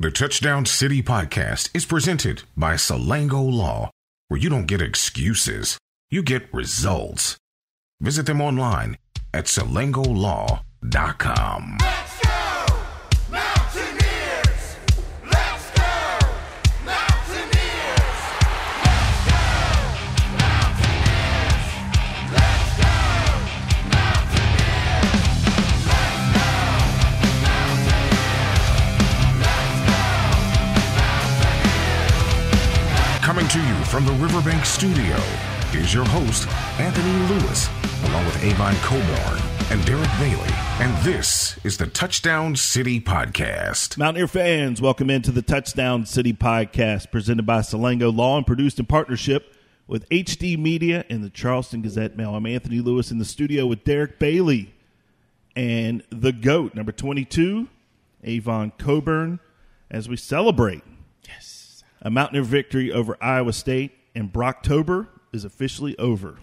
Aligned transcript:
The 0.00 0.10
Touchdown 0.10 0.64
City 0.64 1.02
podcast 1.02 1.68
is 1.74 1.84
presented 1.84 2.44
by 2.56 2.72
Salango 2.72 3.52
Law, 3.52 3.90
where 4.28 4.40
you 4.40 4.48
don't 4.48 4.64
get 4.64 4.80
excuses, 4.80 5.76
you 6.08 6.22
get 6.22 6.48
results. 6.54 7.36
Visit 8.00 8.24
them 8.24 8.40
online 8.40 8.96
at 9.34 9.44
salangolaw.com. 9.44 11.78
to 33.50 33.58
you 33.66 33.84
from 33.86 34.06
the 34.06 34.12
Riverbank 34.12 34.64
Studio 34.64 35.16
is 35.72 35.92
your 35.92 36.04
host, 36.04 36.46
Anthony 36.78 37.12
Lewis, 37.26 37.68
along 38.04 38.24
with 38.24 38.44
Avon 38.44 38.76
Cobourne 38.76 39.42
and 39.72 39.84
Derek 39.84 40.08
Bailey. 40.20 40.54
And 40.78 40.96
this 41.04 41.58
is 41.64 41.76
the 41.76 41.88
Touchdown 41.88 42.54
City 42.54 43.00
Podcast. 43.00 43.98
Mountaineer 43.98 44.28
fans, 44.28 44.80
welcome 44.80 45.10
into 45.10 45.32
the 45.32 45.42
Touchdown 45.42 46.06
City 46.06 46.32
podcast 46.32 47.10
presented 47.10 47.44
by 47.44 47.58
Salango 47.58 48.16
Law 48.16 48.36
and 48.36 48.46
produced 48.46 48.78
in 48.78 48.86
partnership 48.86 49.52
with 49.88 50.08
HD 50.10 50.56
Media 50.56 51.04
and 51.10 51.24
the 51.24 51.30
Charleston 51.30 51.82
Gazette 51.82 52.16
Mail. 52.16 52.36
I'm 52.36 52.46
Anthony 52.46 52.78
Lewis 52.78 53.10
in 53.10 53.18
the 53.18 53.24
studio 53.24 53.66
with 53.66 53.82
Derek 53.82 54.20
Bailey 54.20 54.72
and 55.56 56.04
the 56.10 56.30
GOAT, 56.30 56.76
number 56.76 56.92
22, 56.92 57.66
Avon 58.22 58.70
Cobourne, 58.78 59.40
as 59.90 60.08
we 60.08 60.16
celebrate 60.16 60.84
yes. 61.26 61.59
A 62.02 62.10
Mountaineer 62.10 62.42
victory 62.42 62.92
over 62.92 63.16
Iowa 63.20 63.52
State, 63.52 63.92
and 64.14 64.32
Brocktober 64.32 65.08
is 65.32 65.44
officially 65.44 65.96
over. 65.98 66.38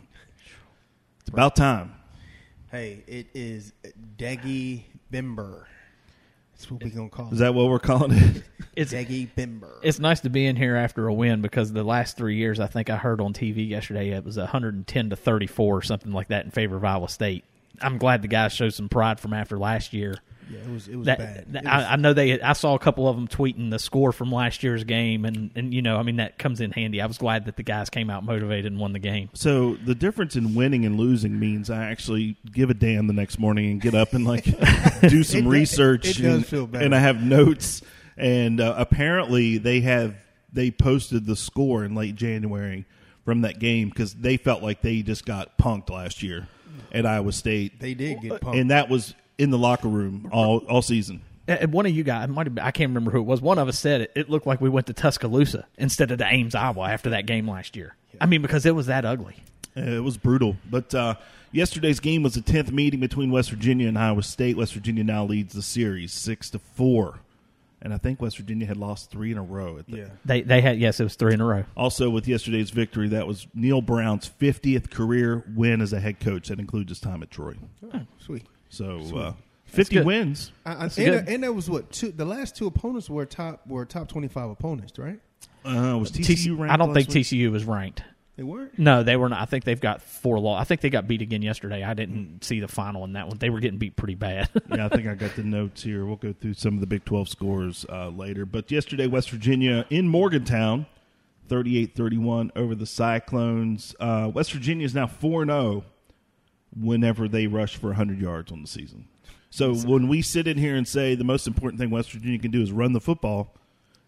It's 1.21 1.29
about 1.29 1.55
time. 1.55 1.93
Hey, 2.71 3.03
it 3.07 3.27
is 3.33 3.73
Deggy 4.17 4.83
Bimber. 5.11 5.63
That's 6.53 6.71
what 6.71 6.83
we're 6.83 6.89
gonna 6.89 7.09
call 7.09 7.27
Is 7.27 7.33
it. 7.33 7.43
that 7.43 7.53
what 7.53 7.67
we're 7.69 7.79
calling 7.79 8.11
it? 8.13 8.43
It's 8.77 8.93
Deggy 8.93 9.27
Bimber. 9.35 9.71
it's 9.81 9.97
nice 9.97 10.19
to 10.19 10.29
be 10.29 10.45
in 10.45 10.55
here 10.55 10.75
after 10.75 11.07
a 11.07 11.13
win 11.13 11.41
because 11.41 11.73
the 11.73 11.83
last 11.83 12.15
three 12.15 12.35
years, 12.35 12.59
I 12.59 12.67
think 12.67 12.91
I 12.91 12.95
heard 12.97 13.19
on 13.19 13.33
TV 13.33 13.67
yesterday 13.67 14.11
it 14.11 14.23
was 14.23 14.37
110 14.37 15.09
to 15.09 15.15
34 15.15 15.77
or 15.77 15.81
something 15.81 16.11
like 16.11 16.27
that 16.27 16.45
in 16.45 16.51
favor 16.51 16.75
of 16.77 16.83
Iowa 16.85 17.09
State. 17.09 17.43
I'm 17.81 17.97
glad 17.97 18.21
the 18.21 18.27
guys 18.27 18.53
showed 18.53 18.75
some 18.75 18.87
pride 18.87 19.19
from 19.19 19.33
after 19.33 19.57
last 19.57 19.93
year. 19.93 20.17
Yeah, 20.49 20.59
it 20.59 20.69
was 20.71 20.87
it 20.87 20.95
was 20.95 21.05
That, 21.05 21.17
bad. 21.19 21.45
that- 21.53 21.63
It 21.63 21.65
was- 21.65 21.83
I, 21.85 21.93
I 21.93 21.95
know 21.97 22.13
they. 22.13 22.39
I 22.41 22.53
saw 22.53 22.73
a 22.75 22.79
couple 22.79 23.07
of 23.07 23.15
them 23.15 23.27
tweeting 23.27 23.69
the 23.69 23.79
score 23.79 24.11
from 24.11 24.31
last 24.31 24.63
year's 24.63 24.83
game, 24.83 25.25
and 25.25 25.51
and 25.55 25.73
you 25.73 25.81
know, 25.81 25.97
I 25.97 26.03
mean 26.03 26.17
that 26.17 26.37
comes 26.37 26.61
in 26.61 26.71
handy. 26.71 27.01
I 27.01 27.05
was 27.05 27.17
glad 27.17 27.45
that 27.45 27.55
the 27.55 27.63
guys 27.63 27.89
came 27.89 28.09
out 28.09 28.23
motivated 28.23 28.65
and 28.71 28.79
won 28.79 28.93
the 28.93 28.99
game. 28.99 29.29
So 29.33 29.75
the 29.75 29.95
difference 29.95 30.35
in 30.35 30.55
winning 30.55 30.85
and 30.85 30.97
losing 30.97 31.39
means 31.39 31.69
I 31.69 31.85
actually 31.85 32.37
give 32.51 32.69
a 32.69 32.73
damn 32.73 33.07
the 33.07 33.13
next 33.13 33.39
morning 33.39 33.71
and 33.71 33.81
get 33.81 33.93
up 33.95 34.13
and 34.13 34.25
like 34.25 34.43
do 35.07 35.23
some 35.23 35.47
It 35.47 35.49
research. 35.49 36.07
it 36.19 36.21
does 36.23 36.35
and, 36.35 36.45
feel 36.45 36.67
better. 36.67 36.85
and 36.85 36.95
I 36.95 36.99
have 36.99 37.21
notes. 37.23 37.81
And 38.19 38.59
uh, 38.59 38.73
apparently 38.77 39.57
they 39.59 39.81
have 39.81 40.15
they 40.51 40.71
posted 40.71 41.25
the 41.25 41.35
score 41.35 41.83
in 41.85 41.93
late 41.93 42.15
January 42.15 42.85
from 43.25 43.41
that 43.41 43.59
game 43.59 43.89
because 43.89 44.13
they 44.15 44.37
felt 44.37 44.63
like 44.63 44.81
they 44.81 45.01
just 45.03 45.23
got 45.25 45.57
punked 45.57 45.89
last 45.91 46.23
year 46.23 46.47
at 46.91 47.05
Iowa 47.05 47.31
State, 47.33 47.79
they 47.79 47.93
did 47.93 48.21
get 48.21 48.41
punked, 48.41 48.59
and 48.59 48.71
that 48.71 48.89
was 48.89 49.13
in 49.37 49.49
the 49.51 49.57
locker 49.57 49.87
room 49.87 50.29
all 50.31 50.59
all 50.69 50.81
season. 50.81 51.21
Uh, 51.47 51.65
One 51.67 51.85
of 51.85 51.93
you 51.93 52.03
guys, 52.03 52.27
might 52.27 52.45
have 52.45 52.55
been, 52.55 52.63
I 52.65 52.71
can't 52.71 52.89
remember 52.89 53.11
who 53.11 53.19
it 53.19 53.25
was. 53.25 53.41
One 53.41 53.57
of 53.57 53.67
us 53.69 53.79
said 53.79 54.01
it. 54.01 54.11
It 54.15 54.29
looked 54.29 54.45
like 54.45 54.59
we 54.59 54.67
went 54.69 54.87
to 54.87 54.93
Tuscaloosa 54.93 55.65
instead 55.77 56.11
of 56.11 56.17
to 56.19 56.25
Ames, 56.25 56.55
Iowa, 56.55 56.89
after 56.89 57.09
that 57.11 57.25
game 57.25 57.49
last 57.49 57.75
year. 57.77 57.95
I 58.19 58.25
mean, 58.25 58.41
because 58.41 58.65
it 58.65 58.75
was 58.75 58.87
that 58.87 59.05
ugly. 59.05 59.37
It 59.75 60.03
was 60.03 60.17
brutal. 60.17 60.57
But 60.69 60.93
uh, 60.93 61.15
yesterday's 61.53 61.99
game 62.01 62.23
was 62.23 62.33
the 62.33 62.41
tenth 62.41 62.71
meeting 62.71 62.99
between 62.99 63.31
West 63.31 63.49
Virginia 63.51 63.87
and 63.87 63.97
Iowa 63.97 64.23
State. 64.23 64.57
West 64.57 64.73
Virginia 64.73 65.03
now 65.05 65.23
leads 65.23 65.53
the 65.53 65.61
series 65.61 66.11
six 66.11 66.49
to 66.49 66.59
four, 66.59 67.19
and 67.81 67.93
I 67.93 67.97
think 67.97 68.19
West 68.21 68.35
Virginia 68.37 68.65
had 68.67 68.75
lost 68.75 69.09
three 69.11 69.31
in 69.31 69.37
a 69.37 69.43
row. 69.43 69.77
At 69.77 69.85
the, 69.87 69.97
yeah, 69.97 70.07
They 70.25 70.41
they 70.41 70.59
had 70.61 70.79
yes, 70.79 70.99
it 70.99 71.03
was 71.03 71.15
three 71.15 71.33
in 71.33 71.39
a 71.39 71.45
row. 71.45 71.63
Also, 71.77 72.09
with 72.09 72.27
yesterday's 72.27 72.71
victory, 72.71 73.07
that 73.09 73.25
was 73.27 73.47
Neal 73.53 73.81
Brown's 73.81 74.25
fiftieth 74.27 74.89
career 74.89 75.45
win 75.55 75.79
as 75.79 75.93
a 75.93 75.99
head 76.01 76.19
coach. 76.19 76.47
That 76.49 76.59
includes 76.59 76.89
his 76.89 76.99
time 76.99 77.21
at 77.23 77.29
Troy. 77.31 77.53
sweet. 78.19 78.43
So 78.69 78.99
uh, 79.15 79.33
fifty 79.65 79.95
good. 79.97 80.05
wins. 80.05 80.51
I, 80.65 80.71
I, 80.71 80.73
and, 80.83 80.91
That's 80.91 81.29
and 81.29 81.43
that 81.43 81.53
was 81.53 81.69
what 81.69 81.91
two, 81.91 82.11
the 82.11 82.25
last 82.25 82.55
two 82.55 82.67
opponents 82.67 83.09
were 83.09 83.25
top 83.25 83.65
were 83.67 83.85
top 83.85 84.07
twenty 84.07 84.27
five 84.27 84.49
opponents, 84.49 84.97
right? 84.97 85.19
Uh, 85.65 85.97
was 85.97 86.11
TCU 86.11 86.25
TCU, 86.25 86.59
ranked? 86.59 86.73
I 86.73 86.77
don't 86.77 86.93
think 86.93 87.09
week? 87.09 87.25
TCU 87.25 87.51
was 87.51 87.65
ranked. 87.65 88.03
They 88.37 88.43
weren't. 88.43 88.77
No, 88.77 89.01
they 89.01 89.15
were 89.15 89.29
not. 89.29 89.41
I 89.41 89.45
think 89.45 89.63
they've 89.63 89.81
got 89.81 90.03
four 90.03 90.39
law. 90.39 90.57
I 90.59 90.63
think 90.63 90.81
they 90.81 90.91
got 90.91 91.07
beat 91.07 91.23
again 91.23 91.41
yesterday. 91.41 91.83
I 91.83 91.95
didn't 91.95 92.43
see 92.43 92.59
the 92.59 92.67
final 92.67 93.03
in 93.03 93.13
that 93.13 93.27
one. 93.27 93.39
They 93.39 93.49
were 93.49 93.59
getting 93.59 93.79
beat 93.79 93.95
pretty 93.95 94.13
bad. 94.13 94.47
yeah, 94.69 94.85
I 94.85 94.89
think 94.89 95.07
I 95.07 95.15
got 95.15 95.35
the 95.35 95.43
notes 95.43 95.81
here. 95.81 96.05
We'll 96.05 96.17
go 96.17 96.33
through 96.33 96.53
some 96.53 96.75
of 96.75 96.79
the 96.79 96.85
Big 96.85 97.03
12 97.03 97.29
scores 97.29 97.85
uh, 97.89 98.09
later. 98.09 98.45
But 98.45 98.69
yesterday, 98.69 99.07
West 99.07 99.31
Virginia 99.31 99.87
in 99.89 100.07
Morgantown, 100.07 100.85
38 101.49 101.95
31 101.95 102.51
over 102.55 102.75
the 102.75 102.85
Cyclones. 102.85 103.95
Uh, 103.99 104.29
West 104.31 104.51
Virginia 104.51 104.85
is 104.85 104.93
now 104.93 105.07
4 105.07 105.45
0 105.45 105.83
whenever 106.75 107.27
they 107.27 107.47
rush 107.47 107.75
for 107.75 107.87
100 107.87 108.19
yards 108.19 108.51
on 108.51 108.61
the 108.61 108.67
season. 108.67 109.07
So 109.49 109.73
when 109.73 110.07
we 110.07 110.21
sit 110.21 110.47
in 110.47 110.57
here 110.57 110.75
and 110.75 110.87
say 110.87 111.15
the 111.15 111.23
most 111.23 111.47
important 111.47 111.79
thing 111.79 111.89
West 111.89 112.11
Virginia 112.11 112.37
can 112.37 112.51
do 112.51 112.61
is 112.61 112.71
run 112.71 112.93
the 112.93 112.99
football, 112.99 113.53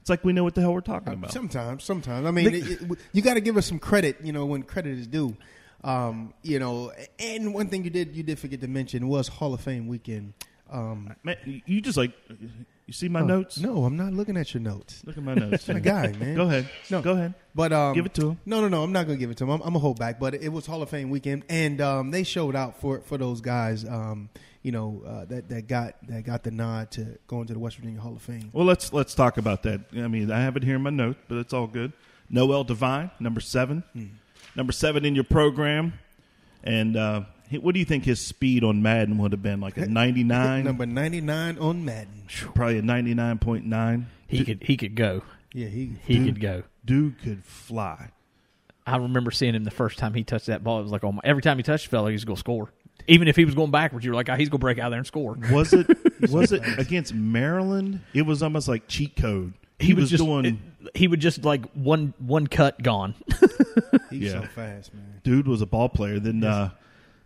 it's 0.02 0.10
like 0.10 0.24
we 0.24 0.34
know 0.34 0.44
what 0.44 0.56
the 0.56 0.62
hell 0.62 0.74
we're 0.74 0.82
talking 0.82 1.14
about. 1.14 1.32
Sometimes, 1.32 1.84
sometimes. 1.84 2.26
I 2.26 2.32
mean, 2.32 2.54
it, 2.54 2.82
it, 2.82 3.00
you 3.14 3.22
got 3.22 3.36
to 3.36 3.42
give 3.42 3.58
us 3.58 3.66
some 3.66 3.80
credit. 3.80 4.18
You 4.24 4.34
know, 4.34 4.46
when 4.46 4.64
credit 4.64 4.98
is 4.98 5.08
due. 5.08 5.36
Um, 5.84 6.34
you 6.42 6.60
know, 6.60 6.92
and 7.20 7.54
one 7.54 7.70
thing 7.70 7.84
you 7.84 7.90
did 7.90 8.16
you 8.16 8.24
did 8.24 8.38
forget 8.38 8.60
to 8.62 8.68
mention 8.68 9.08
was 9.08 9.28
Hall 9.28 9.54
of 9.54 9.62
Fame 9.62 9.88
weekend. 9.88 10.34
Um, 10.70 11.16
Man, 11.24 11.38
you 11.66 11.82
just 11.82 11.98
like, 11.98 12.12
you 12.90 12.94
see 12.94 13.08
my 13.08 13.22
notes? 13.22 13.60
No, 13.60 13.86
I'm 13.86 13.96
not 13.96 14.14
looking 14.14 14.36
at 14.36 14.52
your 14.52 14.62
notes. 14.62 15.04
Look 15.06 15.16
at 15.16 15.24
my 15.24 15.36
notes. 15.36 15.68
My 15.68 15.80
guy, 15.80 16.12
man. 16.14 16.36
Go 16.36 16.46
ahead. 16.48 16.68
No. 16.90 17.04
Go 17.04 17.12
ahead. 17.12 17.36
But 17.54 17.72
um, 17.72 17.94
Give 17.94 18.08
it 18.08 18.16
to 18.16 18.32
him. 18.32 18.40
No, 18.48 18.62
no, 18.62 18.68
no. 18.68 18.82
I'm 18.82 18.92
not 18.92 19.06
going 19.06 19.20
to 19.20 19.20
give 19.20 19.30
it 19.30 19.38
to 19.38 19.44
him. 19.44 19.52
I'm, 19.52 19.62
I'm 19.62 19.68
gonna 19.68 19.80
hold 19.80 20.00
back. 20.00 20.20
But 20.20 20.34
it 20.34 20.50
was 20.50 20.66
Hall 20.66 20.82
of 20.82 20.90
Fame 20.90 21.12
weekend, 21.12 21.44
and 21.50 21.80
um, 21.82 22.10
they 22.10 22.24
showed 22.24 22.56
out 22.56 22.82
for 22.82 23.02
for 23.02 23.20
those 23.20 23.42
guys. 23.42 23.86
Um, 23.86 24.30
you 24.64 24.72
know 24.72 25.04
uh, 25.06 25.26
that 25.26 25.50
that 25.50 25.68
got 25.68 25.96
that 26.08 26.24
got 26.24 26.42
the 26.42 26.50
nod 26.50 26.90
to 26.92 27.20
go 27.28 27.42
into 27.42 27.54
the 27.54 27.60
West 27.60 27.78
Virginia 27.78 28.02
Hall 28.02 28.16
of 28.16 28.24
Fame. 28.24 28.50
Well, 28.54 28.66
let's 28.66 28.92
let's 28.92 29.14
talk 29.14 29.38
about 29.38 29.62
that. 29.64 29.82
I 29.96 30.08
mean, 30.08 30.32
I 30.32 30.42
have 30.42 30.58
it 30.58 30.64
here 30.64 30.76
in 30.76 30.82
my 30.82 30.90
note, 30.90 31.18
but 31.28 31.38
it's 31.38 31.54
all 31.54 31.68
good. 31.68 31.94
Noel 32.28 32.64
Devine, 32.64 33.12
number 33.20 33.40
seven, 33.40 33.84
number 34.56 34.74
seven 34.74 35.06
in 35.06 35.14
your 35.14 35.24
program, 35.26 35.94
and 36.64 36.98
uh, 36.98 37.22
what 37.58 37.74
do 37.74 37.80
you 37.80 37.86
think 37.86 38.06
his 38.06 38.20
speed 38.20 38.64
on 38.64 38.82
Madden 38.82 39.18
would 39.18 39.32
have 39.32 39.42
been? 39.44 39.60
Like 39.62 39.78
a 39.78 39.88
ninety 39.88 40.24
nine, 40.24 40.64
Number 40.66 40.86
99 40.86 41.58
on 41.60 41.84
Madden. 41.86 42.24
probably 42.56 42.78
a 42.78 42.82
ninety 42.82 43.14
nine 43.14 43.38
point 43.40 43.66
nine. 43.66 44.08
he 44.28 44.44
could 44.46 44.64
he 44.64 44.78
could 44.78 44.96
go. 44.96 45.24
Yeah, 45.54 45.68
he. 45.68 45.94
He 46.06 46.16
Dude. 46.20 46.26
could 46.28 46.42
go. 46.42 46.64
Dude 46.86 47.20
could 47.24 47.44
fly. 47.44 48.10
I 48.86 48.98
remember 48.98 49.32
seeing 49.32 49.56
him 49.56 49.64
the 49.64 49.72
first 49.72 49.98
time 49.98 50.14
he 50.14 50.24
touched 50.24 50.46
that 50.48 50.64
ball. 50.64 50.80
It 50.80 50.84
was 50.84 50.92
like, 50.92 51.04
oh 51.04 51.12
my! 51.12 51.22
Every 51.24 51.42
time 51.42 51.58
he 51.58 51.64
touched 51.64 51.86
the 51.86 51.90
fella, 51.90 52.10
he 52.10 52.14
was 52.14 52.26
going 52.26 52.36
to 52.36 52.40
score. 52.40 52.72
Even 53.08 53.28
if 53.28 53.36
he 53.36 53.46
was 53.46 53.56
going 53.56 53.72
backwards, 53.72 54.06
you 54.06 54.12
were 54.12 54.16
like, 54.16 54.30
oh, 54.30 54.36
he's 54.36 54.50
going 54.50 54.60
to 54.60 54.64
break 54.64 54.78
out 54.78 54.90
there 54.90 55.00
and 55.00 55.08
score. 55.08 55.38
Was 55.52 55.74
it 55.74 55.88
was 56.30 56.52
it 56.52 56.62
against 56.78 57.14
Maryland? 57.14 58.02
It 58.14 58.24
was 58.24 58.44
almost 58.44 58.68
like 58.68 58.88
cheat 58.88 59.16
code. 59.16 59.54
He, 59.80 59.94
was, 59.94 60.10
just 60.10 60.24
doing. 60.24 60.62
He 60.94 61.08
would 61.08 61.20
just 61.22 61.44
like 61.46 61.66
one 61.72 62.14
one 62.20 62.46
cut 62.48 62.82
gone. 62.84 63.16
He's 64.10 64.24
Yeah. 64.34 64.42
so 64.42 64.48
fast, 64.48 64.94
man. 64.94 65.22
dude 65.24 65.48
was 65.48 65.62
a 65.62 65.66
ball 65.66 65.88
player. 65.90 66.20
Then 66.20 66.44
uh, 66.44 66.72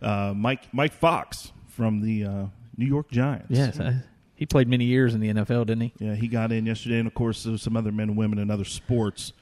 uh, 0.04 0.34
Mike 0.34 0.72
Mike 0.72 0.92
Fox 0.92 1.52
from 1.68 2.00
the 2.00 2.24
uh, 2.24 2.46
New 2.76 2.86
York 2.86 3.10
Giants. 3.10 3.46
yes, 3.50 3.80
uh, 3.80 3.94
he 4.34 4.46
played 4.46 4.68
many 4.68 4.84
years 4.84 5.14
in 5.14 5.20
the 5.20 5.32
NFL, 5.32 5.66
didn't 5.66 5.80
he? 5.80 5.92
Yeah, 5.98 6.14
he 6.14 6.28
got 6.28 6.52
in 6.52 6.66
yesterday, 6.66 6.98
and 6.98 7.06
of 7.06 7.14
course, 7.14 7.42
there 7.44 7.52
was 7.52 7.62
some 7.62 7.76
other 7.76 7.92
men 7.92 8.10
and 8.10 8.16
women 8.16 8.38
in 8.38 8.50
other 8.50 8.64
sports 8.64 9.32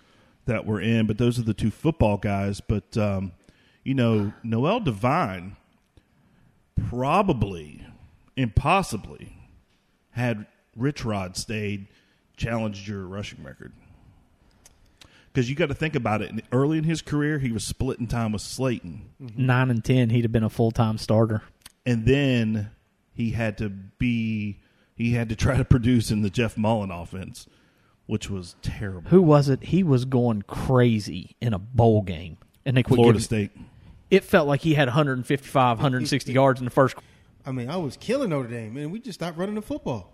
that 0.47 0.67
were 0.67 0.81
in, 0.81 1.07
but 1.07 1.19
those 1.19 1.39
are 1.39 1.43
the 1.43 1.55
two 1.55 1.71
football 1.71 2.17
guys. 2.17 2.61
But 2.61 2.97
um, 2.97 3.33
you 3.85 3.95
know, 3.95 4.33
Noel 4.43 4.81
Devine 4.81 5.57
probably, 6.89 7.87
impossibly, 8.37 9.37
had 10.11 10.47
Rich 10.77 11.05
Rod 11.05 11.37
stayed, 11.37 11.89
challenged 12.37 12.87
your 12.87 13.07
rushing 13.07 13.43
record. 13.43 13.73
Because 15.33 15.49
you 15.49 15.57
got 15.57 15.69
to 15.69 15.75
think 15.75 15.95
about 15.95 16.21
it. 16.21 16.31
Early 16.53 16.77
in 16.79 16.85
his 16.85 17.01
career, 17.01 17.39
he 17.39 17.51
was 17.53 17.65
splitting 17.65 18.07
time 18.07 18.33
with 18.33 18.43
Slaton, 18.43 19.01
mm-hmm. 19.23 19.47
Nine 19.47 19.71
and 19.71 19.83
ten, 19.85 20.11
he'd 20.11 20.25
have 20.25 20.33
been 20.33 20.45
a 20.45 20.51
full 20.51 20.71
time 20.71 20.99
starter. 20.99 21.43
and 21.87 22.05
then 22.07 22.71
he 23.15 23.31
had 23.31 23.59
to 23.59 23.69
be 23.71 24.61
he 24.95 25.13
had 25.13 25.29
to 25.31 25.37
try 25.37 25.57
to 25.57 25.65
produce 25.65 26.11
in 26.11 26.23
the 26.23 26.31
Jeff 26.31 26.57
Mullen 26.57 26.91
offense, 26.91 27.47
which 28.07 28.29
was 28.31 28.57
terrible. 28.63 29.11
Who 29.11 29.23
was 29.23 29.49
it? 29.49 29.65
He 29.65 29.83
was 29.83 30.05
going 30.05 30.43
crazy 30.43 31.35
in 31.41 31.55
a 31.55 31.59
bowl 31.59 32.03
game, 32.03 32.37
and 32.67 32.77
they 32.77 32.83
quit 32.83 32.97
Florida 32.97 33.19
giving- 33.19 33.25
State. 33.25 33.51
It 34.11 34.25
felt 34.25 34.47
like 34.47 34.61
he 34.61 34.75
had 34.75 34.89
155, 34.89 35.79
160 35.79 36.33
yards 36.33 36.61
in 36.61 36.67
the 36.67 36.71
first. 36.71 36.95
I 37.47 37.53
mean, 37.53 37.71
I 37.71 37.77
was 37.79 37.97
killing 37.97 38.29
Notre 38.29 38.47
Dame, 38.49 38.75
man. 38.75 38.91
We 38.91 39.01
just 39.01 39.19
stopped 39.19 39.39
running 39.39 39.55
the 39.55 39.63
football. 39.63 40.13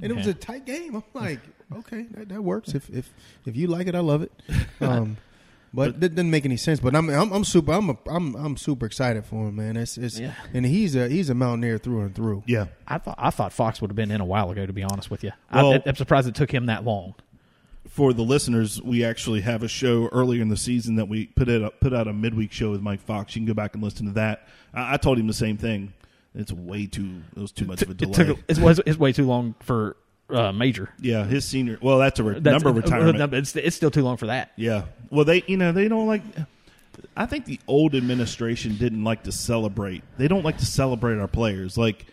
And 0.00 0.12
it 0.12 0.14
was 0.16 0.26
a 0.26 0.34
tight 0.34 0.66
game. 0.66 0.94
I'm 0.96 1.02
like, 1.14 1.40
okay, 1.78 2.06
that, 2.12 2.28
that 2.30 2.42
works. 2.42 2.74
If 2.74 2.88
if 2.90 3.12
if 3.44 3.56
you 3.56 3.66
like 3.68 3.86
it, 3.86 3.94
I 3.94 4.00
love 4.00 4.22
it. 4.22 4.32
Um, 4.80 5.16
but 5.74 6.00
that 6.00 6.10
didn't 6.14 6.30
make 6.30 6.44
any 6.46 6.56
sense. 6.56 6.80
But 6.80 6.94
I'm 6.94 7.10
I'm, 7.10 7.32
I'm 7.32 7.44
super 7.44 7.72
I'm 7.72 7.90
a, 7.90 7.96
I'm 8.06 8.34
I'm 8.36 8.56
super 8.56 8.86
excited 8.86 9.26
for 9.26 9.48
him, 9.48 9.56
man. 9.56 9.76
It's 9.76 9.98
it's 9.98 10.18
Yeah. 10.18 10.32
and 10.54 10.64
he's 10.64 10.94
a 10.96 11.08
he's 11.08 11.28
a 11.28 11.34
mountaineer 11.34 11.76
through 11.78 12.00
and 12.02 12.14
through. 12.14 12.44
Yeah. 12.46 12.66
I 12.86 12.98
thought 12.98 13.16
I 13.18 13.30
thought 13.30 13.52
Fox 13.52 13.80
would 13.80 13.90
have 13.90 13.96
been 13.96 14.10
in 14.10 14.20
a 14.20 14.24
while 14.24 14.50
ago. 14.50 14.64
To 14.64 14.72
be 14.72 14.82
honest 14.82 15.10
with 15.10 15.22
you, 15.24 15.32
Well- 15.52 15.74
I, 15.74 15.82
I'm 15.84 15.96
surprised 15.96 16.28
it 16.28 16.34
took 16.34 16.50
him 16.52 16.66
that 16.66 16.84
long. 16.84 17.14
For 17.88 18.12
the 18.12 18.22
listeners, 18.22 18.82
we 18.82 19.04
actually 19.04 19.40
have 19.42 19.62
a 19.62 19.68
show 19.68 20.08
earlier 20.08 20.42
in 20.42 20.48
the 20.48 20.56
season 20.56 20.96
that 20.96 21.08
we 21.08 21.26
put 21.26 21.48
it 21.48 21.80
put 21.80 21.92
out 21.94 22.08
a 22.08 22.12
midweek 22.12 22.52
show 22.52 22.70
with 22.70 22.80
Mike 22.82 23.00
Fox. 23.00 23.34
You 23.36 23.40
can 23.40 23.46
go 23.46 23.54
back 23.54 23.74
and 23.74 23.82
listen 23.82 24.06
to 24.06 24.12
that. 24.12 24.46
I, 24.74 24.94
I 24.94 24.96
told 24.98 25.18
him 25.18 25.26
the 25.26 25.32
same 25.34 25.56
thing. 25.56 25.92
It's 26.36 26.52
way 26.52 26.86
too. 26.86 27.22
It 27.36 27.40
was 27.40 27.50
too 27.52 27.64
much 27.64 27.82
of 27.82 27.88
a 27.88 27.92
It 27.92 27.96
delay. 27.98 28.12
took 28.12 28.38
it 28.48 28.58
was 28.58 28.80
it's 28.86 28.98
way 28.98 29.12
too 29.12 29.26
long 29.26 29.54
for 29.60 29.96
uh, 30.28 30.52
major. 30.52 30.90
yeah, 31.00 31.24
his 31.24 31.44
senior. 31.46 31.78
Well, 31.80 31.98
that's 31.98 32.18
a 32.20 32.24
re- 32.24 32.38
That's- 32.40 32.62
number 32.62 32.78
retirement. 32.80 33.18
no, 33.32 33.38
It's, 33.38 33.54
it's 33.56 33.76
still 33.76 33.90
too 33.90 34.02
long 34.02 34.16
for 34.16 34.26
that. 34.26 34.52
Yeah. 34.56 34.84
Well, 35.10 35.24
they 35.24 35.42
you 35.46 35.56
know 35.56 35.72
they 35.72 35.88
don't 35.88 36.06
like. 36.06 36.22
I 37.16 37.26
think 37.26 37.44
the 37.44 37.60
old 37.68 37.94
administration 37.94 38.76
didn't 38.76 39.04
like 39.04 39.22
to 39.24 39.32
celebrate. 39.32 40.02
They 40.18 40.28
don't 40.28 40.44
like 40.44 40.58
to 40.58 40.66
celebrate 40.66 41.18
our 41.18 41.28
players 41.28 41.76
like 41.78 42.06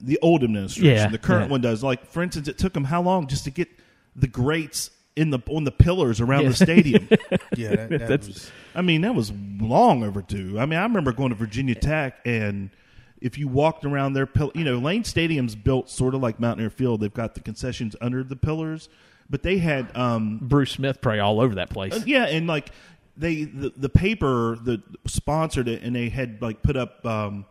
the 0.00 0.18
old 0.22 0.44
administration. 0.44 0.90
Yeah, 0.94 1.08
the 1.08 1.18
current 1.18 1.46
yeah. 1.46 1.50
one 1.52 1.60
does. 1.60 1.82
Like 1.82 2.06
for 2.06 2.22
instance, 2.22 2.48
it 2.48 2.56
took 2.58 2.72
them 2.72 2.84
how 2.84 3.02
long 3.02 3.26
just 3.26 3.44
to 3.44 3.50
get 3.50 3.68
the 4.14 4.26
greats 4.28 4.90
in 5.16 5.30
the 5.30 5.40
on 5.50 5.64
the 5.64 5.72
pillars 5.72 6.20
around 6.20 6.42
Yeah. 6.44 6.48
the 6.50 6.54
stadium. 6.56 7.08
Yeah, 7.56 7.70
that, 7.74 7.88
that 7.90 7.98
That's- 8.08 8.26
was 8.28 8.52
I 8.74 8.82
mean, 8.82 9.00
that 9.00 9.14
was 9.14 9.32
long 9.60 10.04
overdue. 10.04 10.58
I 10.60 10.66
mean, 10.66 10.78
I 10.78 10.82
remember 10.84 11.10
going 11.12 11.30
to 11.30 11.34
Virginia 11.34 11.74
Tech 11.74 12.20
and. 12.24 12.70
If 13.20 13.36
you 13.38 13.48
walked 13.48 13.84
around 13.84 14.12
their 14.12 14.26
pill, 14.26 14.52
you 14.54 14.64
know, 14.64 14.78
Lane 14.78 15.04
Stadium's 15.04 15.54
built 15.54 15.90
sort 15.90 16.14
of 16.14 16.20
like 16.22 16.38
Mountaineer 16.40 16.70
Field. 16.70 17.00
They've 17.00 17.12
got 17.12 17.34
the 17.34 17.40
concessions 17.40 17.96
under 18.00 18.22
the 18.22 18.36
pillars, 18.36 18.88
but 19.28 19.42
they 19.42 19.58
had 19.58 19.94
um, 19.96 20.38
Bruce 20.42 20.72
Smith 20.72 21.00
probably 21.00 21.20
all 21.20 21.40
over 21.40 21.56
that 21.56 21.70
place. 21.70 21.92
uh, 21.94 22.02
yeah, 22.06 22.26
and 22.26 22.46
like 22.46 22.70
they 23.16 23.44
the, 23.44 23.72
the 23.76 23.88
paper 23.88 24.56
that 24.64 24.80
sponsored 25.06 25.68
it, 25.68 25.82
and 25.82 25.94
they 25.96 26.08
had 26.08 26.40
like 26.40 26.62
put 26.62 26.76
up 26.76 27.04
um, 27.04 27.44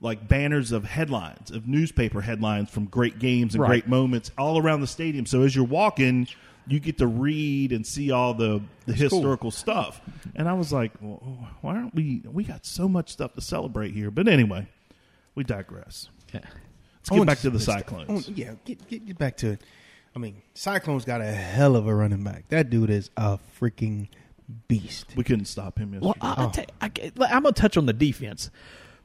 like 0.00 0.28
banners 0.28 0.70
of 0.72 0.84
headlines 0.84 1.50
of 1.50 1.66
newspaper 1.66 2.20
headlines 2.20 2.70
from 2.70 2.84
great 2.84 3.18
games 3.18 3.54
and 3.54 3.62
Right. 3.62 3.68
great 3.68 3.88
moments 3.88 4.30
all 4.38 4.58
around 4.58 4.80
the 4.82 4.86
stadium. 4.86 5.26
So 5.26 5.42
as 5.42 5.56
you're 5.56 5.64
walking, 5.64 6.28
you 6.68 6.78
get 6.78 6.98
to 6.98 7.06
read 7.06 7.72
and 7.72 7.84
see 7.86 8.10
all 8.12 8.34
the, 8.34 8.60
the 8.86 8.92
historical 8.92 9.50
stuff. 9.50 10.00
And 10.36 10.46
I 10.48 10.52
was 10.52 10.72
like, 10.72 10.92
well, 11.00 11.48
why 11.62 11.76
aren't 11.76 11.94
we? 11.94 12.22
We 12.30 12.44
got 12.44 12.64
so 12.66 12.88
much 12.88 13.10
stuff 13.10 13.34
to 13.34 13.40
celebrate 13.40 13.92
here. 13.94 14.10
But 14.12 14.28
anyway, 14.28 14.68
we 15.34 15.44
digress. 15.44 16.08
Yeah. 16.32 16.40
Let's 17.08 17.10
get 17.10 17.16
want 17.16 17.28
back 17.28 17.38
to 17.40 17.50
the 17.50 17.60
Cyclones. 17.60 18.28
I 18.28 18.32
yeah, 18.32 18.54
get, 18.64 18.86
get 18.88 19.06
get 19.06 19.18
back 19.18 19.36
to 19.38 19.52
it. 19.52 19.62
I 20.14 20.18
mean, 20.18 20.42
Cyclones 20.54 21.04
got 21.04 21.20
a 21.20 21.30
hell 21.30 21.76
of 21.76 21.86
a 21.86 21.94
running 21.94 22.24
back. 22.24 22.48
That 22.48 22.70
dude 22.70 22.90
is 22.90 23.10
a 23.16 23.38
freaking 23.60 24.08
beast. 24.66 25.06
we 25.16 25.24
couldn't 25.24 25.46
stop 25.46 25.78
him 25.78 25.94
yesterday. 25.94 26.18
Well, 26.20 26.36
I, 26.36 26.64
I 26.80 26.86
I, 26.86 27.26
I'm 27.26 27.42
gonna 27.42 27.52
touch 27.52 27.76
on 27.76 27.86
the 27.86 27.92
defense 27.92 28.50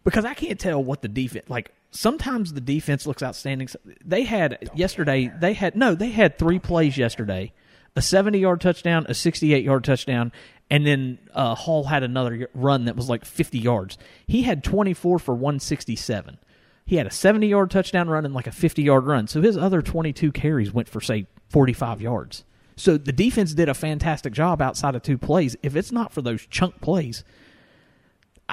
because 0.03 0.25
I 0.25 0.33
can't 0.33 0.59
tell 0.59 0.83
what 0.83 1.01
the 1.01 1.07
defense 1.07 1.49
like. 1.49 1.71
Sometimes 1.91 2.53
the 2.53 2.61
defense 2.61 3.05
looks 3.05 3.21
outstanding. 3.21 3.69
They 4.03 4.23
had 4.23 4.71
yesterday. 4.73 5.31
They 5.39 5.53
had 5.53 5.75
no. 5.75 5.93
They 5.93 6.09
had 6.09 6.39
three 6.39 6.57
plays 6.57 6.97
yesterday: 6.97 7.53
a 7.95 8.01
70 8.01 8.39
yard 8.39 8.61
touchdown, 8.61 9.05
a 9.07 9.13
68 9.13 9.63
yard 9.63 9.83
touchdown, 9.83 10.31
and 10.69 10.85
then 10.85 11.19
uh, 11.33 11.55
Hall 11.55 11.85
had 11.85 12.03
another 12.03 12.47
run 12.53 12.85
that 12.85 12.95
was 12.95 13.09
like 13.09 13.25
50 13.25 13.59
yards. 13.59 13.97
He 14.25 14.43
had 14.43 14.63
24 14.63 15.19
for 15.19 15.33
167. 15.35 16.39
He 16.85 16.95
had 16.97 17.07
a 17.07 17.11
70 17.11 17.47
yard 17.47 17.71
touchdown 17.71 18.09
run 18.09 18.25
and 18.25 18.33
like 18.33 18.47
a 18.47 18.51
50 18.51 18.81
yard 18.81 19.05
run. 19.05 19.27
So 19.27 19.41
his 19.41 19.57
other 19.57 19.81
22 19.81 20.31
carries 20.31 20.73
went 20.73 20.89
for 20.89 21.01
say 21.01 21.27
45 21.49 22.01
yards. 22.01 22.43
So 22.75 22.97
the 22.97 23.11
defense 23.11 23.53
did 23.53 23.69
a 23.69 23.73
fantastic 23.73 24.33
job 24.33 24.61
outside 24.61 24.95
of 24.95 25.03
two 25.03 25.17
plays. 25.17 25.55
If 25.61 25.75
it's 25.75 25.91
not 25.91 26.11
for 26.11 26.21
those 26.21 26.47
chunk 26.47 26.81
plays, 26.81 27.23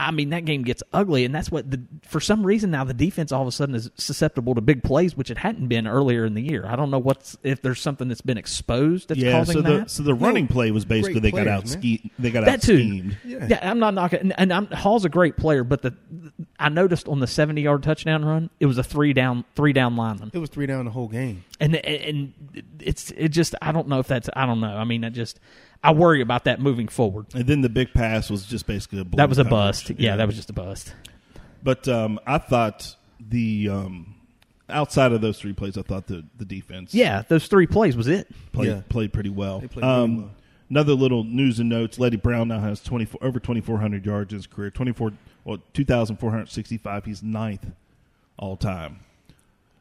I 0.08 0.11
mean 0.12 0.31
that 0.31 0.44
game 0.44 0.62
gets 0.62 0.82
ugly, 0.93 1.25
and 1.25 1.35
that's 1.35 1.50
what 1.50 1.70
the 1.70 1.81
for 2.02 2.20
some 2.20 2.44
reason 2.44 2.70
now 2.70 2.85
the 2.85 2.94
defense 2.94 3.32
all 3.32 3.43
of 3.43 3.49
a 3.49 3.52
sudden 3.52 3.75
is 3.75 3.91
susceptible 3.97 4.55
to 4.55 4.61
big 4.61 4.82
plays, 4.82 5.17
which 5.17 5.31
it 5.31 5.38
hadn't 5.38 5.69
been 5.69 5.87
earlier 5.87 6.25
in 6.25 6.35
the 6.35 6.43
year. 6.43 6.64
I 6.67 6.76
don't 6.76 6.91
know 6.91 6.99
what's 6.99 7.37
if 7.43 7.61
there's 7.62 7.81
something 7.81 8.08
that's 8.08 8.20
been 8.23 8.38
exposed 8.38 9.08
that's 9.11 9.20
yeah, 9.20 9.32
causing 9.32 9.56
so 9.56 9.62
the 9.62 9.76
that. 9.81 9.91
so 9.91 10.02
the 10.02 10.14
running 10.14 10.47
play 10.49 10.70
was 10.70 10.85
basically 10.85 11.20
great 11.20 11.23
they 11.23 11.31
got 11.31 11.44
players, 11.44 11.76
out 11.76 11.82
man. 11.82 11.99
ske- 11.99 12.11
they 12.19 12.31
got 12.31 12.44
that 12.47 12.55
out 12.55 12.62
too. 12.62 12.79
schemed. 12.79 13.17
Yeah. 13.25 13.58
I'm 13.62 13.79
not 13.79 13.94
knocking, 13.94 14.20
and, 14.20 14.35
and 14.38 14.52
I'm, 14.52 14.67
Hall's 14.69 15.05
a 15.05 15.08
great 15.08 15.37
player, 15.37 15.64
but 15.64 15.82
the 15.82 15.94
I 16.58 16.69
noticed 16.69 17.06
on 17.08 17.20
the 17.20 17.26
70 17.26 17.61
yard 17.61 17.82
touchdown 17.82 18.25
run, 18.25 18.50
it 18.58 18.67
was 18.67 18.79
a 18.79 18.82
three 18.82 19.12
down 19.12 19.44
three 19.55 19.73
down 19.73 19.96
lineman, 19.96 20.31
It 20.32 20.38
was 20.38 20.50
three 20.50 20.67
down 20.67 20.85
the 20.87 20.91
whole 20.91 21.08
game. 21.08 21.44
and 21.61 21.76
and 21.76 22.32
it's 22.79 23.11
it 23.12 23.29
just 23.29 23.55
I 23.61 23.73
don't 23.73 23.88
know 23.88 23.99
if 23.99 24.06
that's 24.06 24.31
I 24.35 24.46
don't 24.46 24.61
know. 24.61 24.75
I 24.76 24.85
mean, 24.85 25.05
I 25.05 25.11
just 25.11 25.41
I 25.82 25.93
worry 25.93 26.21
about 26.21 26.44
that 26.44 26.61
moving 26.61 26.88
forward. 26.88 27.27
And 27.35 27.47
then 27.47 27.62
the 27.62 27.69
big 27.71 27.93
pass 27.94 28.29
was 28.31 28.44
just 28.47 28.67
basically 28.67 29.00
a 29.00 29.05
blown 29.05 29.17
That 29.19 29.29
was 29.29 29.38
a 29.38 29.44
coverage. 29.44 29.87
bust. 29.87 29.91
Yeah, 29.99 30.17
that 30.17 30.27
was 30.27 30.37
just 30.37 30.50
a 30.50 30.53
bust. 30.53 30.94
But 31.62 31.88
um, 31.88 32.21
I 32.27 32.38
thought 32.38 32.94
the 33.19 33.69
um, 33.71 34.15
outside 34.69 35.12
of 35.12 35.21
those 35.21 35.38
three 35.38 35.53
plays, 35.53 35.77
I 35.79 35.82
thought 35.82 36.06
the 36.06 36.25
the 36.37 36.44
defense 36.44 36.93
Yeah, 36.94 37.23
those 37.29 37.47
three 37.47 37.67
plays 37.67 37.97
was 37.97 38.09
it. 38.09 38.29
played 38.53 38.69
Yeah. 38.69 38.82
played 38.88 39.12
pretty 39.12 39.31
well. 39.31 39.61
They 39.61 39.69
played 39.69 39.82
really 39.85 39.94
um, 40.05 40.17
well. 40.19 40.31
Another 40.71 40.93
little 40.94 41.25
news 41.25 41.59
and 41.59 41.69
notes: 41.69 41.99
Leddie 41.99 42.17
Brown 42.17 42.49
now 42.49 42.61
has 42.61 42.81
twenty 42.81 43.05
four 43.05 43.23
over 43.25 43.41
twenty 43.41 43.61
four 43.61 43.79
hundred 43.79 44.06
yards 44.06 44.32
in 44.32 44.38
his 44.38 44.47
career. 44.47 44.71
Twenty 44.71 44.93
four, 44.93 45.12
well, 45.44 45.59
two 45.75 45.85
thousand 45.85 46.17
four 46.17 46.31
hundred 46.31 46.49
sixty 46.50 46.77
five. 46.79 47.05
He's 47.05 47.23
ninth 47.25 47.67
all 48.38 48.56
time, 48.56 49.00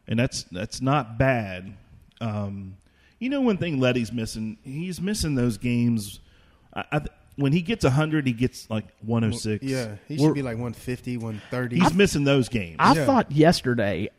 and 0.08 0.18
that's 0.18 0.44
that's 0.44 0.82
not 0.82 1.18
bad. 1.20 1.74
Um, 2.20 2.76
you 3.20 3.30
know, 3.30 3.42
one 3.42 3.58
thing 3.58 3.80
Leddie's 3.80 4.12
missing, 4.12 4.58
he's 4.64 5.00
missing 5.02 5.36
those 5.36 5.58
games. 5.58 6.20
I, 6.74 6.84
I, 6.92 7.02
when 7.36 7.52
he 7.54 7.62
gets 7.62 7.86
hundred, 7.86 8.28
he 8.28 8.34
gets 8.34 8.70
like 8.70 8.86
one 9.02 9.24
oh 9.24 9.28
hundred 9.28 9.40
six. 9.40 9.64
Yeah, 9.66 9.96
he 10.08 10.18
should 10.18 10.34
be 10.34 10.42
like 10.42 10.56
150, 10.56 11.18
130. 11.18 11.80
He's 11.80 11.94
missing 11.94 12.24
those 12.26 12.50
games. 12.50 12.78
I 12.80 12.96
Yeah. 12.96 13.06
thought 13.06 13.32
yesterday, 13.32 14.10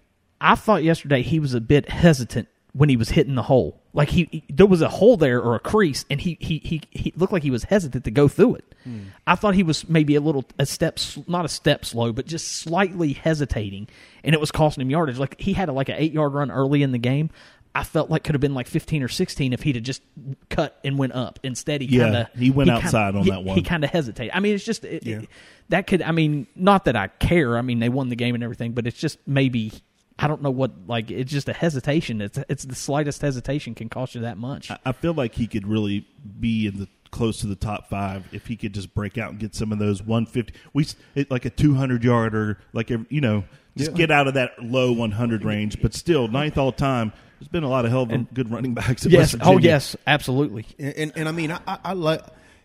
I 0.41 0.55
thought 0.55 0.83
yesterday 0.83 1.23
he 1.23 1.39
was 1.39 1.53
a 1.55 1.61
bit 1.61 1.89
hesitant 1.91 2.49
when 2.73 2.89
he 2.89 2.97
was 2.97 3.11
hitting 3.11 3.35
the 3.35 3.43
hole. 3.43 3.81
Like 3.93 4.09
he, 4.11 4.29
he- 4.31 4.45
there 4.49 4.65
was 4.67 4.81
a 4.81 4.89
hole 4.89 5.17
there 5.17 5.41
or 5.43 5.55
a 5.57 5.61
crease, 5.61 6.05
and 6.09 6.21
he 6.21 6.39
he 6.41 6.61
he, 6.65 6.81
he 6.91 7.13
looked 7.17 7.33
like 7.33 7.43
he 7.43 7.51
was 7.51 7.65
hesitant 7.65 8.05
to 8.05 8.11
go 8.11 8.27
through 8.29 8.55
it. 8.57 8.75
Hmm. 8.85 8.99
I 9.27 9.35
thought 9.35 9.55
he 9.55 9.65
was 9.65 9.87
maybe 9.89 10.15
a 10.15 10.21
little 10.21 10.45
a 10.59 10.65
step, 10.65 10.99
not 11.27 11.45
a 11.45 11.49
step 11.49 11.85
slow, 11.85 12.13
but 12.13 12.27
just 12.27 12.49
slightly 12.49 13.13
hesitating, 13.13 13.89
and 14.25 14.33
it 14.35 14.41
was 14.41 14.51
costing 14.53 14.83
him 14.83 14.91
yardage. 14.91 15.19
Like 15.19 15.39
he 15.41 15.53
had 15.53 15.69
a, 15.69 15.73
like 15.73 15.89
an 15.89 15.97
eight 15.99 16.13
yard 16.13 16.33
run 16.33 16.51
early 16.51 16.83
in 16.83 16.93
the 16.93 16.99
game. 16.99 17.31
I 17.75 17.85
felt 17.85 18.11
like 18.11 18.25
could 18.25 18.35
have 18.35 18.41
been 18.41 18.55
like 18.55 18.67
fifteen 18.67 19.03
or 19.03 19.09
sixteen 19.09 19.53
if 19.53 19.63
he'd 19.63 19.77
have 19.77 19.85
just 19.85 20.03
cut 20.49 20.79
and 20.85 20.99
went 20.99 21.13
up. 21.15 21.39
Instead, 21.45 21.81
he 21.83 21.87
Yeah, 21.87 22.03
kind 22.05 22.17
of 22.17 22.27
he 22.39 22.51
went 22.51 22.69
outside 22.71 23.15
on 23.15 23.27
that 23.29 23.45
one. 23.45 23.57
He 23.57 23.63
kind 23.63 23.85
of 23.85 23.91
hesitated. 23.91 24.33
I 24.35 24.41
mean, 24.41 24.55
it's 24.55 24.65
just 24.65 24.85
it, 24.85 25.07
Yeah. 25.07 25.21
it- 25.21 25.29
that 25.69 25.87
could. 25.87 26.03
I 26.03 26.11
mean, 26.11 26.49
not 26.57 26.87
that 26.87 26.97
I 26.97 27.07
care. 27.07 27.57
I 27.57 27.63
mean, 27.63 27.79
they 27.79 27.89
won 27.89 28.09
the 28.09 28.17
game 28.17 28.35
and 28.35 28.43
everything, 28.43 28.73
but 28.73 28.89
it's 28.89 28.99
just 28.99 29.19
maybe 29.27 29.73
I 30.19 30.27
don't 30.27 30.43
know 30.43 30.51
what. 30.51 30.73
Like, 30.89 31.11
it's 31.13 31.31
just 31.31 31.49
a 31.49 31.53
hesitation. 31.53 32.21
It's 32.21 32.39
it's 32.49 32.65
the 32.65 32.75
slightest 32.75 33.23
hesitation 33.23 33.75
can 33.77 33.89
cost 33.89 34.15
you 34.17 34.23
that 34.23 34.37
much. 34.37 34.71
I- 34.71 34.79
I 34.87 34.93
feel 34.93 35.15
like 35.15 35.37
he 35.37 35.47
could 35.47 35.67
really 35.67 36.07
be 36.41 36.67
in 36.67 36.79
the 36.79 36.89
close 37.13 37.41
to 37.41 37.47
the 37.47 37.57
top 37.57 37.89
five 37.89 38.25
if 38.33 38.47
he 38.47 38.57
could 38.57 38.73
just 38.75 38.95
break 38.95 39.17
out 39.19 39.31
and 39.31 39.39
get 39.41 39.55
some 39.55 39.73
of 39.73 39.79
those 39.79 40.03
150. 40.03 40.53
We 40.73 40.87
it, 41.15 41.31
like 41.31 41.45
a 41.45 41.51
200 41.51 42.03
yarder, 42.05 42.59
like 42.73 42.91
you 42.91 43.21
know, 43.21 43.45
just 43.77 43.93
Yeah. 43.93 43.97
get 43.97 44.11
out 44.11 44.27
of 44.29 44.35
that 44.35 44.53
low 44.63 44.93
100 44.93 45.45
range. 45.45 45.81
But 45.81 45.95
still, 45.95 46.27
ninth 46.29 46.59
all 46.59 46.73
time. 46.73 47.13
There's 47.41 47.49
been 47.49 47.65
a 47.65 47.69
lot 47.69 47.85
of 47.87 47.91
hell 47.91 48.03
of 48.03 48.35
good 48.35 48.51
running 48.51 48.75
backs. 48.75 49.07
At 49.07 49.13
yes. 49.13 49.33
West 49.35 49.47
Oh, 49.47 49.59
yes. 49.59 49.97
Absolutely. 50.07 50.67
and, 50.79 50.95
and 50.95 51.13
and 51.17 51.29
I 51.29 51.33
mean, 51.33 51.51
I, 51.51 51.61
I, 51.67 51.79
I 51.85 51.93
like, 51.95 52.23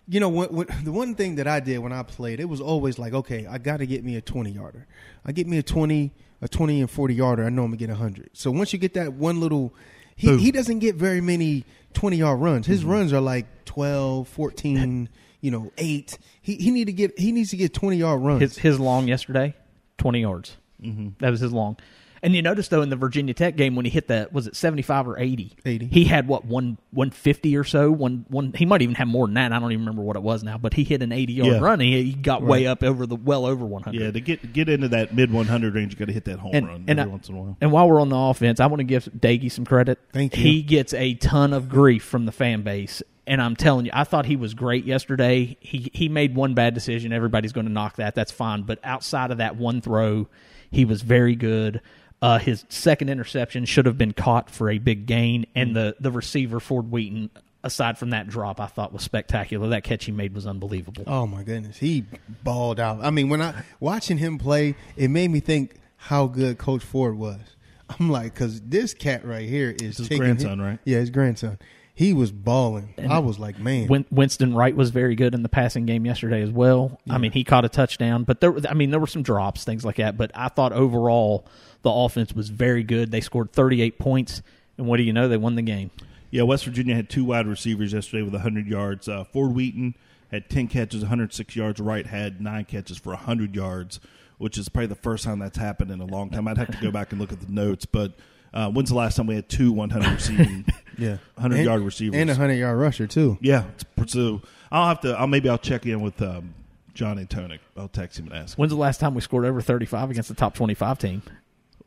you 0.07 0.19
know, 0.19 0.29
when, 0.29 0.49
when, 0.49 0.67
the 0.83 0.91
one 0.91 1.15
thing 1.15 1.35
that 1.35 1.47
I 1.47 1.61
did 1.61 1.79
when 1.79 1.93
I 1.93 2.03
played, 2.03 2.39
it 2.41 2.45
was 2.45 2.59
always 2.61 2.99
like, 2.99 3.13
okay, 3.13 3.47
I 3.47 3.57
got 3.57 3.77
to 3.77 3.85
get 3.87 4.03
me 4.03 4.17
a 4.17 4.21
twenty 4.21 4.51
yarder. 4.51 4.85
I 5.25 5.31
get 5.31 5.47
me 5.47 5.57
a 5.57 5.63
twenty, 5.63 6.11
a 6.41 6.49
twenty 6.49 6.81
and 6.81 6.91
forty 6.91 7.15
yarder. 7.15 7.45
I 7.45 7.49
know 7.49 7.63
I'm 7.63 7.69
gonna 7.69 7.77
get 7.77 7.89
a 7.89 7.95
hundred. 7.95 8.31
So 8.33 8.51
once 8.51 8.73
you 8.73 8.79
get 8.79 8.93
that 8.95 9.13
one 9.13 9.39
little, 9.39 9.73
he 10.15 10.27
Boom. 10.27 10.39
he 10.39 10.51
doesn't 10.51 10.79
get 10.79 10.95
very 10.95 11.21
many 11.21 11.63
twenty 11.93 12.17
yard 12.17 12.41
runs. 12.41 12.67
His 12.67 12.83
runs 12.83 13.13
are 13.13 13.21
like 13.21 13.47
12, 13.65 14.27
14, 14.27 15.09
you 15.41 15.51
know, 15.51 15.71
eight. 15.77 16.17
He 16.41 16.55
he 16.55 16.71
need 16.71 16.85
to 16.85 16.93
get 16.93 17.17
he 17.17 17.31
needs 17.31 17.49
to 17.51 17.57
get 17.57 17.73
twenty 17.73 17.97
yard 17.97 18.21
runs. 18.21 18.41
His 18.41 18.57
his 18.57 18.79
long 18.79 19.07
yesterday, 19.07 19.55
twenty 19.97 20.19
yards. 20.19 20.57
Mm-hmm. 20.81 21.09
That 21.19 21.31
was 21.31 21.39
his 21.39 21.53
long. 21.53 21.77
And 22.25 22.35
you 22.35 22.41
notice 22.41 22.67
though 22.69 22.81
in 22.81 22.89
the 22.89 22.95
Virginia 22.95 23.33
Tech 23.35 23.55
game 23.55 23.75
when 23.75 23.85
he 23.85 23.91
hit 23.91 24.07
that 24.07 24.33
was 24.33 24.47
it 24.47 24.55
seventy 24.55 24.81
five 24.81 25.07
or 25.07 25.17
eighty? 25.19 25.55
80. 25.63 25.85
He 25.85 26.05
had 26.05 26.27
what 26.27 26.43
one 26.43 26.79
one 26.89 27.11
fifty 27.11 27.55
or 27.55 27.63
so. 27.63 27.91
One 27.91 28.25
one. 28.29 28.51
He 28.53 28.65
might 28.65 28.81
even 28.81 28.95
have 28.95 29.07
more 29.07 29.27
than 29.27 29.35
that. 29.35 29.53
I 29.53 29.59
don't 29.59 29.71
even 29.71 29.85
remember 29.85 30.01
what 30.01 30.15
it 30.15 30.23
was 30.23 30.43
now. 30.43 30.57
But 30.57 30.73
he 30.73 30.83
hit 30.83 31.03
an 31.03 31.11
eighty 31.11 31.33
yard 31.33 31.51
Yeah. 31.53 31.59
run. 31.59 31.79
He, 31.79 32.01
he 32.01 32.13
got 32.13 32.41
way 32.41 32.65
up 32.65 32.81
over 32.83 33.05
the 33.05 33.15
well 33.15 33.45
over 33.45 33.63
one 33.63 33.83
hundred. 33.83 34.01
Yeah, 34.01 34.09
to 34.11 34.19
get 34.19 34.51
get 34.53 34.67
into 34.69 34.87
that 34.89 35.13
mid 35.13 35.31
100 35.31 35.75
range, 35.75 35.93
you 35.93 35.99
got 35.99 36.07
to 36.07 36.13
hit 36.13 36.25
that 36.25 36.39
home 36.39 36.51
and, 36.55 36.67
run 36.67 36.85
and, 36.87 36.99
every 36.99 37.03
I- 37.11 37.13
once 37.13 37.29
in 37.29 37.35
a 37.35 37.39
while. 37.39 37.57
and 37.61 37.71
while 37.71 37.87
we're 37.87 38.01
on 38.01 38.09
the 38.09 38.17
offense, 38.17 38.59
I 38.59 38.65
want 38.65 38.79
to 38.79 38.85
give 38.85 39.05
Doege 39.05 39.51
some 39.51 39.63
credit. 39.65 39.99
Thank 40.11 40.35
you. 40.35 40.41
He 40.43 40.61
gets 40.63 40.95
a 40.95 41.13
ton 41.13 41.53
of 41.53 41.69
grief 41.69 42.03
from 42.03 42.25
the 42.25 42.31
fan 42.31 42.63
base, 42.63 43.03
and 43.27 43.39
I'm 43.39 43.55
telling 43.55 43.85
you, 43.85 43.91
I 43.93 44.03
thought 44.03 44.25
he 44.25 44.35
was 44.35 44.55
great 44.55 44.85
yesterday. 44.85 45.57
He 45.59 45.91
he 45.93 46.09
made 46.09 46.33
one 46.35 46.55
bad 46.55 46.73
decision. 46.73 47.13
Everybody's 47.13 47.53
going 47.53 47.67
to 47.67 47.71
knock 47.71 47.97
that. 47.97 48.15
That's 48.15 48.31
fine. 48.31 48.63
But 48.63 48.79
outside 48.83 49.29
of 49.29 49.37
that 49.37 49.57
one 49.57 49.79
throw, 49.79 50.27
he 50.71 50.85
was 50.85 51.03
very 51.03 51.35
good. 51.35 51.81
Uh, 52.25 52.39
his 52.39 52.65
second 52.69 53.09
interception 53.09 53.65
should 53.65 53.85
have 53.85 53.97
been 53.97 54.11
caught 54.13 54.49
for 54.49 54.69
a 54.69 54.79
big 54.79 55.05
gain, 55.05 55.45
and 55.53 55.75
the 55.75 55.95
the 55.99 56.11
receiver 56.11 56.59
Ford 56.59 56.89
Wheaton, 56.91 57.29
aside 57.63 57.97
from 57.99 58.09
that 58.09 58.27
drop, 58.27 58.59
I 58.59 58.65
thought 58.65 58.91
was 58.91 59.03
spectacular. 59.03 59.69
That 59.69 59.83
catch 59.83 60.05
he 60.05 60.11
made 60.11 60.33
was 60.33 60.47
unbelievable. 60.47 61.03
Oh 61.05 61.27
my 61.27 61.43
goodness, 61.43 61.77
he 61.77 62.05
balled 62.43 62.79
out. 62.79 63.03
I 63.03 63.11
mean, 63.11 63.29
when 63.29 63.41
I 63.41 63.63
watching 63.79 64.17
him 64.17 64.39
play, 64.39 64.75
it 64.97 65.09
made 65.09 65.29
me 65.29 65.39
think 65.39 65.75
how 65.97 66.25
good 66.27 66.57
Coach 66.57 66.83
Ford 66.83 67.15
was. 67.17 67.39
I'm 67.99 68.09
like, 68.09 68.33
because 68.33 68.59
this 68.61 68.95
cat 68.95 69.23
right 69.25 69.47
here 69.47 69.69
is 69.79 69.97
his 69.97 70.09
grandson, 70.09 70.53
him- 70.59 70.61
right? 70.61 70.79
Yeah, 70.83 70.97
his 70.97 71.11
grandson. 71.11 71.59
He 71.97 72.11
was 72.11 72.29
balling. 72.29 72.93
I 73.09 73.19
was 73.19 73.39
like, 73.39 73.57
man, 73.57 74.05
Winston 74.11 74.53
Wright 74.53 74.75
was 74.75 74.89
very 74.89 75.15
good 75.15 75.33
in 75.33 75.43
the 75.43 75.47
passing 75.49 75.85
game 75.85 76.05
yesterday 76.05 76.41
as 76.41 76.49
well. 76.51 76.99
I 77.09 77.19
mean, 77.19 77.31
he 77.31 77.45
caught 77.45 77.63
a 77.63 77.69
touchdown, 77.69 78.25
but 78.25 78.41
there, 78.41 78.53
I 78.67 78.73
mean, 78.73 78.89
there 78.89 78.99
were 78.99 79.07
some 79.07 79.23
drops, 79.23 79.63
things 79.63 79.85
like 79.85 79.95
that. 79.95 80.17
But 80.17 80.31
I 80.35 80.49
thought 80.49 80.73
overall 80.73 81.47
the 81.85 81.91
offense 81.91 82.33
was 82.33 82.49
very 82.49 82.83
good. 82.83 83.11
They 83.11 83.21
scored 83.21 83.53
38 83.53 83.97
points, 83.99 84.41
and 84.77 84.85
what 84.87 84.97
do 84.97 85.03
you 85.03 85.13
know? 85.13 85.29
They 85.29 85.37
won 85.37 85.55
the 85.55 85.61
game. 85.61 85.91
Yeah, 86.31 86.41
West 86.41 86.65
Virginia 86.65 86.95
had 86.95 87.09
two 87.09 87.23
wide 87.23 87.47
receivers 87.47 87.93
yesterday 87.93 88.23
with 88.23 88.33
100 88.33 88.67
yards. 88.67 89.07
Uh, 89.07 89.23
Ford 89.23 89.53
Wheaton 89.53 89.95
had 90.31 90.49
10 90.49 90.67
catches, 90.67 91.01
106 91.03 91.55
yards. 91.55 91.79
Wright 91.79 92.05
had 92.05 92.41
nine 92.41 92.65
catches 92.65 92.97
for 92.97 93.09
100 93.13 93.55
yards, 93.55 93.99
which 94.39 94.57
is 94.57 94.67
probably 94.67 94.87
the 94.87 94.95
first 94.95 95.23
time 95.23 95.39
that's 95.39 95.57
happened 95.57 95.91
in 95.91 96.01
a 96.01 96.05
long 96.05 96.29
time. 96.31 96.47
I'd 96.47 96.57
have 96.57 96.71
to 96.71 96.81
go 96.81 96.91
back 96.91 97.11
and 97.13 97.21
look 97.21 97.31
at 97.31 97.39
the 97.39 97.49
notes, 97.51 97.85
but 97.85 98.13
uh, 98.53 98.69
when's 98.71 98.89
the 98.89 98.95
last 98.95 99.15
time 99.15 99.27
we 99.27 99.35
had 99.35 99.47
two 99.47 99.71
100 99.71 100.11
receiving, 100.11 100.65
yeah, 100.97 101.17
100 101.35 101.55
And- 101.57 101.65
yard 101.65 101.81
receivers? 101.83 102.19
and 102.19 102.29
a 102.29 102.35
hundred 102.35 102.53
yard 102.55 102.77
rusher 102.79 103.05
too. 103.07 103.37
yeah, 103.41 103.65
it's- 103.97 104.11
so 104.11 104.41
I'll 104.71 104.87
have 104.87 105.01
to. 105.01 105.13
I'll 105.17 105.27
maybe 105.27 105.47
I'll 105.49 105.57
check 105.57 105.85
in 105.85 106.01
with 106.01 106.21
um, 106.21 106.53
John 106.93 107.17
Antonik. 107.17 107.59
I'll 107.77 107.87
text 107.87 108.19
him 108.19 108.25
and 108.27 108.35
ask. 108.35 108.57
When's 108.57 108.71
the 108.71 108.77
last 108.77 108.99
time 108.99 109.13
we 109.13 109.21
scored 109.21 109.45
over 109.45 109.61
35 109.61 110.09
against 110.11 110.27
the 110.29 110.35
top 110.35 110.53
25 110.55 110.99
team? 110.99 111.21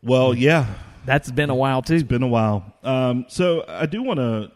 Well, 0.02 0.34
yeah, 0.34 0.66
That's 1.04 1.30
been 1.30 1.50
a 1.50 1.54
while 1.54 1.82
too. 1.82 1.94
It's 1.94 2.02
been 2.02 2.22
a 2.22 2.28
while. 2.28 2.74
Um, 2.82 3.26
so 3.28 3.64
I 3.66 3.86
do 3.86 4.02
want 4.02 4.18
to, 4.18 4.52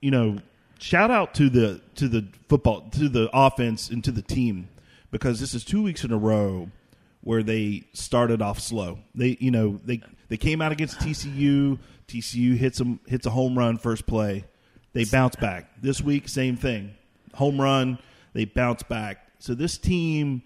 you 0.00 0.10
know, 0.10 0.38
shout 0.78 1.10
out 1.10 1.34
to 1.34 1.48
the 1.48 1.80
to 1.96 2.08
the 2.08 2.26
football 2.48 2.88
to 2.92 3.08
the 3.08 3.30
offense 3.32 3.90
and 3.90 4.02
to 4.04 4.10
the 4.10 4.22
team 4.22 4.68
because 5.10 5.40
this 5.40 5.54
is 5.54 5.64
two 5.64 5.82
weeks 5.82 6.04
in 6.04 6.12
a 6.12 6.18
row 6.18 6.70
where 7.20 7.42
they 7.42 7.84
started 7.92 8.42
off 8.42 8.58
slow. 8.58 8.98
They 9.14 9.36
you 9.40 9.50
know 9.50 9.78
they 9.84 10.00
they 10.28 10.36
came 10.36 10.60
out 10.60 10.72
against 10.72 10.98
TCU. 10.98 11.78
TCU 12.08 12.56
hits 12.56 12.78
them 12.78 13.00
hits 13.06 13.26
a 13.26 13.30
home 13.30 13.56
run 13.56 13.78
first 13.78 14.06
play. 14.06 14.44
They 14.92 15.04
bounce 15.04 15.36
back. 15.36 15.70
This 15.80 16.00
week 16.00 16.28
same 16.28 16.56
thing. 16.56 16.94
Home 17.34 17.60
run. 17.60 17.98
They 18.32 18.44
bounce 18.44 18.82
back. 18.82 19.28
So 19.38 19.54
this 19.54 19.78
team 19.78 20.42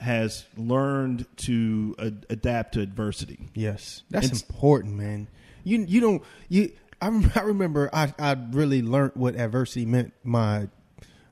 has 0.00 0.46
learned 0.56 1.26
to 1.36 1.94
ad- 1.98 2.26
adapt 2.30 2.74
to 2.74 2.80
adversity. 2.80 3.48
Yes, 3.54 4.02
that's 4.10 4.26
It's- 4.26 4.42
important, 4.42 4.96
man. 4.96 5.28
You 5.64 5.84
you 5.86 6.00
don't 6.00 6.22
you. 6.48 6.72
I, 7.02 7.08
I 7.34 7.40
remember 7.42 7.90
I 7.92 8.12
I 8.18 8.36
really 8.50 8.82
learned 8.82 9.12
what 9.14 9.36
adversity 9.36 9.84
meant. 9.86 10.12
My 10.24 10.68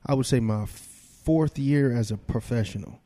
I 0.05 0.13
would 0.13 0.25
say 0.25 0.39
my 0.39 0.65
fourth 0.67 1.57
year 1.59 1.91
as 1.95 2.11
a 2.11 2.17
professional. 2.17 2.99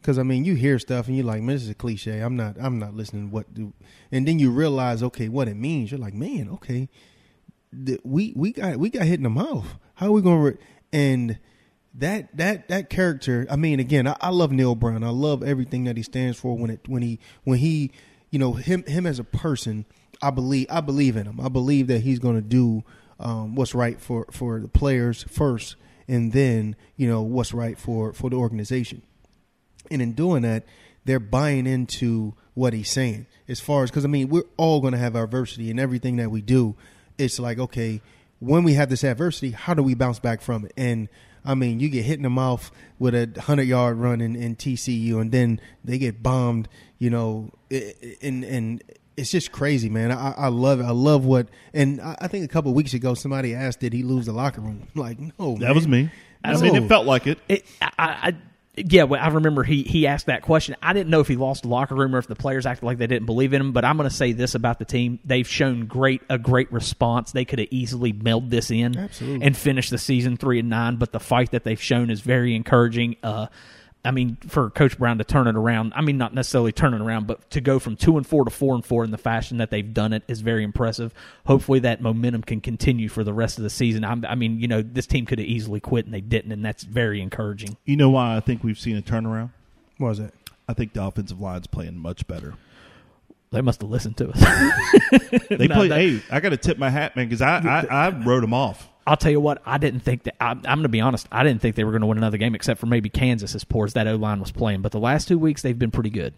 Because 0.00 0.18
I 0.18 0.22
mean, 0.24 0.44
you 0.44 0.54
hear 0.54 0.78
stuff 0.80 1.06
and 1.06 1.16
you're 1.16 1.24
like, 1.26 1.42
"Man, 1.42 1.54
this 1.54 1.62
is 1.62 1.68
a 1.70 1.74
cliche." 1.74 2.20
I'm 2.20 2.34
not. 2.36 2.56
I'm 2.60 2.78
not 2.78 2.94
listening. 2.94 3.30
What 3.30 3.54
do? 3.54 3.72
And 4.10 4.26
then 4.26 4.38
you 4.40 4.50
realize, 4.50 5.02
okay, 5.02 5.28
what 5.28 5.46
it 5.46 5.54
means. 5.56 5.90
You're 5.92 6.00
like, 6.00 6.14
man, 6.14 6.48
okay, 6.54 6.88
th- 7.86 8.00
we 8.02 8.32
we 8.34 8.52
got 8.52 8.78
we 8.78 8.90
got 8.90 9.04
hit 9.06 9.18
in 9.20 9.22
the 9.22 9.30
mouth. 9.30 9.66
How 9.94 10.06
are 10.06 10.12
we 10.12 10.22
going 10.22 10.38
to? 10.38 10.42
Re-? 10.52 10.58
And 10.92 11.38
that 11.94 12.36
that 12.36 12.68
that 12.68 12.90
character. 12.90 13.46
I 13.50 13.56
mean, 13.56 13.80
again, 13.80 14.06
I, 14.06 14.16
I 14.20 14.30
love 14.30 14.52
Neal 14.52 14.74
Brown. 14.74 15.04
I 15.04 15.10
love 15.10 15.42
everything 15.42 15.84
that 15.84 15.96
he 15.96 16.02
stands 16.02 16.38
for. 16.38 16.56
When 16.56 16.70
it 16.70 16.80
when 16.86 17.02
he 17.02 17.18
when 17.44 17.58
he 17.58 17.90
you 18.30 18.38
know 18.38 18.54
him 18.54 18.84
him 18.84 19.06
as 19.06 19.18
a 19.18 19.24
person. 19.24 19.84
I 20.24 20.30
believe 20.30 20.68
I 20.70 20.80
believe 20.80 21.16
in 21.16 21.26
him. 21.26 21.40
I 21.40 21.48
believe 21.48 21.88
that 21.88 22.02
he's 22.02 22.20
going 22.20 22.36
to 22.36 22.42
do 22.42 22.84
um, 23.18 23.54
what's 23.54 23.74
right 23.74 24.00
for 24.00 24.26
for 24.30 24.60
the 24.60 24.68
players 24.68 25.24
first, 25.24 25.76
and 26.06 26.32
then 26.32 26.76
you 26.96 27.08
know 27.08 27.22
what's 27.22 27.52
right 27.52 27.78
for 27.78 28.12
for 28.12 28.30
the 28.30 28.36
organization. 28.36 29.02
And 29.90 30.00
in 30.00 30.12
doing 30.12 30.42
that, 30.42 30.64
they're 31.04 31.20
buying 31.20 31.66
into 31.66 32.34
what 32.54 32.72
he's 32.72 32.90
saying. 32.90 33.26
As 33.48 33.60
far 33.60 33.82
as 33.82 33.90
because 33.90 34.04
I 34.04 34.08
mean, 34.08 34.28
we're 34.28 34.44
all 34.56 34.80
going 34.80 34.92
to 34.92 34.98
have 34.98 35.16
adversity 35.16 35.70
in 35.70 35.78
everything 35.78 36.16
that 36.16 36.30
we 36.30 36.40
do. 36.40 36.76
It's 37.18 37.38
like 37.38 37.58
okay, 37.58 38.00
when 38.38 38.62
we 38.64 38.74
have 38.74 38.90
this 38.90 39.04
adversity, 39.04 39.50
how 39.50 39.74
do 39.74 39.82
we 39.82 39.94
bounce 39.94 40.18
back 40.18 40.40
from 40.40 40.64
it? 40.64 40.72
And 40.76 41.08
I 41.44 41.54
mean, 41.54 41.80
you 41.80 41.88
get 41.88 42.04
hit 42.04 42.16
in 42.18 42.22
the 42.22 42.30
mouth 42.30 42.70
with 42.98 43.14
a 43.14 43.40
hundred 43.40 43.64
yard 43.64 43.96
run 43.98 44.20
in, 44.20 44.36
in 44.36 44.56
TCU, 44.56 45.20
and 45.20 45.32
then 45.32 45.60
they 45.84 45.98
get 45.98 46.22
bombed. 46.22 46.68
You 46.98 47.10
know, 47.10 47.50
i- 47.72 47.94
i- 48.02 48.16
and 48.22 48.44
and 48.44 48.82
it's 49.16 49.30
just 49.30 49.52
crazy, 49.52 49.88
man. 49.88 50.10
I, 50.12 50.32
I 50.32 50.48
love 50.48 50.80
it. 50.80 50.84
I 50.84 50.90
love 50.92 51.24
what. 51.24 51.48
And 51.74 52.00
I, 52.00 52.16
I 52.22 52.28
think 52.28 52.44
a 52.44 52.48
couple 52.48 52.70
of 52.70 52.76
weeks 52.76 52.94
ago, 52.94 53.14
somebody 53.14 53.54
asked, 53.54 53.80
"Did 53.80 53.92
he 53.92 54.02
lose 54.02 54.26
the 54.26 54.32
locker 54.32 54.60
room?" 54.60 54.86
I'm 54.94 55.00
like, 55.00 55.18
no, 55.38 55.56
That 55.58 55.74
was 55.74 55.88
me. 55.88 56.10
I 56.44 56.56
mean, 56.60 56.74
it 56.84 56.88
felt 56.88 57.06
like 57.06 57.26
it. 57.26 57.38
It, 57.48 57.64
I, 57.80 57.90
I, 57.98 58.08
I- 58.28 58.36
yeah, 58.74 59.02
well, 59.02 59.20
I 59.22 59.28
remember 59.28 59.64
he 59.64 59.82
he 59.82 60.06
asked 60.06 60.26
that 60.26 60.40
question. 60.40 60.76
I 60.82 60.94
didn't 60.94 61.10
know 61.10 61.20
if 61.20 61.28
he 61.28 61.36
lost 61.36 61.62
the 61.62 61.68
locker 61.68 61.94
room 61.94 62.14
or 62.14 62.18
if 62.18 62.26
the 62.26 62.34
players 62.34 62.64
acted 62.64 62.86
like 62.86 62.96
they 62.96 63.06
didn't 63.06 63.26
believe 63.26 63.52
in 63.52 63.60
him. 63.60 63.72
But 63.72 63.84
I'm 63.84 63.98
going 63.98 64.08
to 64.08 64.14
say 64.14 64.32
this 64.32 64.54
about 64.54 64.78
the 64.78 64.86
team: 64.86 65.18
they've 65.26 65.46
shown 65.46 65.84
great 65.84 66.22
a 66.30 66.38
great 66.38 66.72
response. 66.72 67.32
They 67.32 67.44
could 67.44 67.58
have 67.58 67.68
easily 67.70 68.12
mailed 68.12 68.50
this 68.50 68.70
in 68.70 68.96
Absolutely. 68.96 69.46
and 69.46 69.54
finished 69.54 69.90
the 69.90 69.98
season 69.98 70.38
three 70.38 70.58
and 70.58 70.70
nine. 70.70 70.96
But 70.96 71.12
the 71.12 71.20
fight 71.20 71.50
that 71.50 71.64
they've 71.64 71.80
shown 71.80 72.08
is 72.08 72.22
very 72.22 72.54
encouraging. 72.56 73.16
Uh, 73.22 73.48
I 74.04 74.10
mean, 74.10 74.36
for 74.48 74.68
Coach 74.70 74.98
Brown 74.98 75.18
to 75.18 75.24
turn 75.24 75.46
it 75.46 75.54
around. 75.54 75.92
I 75.94 76.00
mean, 76.00 76.18
not 76.18 76.34
necessarily 76.34 76.72
turn 76.72 76.92
it 76.92 77.00
around, 77.00 77.28
but 77.28 77.48
to 77.50 77.60
go 77.60 77.78
from 77.78 77.94
two 77.94 78.16
and 78.16 78.26
four 78.26 78.44
to 78.44 78.50
four 78.50 78.74
and 78.74 78.84
four 78.84 79.04
in 79.04 79.12
the 79.12 79.18
fashion 79.18 79.58
that 79.58 79.70
they've 79.70 79.94
done 79.94 80.12
it 80.12 80.24
is 80.26 80.40
very 80.40 80.64
impressive. 80.64 81.14
Hopefully, 81.46 81.78
that 81.80 82.00
momentum 82.02 82.42
can 82.42 82.60
continue 82.60 83.08
for 83.08 83.22
the 83.22 83.32
rest 83.32 83.58
of 83.58 83.62
the 83.64 83.70
season. 83.70 84.04
I'm, 84.04 84.24
I 84.24 84.34
mean, 84.34 84.58
you 84.58 84.66
know, 84.66 84.82
this 84.82 85.06
team 85.06 85.24
could 85.24 85.38
have 85.38 85.46
easily 85.46 85.78
quit 85.78 86.04
and 86.04 86.12
they 86.12 86.20
didn't, 86.20 86.50
and 86.50 86.64
that's 86.64 86.82
very 86.82 87.20
encouraging. 87.20 87.76
You 87.84 87.96
know 87.96 88.10
why 88.10 88.36
I 88.36 88.40
think 88.40 88.64
we've 88.64 88.78
seen 88.78 88.96
a 88.96 89.02
turnaround? 89.02 89.50
What 89.98 90.08
was 90.08 90.18
that? 90.18 90.34
I 90.68 90.74
think 90.74 90.94
the 90.94 91.04
offensive 91.04 91.40
line's 91.40 91.68
playing 91.68 91.96
much 91.98 92.26
better. 92.26 92.54
They 93.52 93.60
must 93.60 93.82
have 93.82 93.90
listened 93.90 94.16
to 94.16 94.30
us. 94.30 94.40
They 95.48 95.66
No, 95.68 95.74
play. 95.76 95.88
that- 95.88 95.98
hey, 96.00 96.22
I 96.30 96.40
got 96.40 96.48
to 96.48 96.56
tip 96.56 96.78
my 96.78 96.90
hat, 96.90 97.14
man, 97.14 97.26
because 97.28 97.42
I, 97.42 97.58
I 97.58 98.06
I 98.08 98.08
wrote 98.10 98.40
them 98.40 98.54
off. 98.54 98.88
I'll 99.06 99.16
tell 99.16 99.32
you 99.32 99.40
what, 99.40 99.60
I 99.66 99.78
didn't 99.78 100.00
think 100.00 100.22
that. 100.24 100.34
I, 100.40 100.50
I'm 100.50 100.60
going 100.62 100.82
to 100.82 100.88
be 100.88 101.00
honest. 101.00 101.26
I 101.32 101.42
didn't 101.42 101.60
think 101.60 101.74
they 101.76 101.84
were 101.84 101.90
going 101.90 102.02
to 102.02 102.06
win 102.06 102.18
another 102.18 102.36
game, 102.38 102.54
except 102.54 102.78
for 102.80 102.86
maybe 102.86 103.08
Kansas, 103.08 103.54
as 103.54 103.64
poor 103.64 103.84
as 103.86 103.94
that 103.94 104.06
O 104.06 104.16
line 104.16 104.38
was 104.40 104.52
playing. 104.52 104.82
But 104.82 104.92
the 104.92 105.00
last 105.00 105.26
two 105.28 105.38
weeks, 105.38 105.62
they've 105.62 105.78
been 105.78 105.90
pretty 105.90 106.10
good. 106.10 106.34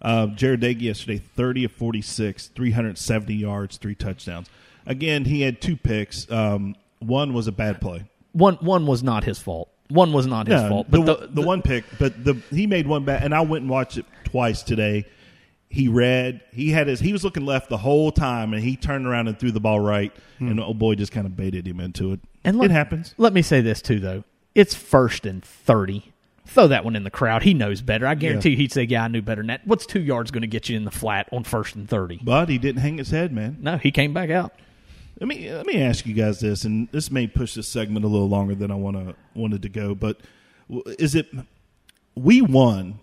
Uh, 0.00 0.26
Jarret 0.28 0.58
Doege 0.60 0.80
yesterday, 0.80 1.18
thirty 1.18 1.62
of 1.64 1.70
forty-six, 1.70 2.48
three 2.48 2.72
hundred 2.72 2.98
seventy 2.98 3.34
yards, 3.34 3.76
three 3.76 3.94
touchdowns. 3.94 4.48
Again, 4.84 5.24
he 5.26 5.42
had 5.42 5.60
two 5.60 5.76
picks. 5.76 6.28
Um, 6.30 6.74
one 6.98 7.32
was 7.34 7.46
a 7.46 7.52
bad 7.52 7.80
play. 7.80 8.04
One 8.32 8.56
one 8.56 8.86
was 8.86 9.04
not 9.04 9.22
his 9.22 9.38
fault. 9.38 9.68
One 9.88 10.12
was 10.12 10.26
not 10.26 10.46
his 10.48 10.60
No, 10.60 10.68
fault. 10.68 10.90
the, 10.90 11.00
But 11.02 11.34
the, 11.34 11.42
one 11.42 11.60
pick, 11.62 11.84
but 11.98 12.24
the 12.24 12.34
he 12.50 12.66
made 12.66 12.86
one 12.86 13.04
bad, 13.04 13.22
and 13.22 13.34
I 13.34 13.42
went 13.42 13.62
and 13.62 13.70
watched 13.70 13.98
it 13.98 14.06
twice 14.24 14.62
today. 14.62 15.04
He 15.72 15.88
read. 15.88 16.42
He 16.52 16.70
had 16.70 16.86
his. 16.86 17.00
He 17.00 17.14
was 17.14 17.24
looking 17.24 17.46
left 17.46 17.70
the 17.70 17.78
whole 17.78 18.12
time, 18.12 18.52
and 18.52 18.62
he 18.62 18.76
turned 18.76 19.06
around 19.06 19.28
and 19.28 19.38
threw 19.38 19.50
the 19.50 19.58
ball 19.60 19.80
right, 19.80 20.12
hmm. 20.38 20.48
and 20.48 20.60
oh 20.60 20.74
boy, 20.74 20.96
just 20.96 21.12
kind 21.12 21.26
of 21.26 21.34
baited 21.34 21.66
him 21.66 21.80
into 21.80 22.12
it. 22.12 22.20
And 22.44 22.58
let, 22.58 22.66
it 22.66 22.74
happens. 22.74 23.14
Let 23.16 23.32
me 23.32 23.40
say 23.40 23.62
this 23.62 23.80
too, 23.80 23.98
though. 23.98 24.24
It's 24.54 24.74
first 24.74 25.24
and 25.24 25.42
thirty. 25.42 26.12
Throw 26.44 26.68
that 26.68 26.84
one 26.84 26.94
in 26.94 27.04
the 27.04 27.10
crowd. 27.10 27.42
He 27.44 27.54
knows 27.54 27.80
better. 27.80 28.06
I 28.06 28.14
guarantee 28.14 28.50
Yeah. 28.50 28.56
he'd 28.56 28.72
say, 28.72 28.82
"Yeah, 28.82 29.04
I 29.04 29.08
knew 29.08 29.22
better 29.22 29.40
than 29.40 29.46
that." 29.46 29.66
What's 29.66 29.86
two 29.86 30.02
yards 30.02 30.30
going 30.30 30.42
to 30.42 30.46
get 30.46 30.68
you 30.68 30.76
in 30.76 30.84
the 30.84 30.90
flat 30.90 31.26
on 31.32 31.42
first 31.44 31.74
and 31.74 31.88
thirty? 31.88 32.20
But 32.22 32.50
he 32.50 32.58
didn't 32.58 32.82
hang 32.82 32.98
his 32.98 33.10
head, 33.10 33.32
man. 33.32 33.56
No, 33.60 33.78
he 33.78 33.90
came 33.90 34.12
back 34.12 34.28
out. 34.28 34.52
Let 35.20 35.28
me 35.28 35.50
let 35.50 35.64
me 35.64 35.80
ask 35.80 36.04
you 36.04 36.12
guys 36.12 36.40
this, 36.40 36.64
and 36.64 36.88
this 36.92 37.10
may 37.10 37.26
push 37.26 37.54
this 37.54 37.68
segment 37.68 38.04
a 38.04 38.08
little 38.08 38.28
longer 38.28 38.54
than 38.54 38.70
I 38.70 38.74
want 38.74 38.96
to 38.96 39.14
wanted 39.34 39.62
to 39.62 39.70
go. 39.70 39.94
But 39.94 40.18
is 40.98 41.14
it 41.14 41.28
we 42.14 42.42
won, 42.42 42.98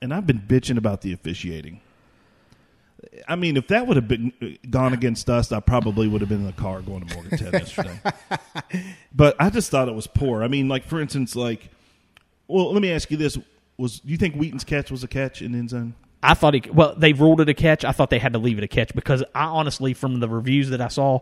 and 0.00 0.12
I've 0.12 0.26
been 0.26 0.40
bitching 0.40 0.76
about 0.78 1.00
the 1.00 1.12
officiating. 1.12 1.80
I 3.28 3.36
mean, 3.36 3.56
if 3.56 3.68
that 3.68 3.86
would 3.86 3.96
have 3.96 4.08
been 4.08 4.32
gone 4.68 4.92
against 4.92 5.30
us, 5.30 5.52
I 5.52 5.60
probably 5.60 6.08
would 6.08 6.20
have 6.20 6.28
been 6.28 6.40
in 6.40 6.46
the 6.46 6.52
car 6.52 6.80
going 6.80 7.06
to 7.06 7.14
Morgantown 7.14 7.52
yesterday. 7.52 8.00
But 9.14 9.34
I 9.40 9.48
just 9.48 9.70
thought 9.70 9.88
it 9.88 9.94
was 9.94 10.06
poor. 10.06 10.42
I 10.42 10.48
mean, 10.48 10.68
like 10.68 10.84
for 10.84 11.00
instance, 11.00 11.34
like, 11.34 11.70
well, 12.48 12.70
let 12.72 12.82
me 12.82 12.92
ask 12.92 13.10
you 13.10 13.16
this: 13.16 13.38
Was 13.78 14.00
do 14.00 14.10
you 14.10 14.18
think 14.18 14.34
Wheaton's 14.34 14.64
catch 14.64 14.90
was 14.90 15.02
a 15.02 15.08
catch 15.08 15.40
in 15.40 15.52
the 15.52 15.58
end 15.58 15.70
zone? 15.70 15.94
I 16.22 16.34
thought 16.34 16.52
he 16.52 16.62
well, 16.70 16.94
they 16.94 17.14
ruled 17.14 17.40
it 17.40 17.48
a 17.48 17.54
catch. 17.54 17.84
I 17.84 17.92
thought 17.92 18.10
they 18.10 18.18
had 18.18 18.34
to 18.34 18.38
leave 18.38 18.58
it 18.58 18.64
a 18.64 18.68
catch 18.68 18.94
because 18.94 19.22
I 19.34 19.44
honestly, 19.44 19.94
from 19.94 20.20
the 20.20 20.28
reviews 20.28 20.68
that 20.70 20.82
I 20.82 20.88
saw, 20.88 21.20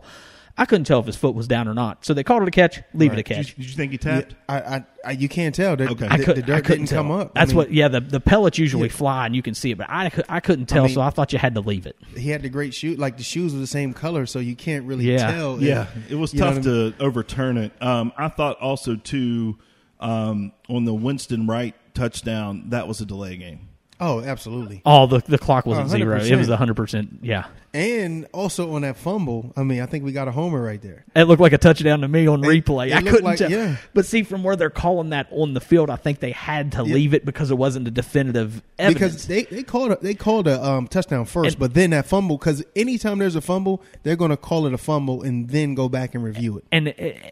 I 0.57 0.63
couldn't 0.65 0.85
tell 0.85 0.99
if 1.01 1.05
his 1.05 1.17
foot 1.17 1.35
was 1.35 1.47
down 1.49 1.67
or 1.67 1.73
not. 1.73 2.05
So 2.05 2.13
they 2.13 2.23
called 2.23 2.41
it 2.43 2.47
a 2.47 2.51
catch, 2.51 2.81
leave 2.93 3.11
it 3.11 3.19
a 3.19 3.23
Did 3.23 3.29
you, 3.29 3.35
catch. 3.43 3.55
did 3.55 3.65
you 3.65 3.73
think 3.75 3.91
he 3.91 3.97
tapped? 3.97 4.35
I, 4.47 4.59
I, 4.61 4.85
I 5.05 5.11
you 5.11 5.27
can't 5.27 5.53
tell. 5.53 5.75
The, 5.75 5.89
Okay. 5.89 6.07
the, 6.07 6.13
I, 6.13 6.17
could, 6.23 6.37
the 6.37 6.41
dirt 6.43 6.55
I 6.55 6.61
couldn't 6.61 6.83
didn't 6.85 6.89
tell. 6.89 7.03
come 7.03 7.11
up. 7.11 7.31
I 7.35 7.41
That's 7.41 7.49
mean, 7.51 7.57
what. 7.57 7.71
Yeah, 7.73 7.89
the 7.89 7.99
the 7.99 8.21
pellets 8.21 8.57
usually 8.57 8.87
fly 8.87 9.25
and 9.25 9.35
you 9.35 9.41
can 9.41 9.53
see 9.53 9.71
it, 9.71 9.77
but 9.77 9.87
I, 9.89 10.09
I 10.29 10.39
couldn't 10.39 10.67
tell, 10.67 10.85
mean- 10.85 10.93
so 10.93 11.01
I 11.01 11.09
thought 11.09 11.33
you 11.33 11.39
had 11.39 11.55
to 11.55 11.61
leave 11.61 11.85
it. 11.85 11.97
he 12.15 12.29
had 12.29 12.41
the 12.41 12.49
great 12.49 12.73
shoe. 12.73 12.95
Like 12.95 13.17
the 13.17 13.23
shoes 13.23 13.53
were 13.53 13.59
the 13.59 13.67
same 13.67 13.93
color, 13.93 14.25
so 14.25 14.39
you 14.39 14.55
can't 14.55 14.85
really 14.85 15.11
Yeah. 15.11 15.29
tell. 15.31 15.61
Yeah, 15.61 15.87
it 16.09 16.15
was 16.15 16.31
tough 16.31 16.55
what 16.55 16.65
I 16.67 16.69
mean? 16.71 16.93
to 16.93 17.03
overturn 17.03 17.57
it. 17.57 17.73
Um, 17.81 18.13
I 18.17 18.29
thought 18.29 18.57
also 18.61 18.95
too 18.95 19.57
um, 19.99 20.53
on 20.69 20.85
the 20.85 20.93
Winston 20.93 21.47
Wright 21.47 21.75
touchdown 21.93 22.69
that 22.69 22.87
was 22.87 23.01
a 23.01 23.05
delay 23.05 23.35
game. 23.37 23.67
Oh, 23.99 24.21
absolutely. 24.21 24.81
Oh, 24.85 25.07
the 25.07 25.19
the 25.19 25.37
clock 25.37 25.65
wasn't 25.65 25.89
zero; 25.89 26.17
It 26.19 26.35
was 26.35 26.49
100%. 26.49 26.57
hundred 26.57 26.73
percent. 26.75 27.19
Yeah, 27.21 27.45
And 27.73 28.27
also 28.33 28.73
on 28.73 28.81
that 28.81 28.97
fumble, 28.97 29.53
I 29.55 29.63
mean, 29.63 29.79
I 29.81 29.85
think 29.85 30.03
we 30.03 30.11
got 30.11 30.27
a 30.27 30.31
homer 30.33 30.61
right 30.61 30.81
there. 30.81 31.05
it 31.15 31.23
looked 31.23 31.41
like 31.41 31.53
a 31.53 31.57
touchdown 31.57 32.01
to 32.01 32.07
me 32.09 32.27
on 32.27 32.41
replay. 32.41 32.87
it 32.87 32.93
I 32.95 33.01
couldn't 33.01 33.23
like- 33.23 33.37
tell. 33.37 33.49
yeah. 33.49 33.77
But 33.93 34.05
see, 34.05 34.23
from 34.23 34.43
where 34.43 34.57
they're 34.57 34.69
calling 34.69 35.11
that 35.11 35.27
on 35.31 35.53
the 35.53 35.61
field, 35.61 35.89
I 35.89 35.95
think 35.95 36.19
they 36.19 36.31
had 36.31 36.73
to 36.73 36.83
leave 36.83 37.13
it 37.13 37.23
because 37.23 37.51
it 37.51 37.57
wasn't 37.57 37.87
a 37.87 37.91
definitive 37.91 38.61
evidence. 38.77 38.93
Because 39.13 39.27
they, 39.27 39.43
they 39.43 39.63
called 39.63 39.93
a, 39.93 39.97
they 40.01 40.13
called 40.13 40.47
a 40.49 40.61
um, 40.61 40.87
touchdown 40.87 41.23
first, 41.23 41.51
And- 41.55 41.59
but 41.59 41.73
then 41.73 41.91
that 41.91 42.05
fumble. 42.05 42.37
Because 42.37 42.63
anytime 42.75 43.19
there's 43.19 43.37
a 43.37 43.41
fumble, 43.41 43.81
they're 44.03 44.17
going 44.17 44.31
to 44.31 44.37
call 44.37 44.65
it 44.67 44.73
a 44.73 44.77
fumble 44.77 45.23
and 45.23 45.49
then 45.49 45.73
go 45.73 45.87
back 45.87 46.15
and 46.15 46.23
review 46.23 46.57
it. 46.57 46.65
and 46.71 46.89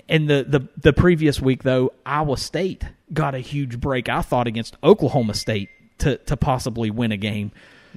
and 0.08 0.30
the, 0.30 0.46
the 0.48 0.68
the 0.82 0.94
previous 0.94 1.42
week 1.42 1.64
though, 1.64 1.92
Iowa 2.06 2.38
State 2.38 2.86
got 3.12 3.36
a 3.36 3.40
huge 3.40 3.82
break. 3.82 4.08
I 4.08 4.22
thought 4.22 4.48
against 4.48 4.78
Oklahoma 4.82 5.34
State 5.34 5.68
to 6.00 6.18
to 6.18 6.38
possibly 6.38 6.92
win 6.92 7.12
a 7.12 7.18
game. 7.18 7.52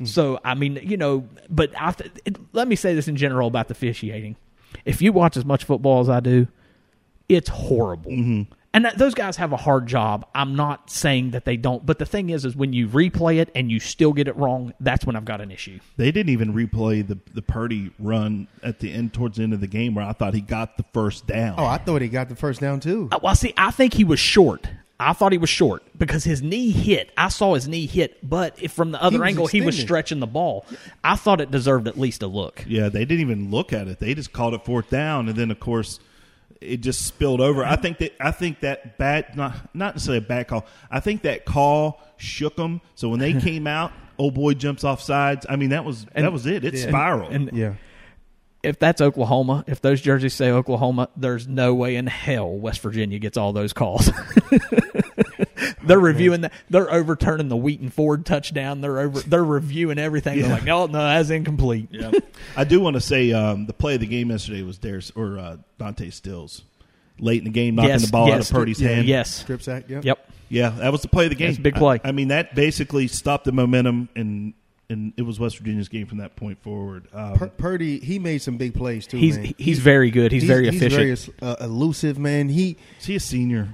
So 0.04 0.38
I 0.44 0.54
mean, 0.54 0.78
you 0.82 0.96
know, 0.98 1.26
but 1.48 1.70
I 1.80 1.92
th- 1.92 2.10
it, 2.26 2.36
let 2.52 2.68
me 2.68 2.76
say 2.76 2.94
this 2.94 3.08
in 3.08 3.16
general 3.16 3.48
about 3.48 3.68
the 3.68 3.72
officiating. 3.72 4.36
If 4.84 5.00
you 5.00 5.10
watch 5.12 5.36
as 5.38 5.44
much 5.46 5.64
football 5.64 6.00
as 6.00 6.08
I 6.10 6.20
do, 6.20 6.48
it's 7.30 7.48
horrible. 7.48 8.10
And 8.74 8.84
that, 8.84 8.98
those 8.98 9.14
guys 9.14 9.38
have 9.38 9.52
a 9.52 9.56
hard 9.56 9.86
job. 9.86 10.26
I'm 10.34 10.54
not 10.54 10.90
saying 10.90 11.30
that 11.30 11.46
they 11.46 11.56
don't, 11.56 11.86
but 11.86 11.98
the 11.98 12.04
thing 12.04 12.28
is, 12.28 12.44
is 12.44 12.54
when 12.54 12.74
you 12.74 12.88
replay 12.88 13.38
it 13.38 13.50
and 13.54 13.70
you 13.70 13.80
still 13.80 14.12
get 14.12 14.28
it 14.28 14.36
wrong, 14.36 14.74
that's 14.80 15.06
when 15.06 15.16
I've 15.16 15.24
got 15.24 15.40
an 15.40 15.50
issue. 15.50 15.78
They 15.96 16.12
didn't 16.12 16.28
even 16.30 16.52
replay 16.52 17.06
the 17.06 17.18
the 17.32 17.40
Purdy 17.40 17.90
run 17.98 18.48
at 18.62 18.80
the 18.80 18.92
end 18.92 19.14
towards 19.14 19.38
the 19.38 19.44
end 19.44 19.54
of 19.54 19.62
the 19.62 19.66
game 19.66 19.94
where 19.94 20.04
I 20.04 20.12
thought 20.12 20.34
he 20.34 20.42
got 20.42 20.76
the 20.76 20.84
first 20.92 21.26
down. 21.26 21.54
Oh, 21.56 21.64
I 21.64 21.78
thought 21.78 22.02
he 22.02 22.08
got 22.08 22.28
the 22.28 22.36
first 22.36 22.60
down 22.60 22.80
too. 22.80 23.08
Uh, 23.10 23.18
Well, 23.22 23.34
see, 23.34 23.54
I 23.56 23.70
think 23.70 23.94
he 23.94 24.04
was 24.04 24.20
short. 24.20 24.68
I 24.98 25.12
thought 25.12 25.32
he 25.32 25.38
was 25.38 25.50
short 25.50 25.82
because 25.96 26.24
his 26.24 26.42
knee 26.42 26.70
hit. 26.70 27.12
I 27.18 27.28
saw 27.28 27.54
his 27.54 27.68
knee 27.68 27.86
hit, 27.86 28.26
but 28.26 28.60
if 28.62 28.72
from 28.72 28.92
the 28.92 29.02
other 29.02 29.18
was 29.18 29.28
angle, 29.28 29.46
he 29.46 29.60
was 29.60 29.78
stretching 29.78 30.20
the 30.20 30.26
ball. 30.26 30.64
I 31.04 31.16
thought 31.16 31.40
it 31.40 31.50
deserved 31.50 31.86
at 31.86 31.98
least 31.98 32.22
a 32.22 32.26
look. 32.26 32.64
Yeah, 32.66 32.88
they 32.88 33.04
didn't 33.04 33.20
even 33.20 33.50
look 33.50 33.72
at 33.72 33.88
it. 33.88 33.98
They 33.98 34.14
just 34.14 34.32
called 34.32 34.54
it 34.54 34.64
fourth 34.64 34.88
down, 34.88 35.28
and 35.28 35.36
then 35.36 35.50
of 35.50 35.60
course 35.60 36.00
it 36.60 36.78
just 36.78 37.04
spilled 37.04 37.40
over. 37.40 37.64
I 37.64 37.76
think 37.76 37.98
that 37.98 38.14
I 38.20 38.30
think 38.30 38.60
that 38.60 38.96
bad 38.98 39.36
not 39.36 39.74
not 39.74 39.94
necessarily 39.96 40.24
a 40.24 40.28
bad 40.28 40.48
call. 40.48 40.66
I 40.90 41.00
think 41.00 41.22
that 41.22 41.44
call 41.44 42.00
shook 42.16 42.56
them. 42.56 42.80
So 42.94 43.08
when 43.08 43.20
they 43.20 43.34
came 43.40 43.66
out, 43.66 43.92
old 44.18 44.34
boy 44.34 44.54
jumps 44.54 44.84
off 44.84 45.02
sides. 45.02 45.46
I 45.48 45.56
mean 45.56 45.70
that 45.70 45.84
was 45.84 46.06
that 46.14 46.32
was 46.32 46.46
it. 46.46 46.64
It 46.64 46.78
spiraled. 46.78 47.32
And 47.32 47.52
Yeah, 47.52 47.74
if 48.66 48.78
that's 48.78 49.00
Oklahoma, 49.00 49.64
if 49.66 49.80
those 49.80 50.00
jerseys 50.00 50.34
say 50.34 50.50
Oklahoma, 50.50 51.08
there's 51.16 51.46
no 51.46 51.74
way 51.74 51.96
in 51.96 52.06
hell 52.06 52.50
West 52.50 52.80
Virginia 52.80 53.18
gets 53.18 53.36
all 53.36 53.52
those 53.52 53.72
calls. 53.72 54.10
they're 55.84 56.00
reviewing 56.00 56.42
that. 56.42 56.52
They're 56.68 56.92
overturning 56.92 57.48
the 57.48 57.56
Wheaton 57.56 57.90
Ford 57.90 58.26
touchdown. 58.26 58.80
They're 58.80 58.98
over. 58.98 59.20
They're 59.20 59.44
reviewing 59.44 59.98
everything. 59.98 60.40
They're 60.40 60.50
like, 60.50 60.64
no, 60.64 60.86
no, 60.86 60.98
that's 60.98 61.30
incomplete. 61.30 61.88
yeah. 61.90 62.10
I 62.56 62.64
do 62.64 62.80
want 62.80 62.94
to 62.94 63.00
say 63.00 63.32
um, 63.32 63.66
the 63.66 63.72
play 63.72 63.94
of 63.94 64.00
the 64.00 64.06
game 64.06 64.30
yesterday 64.30 64.62
was 64.62 64.78
Darius 64.78 65.12
or 65.14 65.38
uh, 65.38 65.56
Dante 65.78 66.10
Stills 66.10 66.62
late 67.18 67.38
in 67.38 67.44
the 67.44 67.50
game 67.50 67.76
knocking 67.76 67.90
Yes, 67.90 68.06
the 68.06 68.12
ball 68.12 68.32
out 68.32 68.40
of 68.40 68.50
Purdy's 68.50 68.80
yeah, 68.80 68.88
hand. 68.88 69.06
Yes. 69.06 69.34
strip 69.34 69.62
sack. 69.62 69.88
Yep. 69.88 70.04
Yep. 70.04 70.30
Yeah, 70.48 70.70
that 70.70 70.92
was 70.92 71.02
the 71.02 71.08
play 71.08 71.24
of 71.24 71.30
the 71.30 71.36
game. 71.36 71.48
That's 71.48 71.58
a 71.58 71.62
big 71.62 71.74
play. 71.74 72.00
I, 72.04 72.08
I 72.08 72.12
mean, 72.12 72.28
that 72.28 72.54
basically 72.54 73.08
stopped 73.08 73.46
the 73.46 73.52
momentum, 73.52 74.08
and 74.14 74.54
and 74.88 75.12
it 75.16 75.22
was 75.22 75.40
West 75.40 75.58
Virginia's 75.58 75.88
game 75.88 76.06
from 76.06 76.18
that 76.18 76.36
point 76.36 76.62
forward. 76.62 77.08
Um, 77.12 77.34
Pur- 77.34 77.48
Purdy, 77.48 77.98
he 77.98 78.18
made 78.18 78.38
some 78.38 78.56
big 78.56 78.74
plays 78.74 79.06
too. 79.06 79.16
He's 79.16 79.38
man. 79.38 79.54
he's 79.58 79.78
very 79.78 80.10
good. 80.10 80.32
He's, 80.32 80.44
very 80.44 80.68
efficient. 80.68 80.92
He's 80.92 81.26
very 81.26 81.52
uh, 81.52 81.56
elusive, 81.60 82.18
man. 82.18 82.48
He 82.48 82.76
is 83.00 83.06
he 83.06 83.16
a 83.16 83.20
senior? 83.20 83.68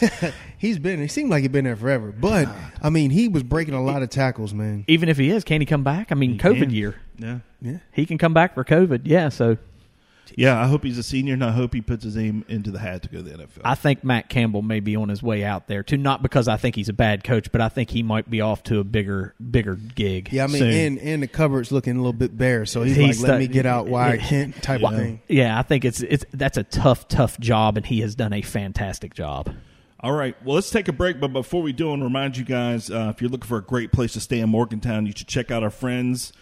he's 0.58 0.78
been. 0.78 1.00
He 1.00 1.08
seemed 1.08 1.30
like 1.30 1.42
he'd 1.42 1.52
been 1.52 1.64
there 1.64 1.76
forever, 1.76 2.12
but 2.12 2.48
I 2.82 2.90
mean, 2.90 3.10
he 3.10 3.28
was 3.28 3.42
breaking 3.42 3.74
a 3.74 3.82
lot 3.82 4.02
of 4.02 4.10
tackles, 4.10 4.54
man. 4.54 4.84
Even 4.88 5.08
if 5.08 5.18
he 5.18 5.30
is, 5.30 5.44
can 5.44 5.60
he 5.60 5.66
come 5.66 5.84
back? 5.84 6.12
I 6.12 6.14
mean, 6.14 6.38
COVID 6.38 6.60
can. 6.60 6.70
year. 6.70 6.96
Yeah, 7.18 7.38
Yeah. 7.60 7.78
He 7.92 8.06
can 8.06 8.18
come 8.18 8.34
back 8.34 8.54
for 8.54 8.64
COVID. 8.64 9.02
Yeah, 9.04 9.28
so 9.28 9.56
yeah. 10.36 10.60
I 10.60 10.66
hope 10.66 10.82
he's 10.84 10.98
a 10.98 11.02
senior, 11.02 11.34
and 11.34 11.44
I 11.44 11.50
hope 11.52 11.74
he 11.74 11.80
puts 11.80 12.04
his 12.04 12.16
name 12.16 12.44
into 12.48 12.70
the 12.70 12.78
hat 12.78 13.02
to 13.02 13.08
go 13.08 13.18
to 13.18 13.22
the 13.22 13.30
NFL. 13.38 13.60
I 13.64 13.74
think 13.74 14.02
Matt 14.04 14.28
Campbell 14.28 14.62
may 14.62 14.80
be 14.80 14.96
on 14.96 15.08
his 15.08 15.22
way 15.22 15.44
out 15.44 15.68
there 15.68 15.82
too. 15.82 15.96
Not 15.96 16.22
because 16.22 16.48
I 16.48 16.56
think 16.56 16.74
he's 16.76 16.88
a 16.88 16.92
bad 16.92 17.24
coach, 17.24 17.52
but 17.52 17.60
I 17.60 17.68
think 17.68 17.90
he 17.90 18.02
might 18.02 18.28
be 18.30 18.40
off 18.40 18.62
to 18.64 18.78
a 18.80 18.84
bigger, 18.84 19.34
bigger 19.50 19.74
gig. 19.76 20.30
Yeah, 20.32 20.44
I 20.44 20.46
mean, 20.48 20.58
Soon. 20.58 20.70
and 20.72 20.98
and 20.98 21.22
the 21.22 21.28
cupboard's 21.28 21.70
looking 21.72 21.94
a 21.96 21.98
little 21.98 22.12
bit 22.12 22.36
bare, 22.36 22.66
so 22.66 22.82
he's, 22.82 22.96
He's 22.96 23.20
like, 23.22 23.28
"Let 23.30 23.36
stu- 23.36 23.38
me 23.40 23.46
get 23.48 23.66
out 23.66 23.86
while 23.88 24.08
I 24.10 24.14
Yeah. 24.14 24.26
can," 24.26 24.52
type 24.52 24.82
of 24.82 24.94
thing. 24.94 25.20
Yeah, 25.28 25.58
I 25.58 25.62
think 25.62 25.84
it's 25.84 26.00
it's 26.00 26.24
that's 26.32 26.56
a 26.58 26.64
tough, 26.64 27.08
tough 27.08 27.38
job, 27.40 27.76
and 27.76 27.86
he 27.86 28.00
has 28.00 28.14
done 28.14 28.32
a 28.32 28.42
fantastic 28.42 29.14
job. 29.14 29.50
All 30.00 30.12
right. 30.12 30.36
Well, 30.44 30.54
let's 30.56 30.70
take 30.70 30.88
a 30.88 30.92
break. 30.92 31.20
But 31.20 31.32
before 31.32 31.62
we 31.62 31.72
do, 31.72 31.86
I 31.86 31.90
want 31.90 32.00
to 32.00 32.04
remind 32.04 32.36
you 32.36 32.44
guys 32.44 32.90
uh, 32.90 33.10
if 33.14 33.22
you're 33.22 33.30
looking 33.30 33.48
for 33.48 33.56
a 33.56 33.62
great 33.62 33.92
place 33.92 34.12
to 34.12 34.20
stay 34.20 34.40
in 34.40 34.50
Morgantown, 34.50 35.06
you 35.06 35.12
should 35.16 35.26
check 35.26 35.50
out 35.50 35.62
our 35.62 35.70
friends. 35.70 36.32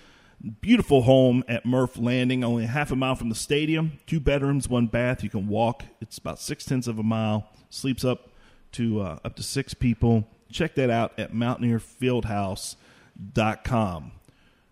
Beautiful 0.60 1.02
home 1.02 1.42
at 1.48 1.64
Murph 1.64 1.96
Landing, 1.96 2.44
only 2.44 2.64
a 2.64 2.68
half 2.68 2.90
a 2.92 2.96
mile 2.96 3.14
from 3.14 3.30
the 3.30 3.34
stadium. 3.34 3.92
Two 4.06 4.20
bedrooms, 4.20 4.68
one 4.68 4.88
bath. 4.88 5.24
You 5.24 5.30
can 5.30 5.48
walk. 5.48 5.84
It's 6.00 6.18
about 6.18 6.38
six 6.38 6.66
tenths 6.66 6.86
of 6.86 6.98
a 6.98 7.02
mile. 7.02 7.48
Sleeps 7.70 8.04
up 8.04 8.28
to 8.72 9.00
uh, 9.00 9.18
up 9.24 9.36
to 9.36 9.42
six 9.42 9.72
people. 9.72 10.28
Check 10.52 10.74
that 10.74 10.90
out 10.90 11.18
at 11.18 11.32
MountaineerFieldhouse.com. 11.32 14.12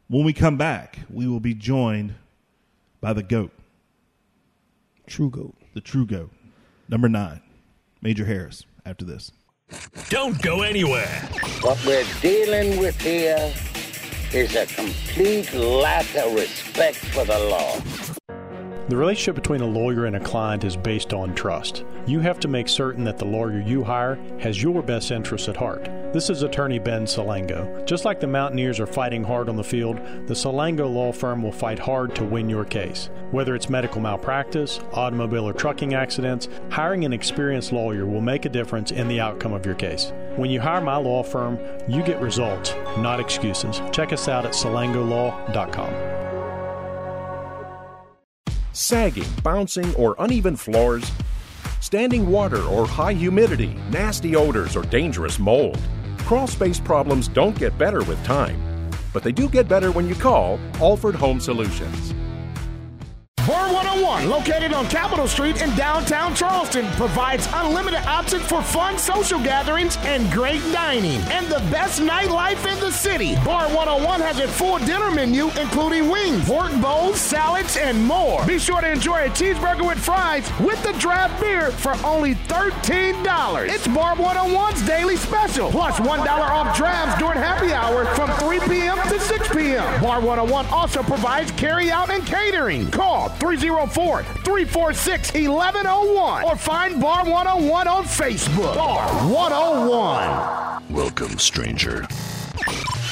When 0.08 0.24
we 0.24 0.32
come 0.34 0.58
back, 0.58 0.98
we 1.08 1.26
will 1.26 1.40
be 1.40 1.54
joined 1.54 2.14
by 3.00 3.14
the 3.14 3.22
GOAT, 3.22 3.50
True 5.06 5.30
goat. 5.30 5.54
the 5.74 5.80
true 5.80 6.04
GOAT, 6.06 6.30
number 6.88 7.08
nine, 7.08 7.40
Major 8.02 8.24
Harris. 8.26 8.64
After 8.84 9.04
this. 9.04 9.30
Don't 10.10 10.40
go 10.42 10.62
anywhere. 10.62 11.28
What 11.62 11.78
we're 11.86 12.04
dealing 12.20 12.78
with 12.80 13.00
here 13.00 13.54
is 14.34 14.56
a 14.56 14.66
complete 14.66 15.52
lack 15.52 16.06
of 16.16 16.34
respect 16.34 16.96
for 16.96 17.24
the 17.24 17.38
law. 17.38 18.21
The 18.92 18.98
relationship 18.98 19.36
between 19.36 19.62
a 19.62 19.66
lawyer 19.66 20.04
and 20.04 20.16
a 20.16 20.20
client 20.20 20.64
is 20.64 20.76
based 20.76 21.14
on 21.14 21.34
trust. 21.34 21.82
You 22.06 22.20
have 22.20 22.38
to 22.40 22.46
make 22.46 22.68
certain 22.68 23.04
that 23.04 23.16
the 23.16 23.24
lawyer 23.24 23.58
you 23.58 23.82
hire 23.82 24.18
has 24.38 24.62
your 24.62 24.82
best 24.82 25.10
interests 25.10 25.48
at 25.48 25.56
heart. 25.56 25.84
This 26.12 26.28
is 26.28 26.42
attorney 26.42 26.78
Ben 26.78 27.06
Salango. 27.06 27.86
Just 27.86 28.04
like 28.04 28.20
the 28.20 28.26
Mountaineers 28.26 28.78
are 28.80 28.86
fighting 28.86 29.24
hard 29.24 29.48
on 29.48 29.56
the 29.56 29.64
field, 29.64 29.96
the 30.26 30.34
Salango 30.34 30.92
law 30.92 31.10
firm 31.10 31.42
will 31.42 31.52
fight 31.52 31.78
hard 31.78 32.14
to 32.16 32.24
win 32.24 32.50
your 32.50 32.66
case. 32.66 33.08
Whether 33.30 33.54
it's 33.54 33.70
medical 33.70 34.02
malpractice, 34.02 34.78
automobile 34.92 35.48
or 35.48 35.54
trucking 35.54 35.94
accidents, 35.94 36.50
hiring 36.70 37.06
an 37.06 37.14
experienced 37.14 37.72
lawyer 37.72 38.04
will 38.04 38.20
make 38.20 38.44
a 38.44 38.50
difference 38.50 38.90
in 38.90 39.08
the 39.08 39.20
outcome 39.20 39.54
of 39.54 39.64
your 39.64 39.74
case. 39.74 40.12
When 40.36 40.50
you 40.50 40.60
hire 40.60 40.82
my 40.82 40.96
law 40.98 41.22
firm, 41.22 41.58
you 41.88 42.02
get 42.02 42.20
results, 42.20 42.74
not 42.98 43.20
excuses. 43.20 43.80
Check 43.90 44.12
us 44.12 44.28
out 44.28 44.44
at 44.44 44.52
salangolaw.com. 44.52 46.11
sagging, 48.72 49.28
bouncing, 49.42 49.94
or 49.94 50.16
uneven 50.18 50.56
floors, 50.56 51.10
standing 51.80 52.28
water 52.28 52.62
or 52.62 52.86
high 52.86 53.12
humidity, 53.12 53.74
nasty 53.90 54.36
odors, 54.36 54.76
or 54.76 54.82
dangerous 54.82 55.38
mold. 55.38 55.78
Crawl 56.18 56.46
space 56.46 56.80
problems 56.80 57.28
don't 57.28 57.58
get 57.58 57.76
better 57.78 58.02
with 58.04 58.22
time, 58.24 58.90
but 59.12 59.22
they 59.22 59.32
do 59.32 59.48
get 59.48 59.68
better 59.68 59.92
when 59.92 60.08
you 60.08 60.14
call 60.14 60.58
Alford 60.80 61.14
Home 61.14 61.40
Solutions. 61.40 62.14
Bar 63.46 63.72
101, 63.72 64.28
located 64.28 64.72
on 64.72 64.86
Capitol 64.86 65.26
Street 65.26 65.60
in 65.60 65.74
downtown 65.74 66.32
Charleston, 66.32 66.86
provides 66.92 67.48
unlimited 67.52 67.98
options 68.06 68.44
for 68.44 68.62
fun 68.62 68.96
social 68.96 69.40
gatherings 69.40 69.96
and 70.02 70.30
great 70.30 70.62
dining. 70.72 71.20
And 71.32 71.46
the 71.46 71.58
best 71.68 72.00
nightlife 72.00 72.64
in 72.72 72.78
the 72.78 72.92
city. 72.92 73.34
Bar 73.44 73.66
101 73.74 74.20
has 74.20 74.38
a 74.38 74.46
full 74.46 74.78
dinner 74.78 75.10
menu, 75.10 75.50
including 75.60 76.08
wings, 76.08 76.44
pork 76.46 76.70
bowls, 76.80 77.20
salads, 77.20 77.76
and 77.76 78.04
more. 78.04 78.46
Be 78.46 78.60
sure 78.60 78.80
to 78.80 78.92
enjoy 78.92 79.24
a 79.24 79.28
cheeseburger 79.30 79.88
with 79.88 79.98
fries 79.98 80.48
with 80.60 80.80
the 80.84 80.92
draft 81.00 81.40
beer 81.40 81.72
for 81.72 81.96
only 82.06 82.36
$13. 82.36 83.68
It's 83.68 83.88
Bar 83.88 84.14
101's 84.14 84.86
daily 84.86 85.16
special, 85.16 85.68
plus 85.72 85.98
1 85.98 86.20
off 86.28 86.76
drafts 86.76 87.18
during 87.18 87.38
happy 87.38 87.72
hour 87.72 88.04
from 88.14 88.30
3 88.38 88.60
p.m. 88.68 88.98
to 89.08 89.18
6 89.18 89.48
p.m. 89.48 90.00
Bar 90.00 90.20
101 90.20 90.66
also 90.66 91.02
provides 91.02 91.50
carry 91.52 91.90
out 91.90 92.08
and 92.08 92.24
catering. 92.24 92.88
Call 92.90 93.31
304 93.38 94.22
346 94.22 95.32
1101 95.32 96.44
or 96.44 96.56
find 96.56 97.00
Bar 97.00 97.24
101 97.24 97.88
on 97.88 98.04
Facebook. 98.04 98.74
Bar 98.74 99.08
101. 99.30 100.94
Welcome, 100.94 101.38
stranger. 101.38 102.06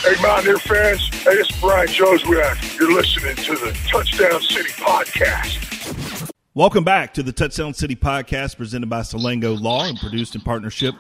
Hey, 0.02 0.14
Mountaineer 0.22 0.58
fans. 0.58 1.06
Hey, 1.24 1.32
it's 1.32 1.60
Brian 1.60 1.88
Joswiak. 1.88 2.78
You're 2.78 2.92
listening 2.92 3.36
to 3.36 3.52
the 3.56 3.78
Touchdown 3.88 4.40
City 4.40 4.70
Podcast. 4.70 6.30
Welcome 6.54 6.84
back 6.84 7.14
to 7.14 7.22
the 7.22 7.32
Touchdown 7.32 7.74
City 7.74 7.94
podcast 7.96 8.56
presented 8.56 8.88
by 8.88 9.00
Salango 9.00 9.60
Law 9.60 9.84
and 9.84 9.98
produced 9.98 10.34
in 10.34 10.40
partnership 10.40 10.94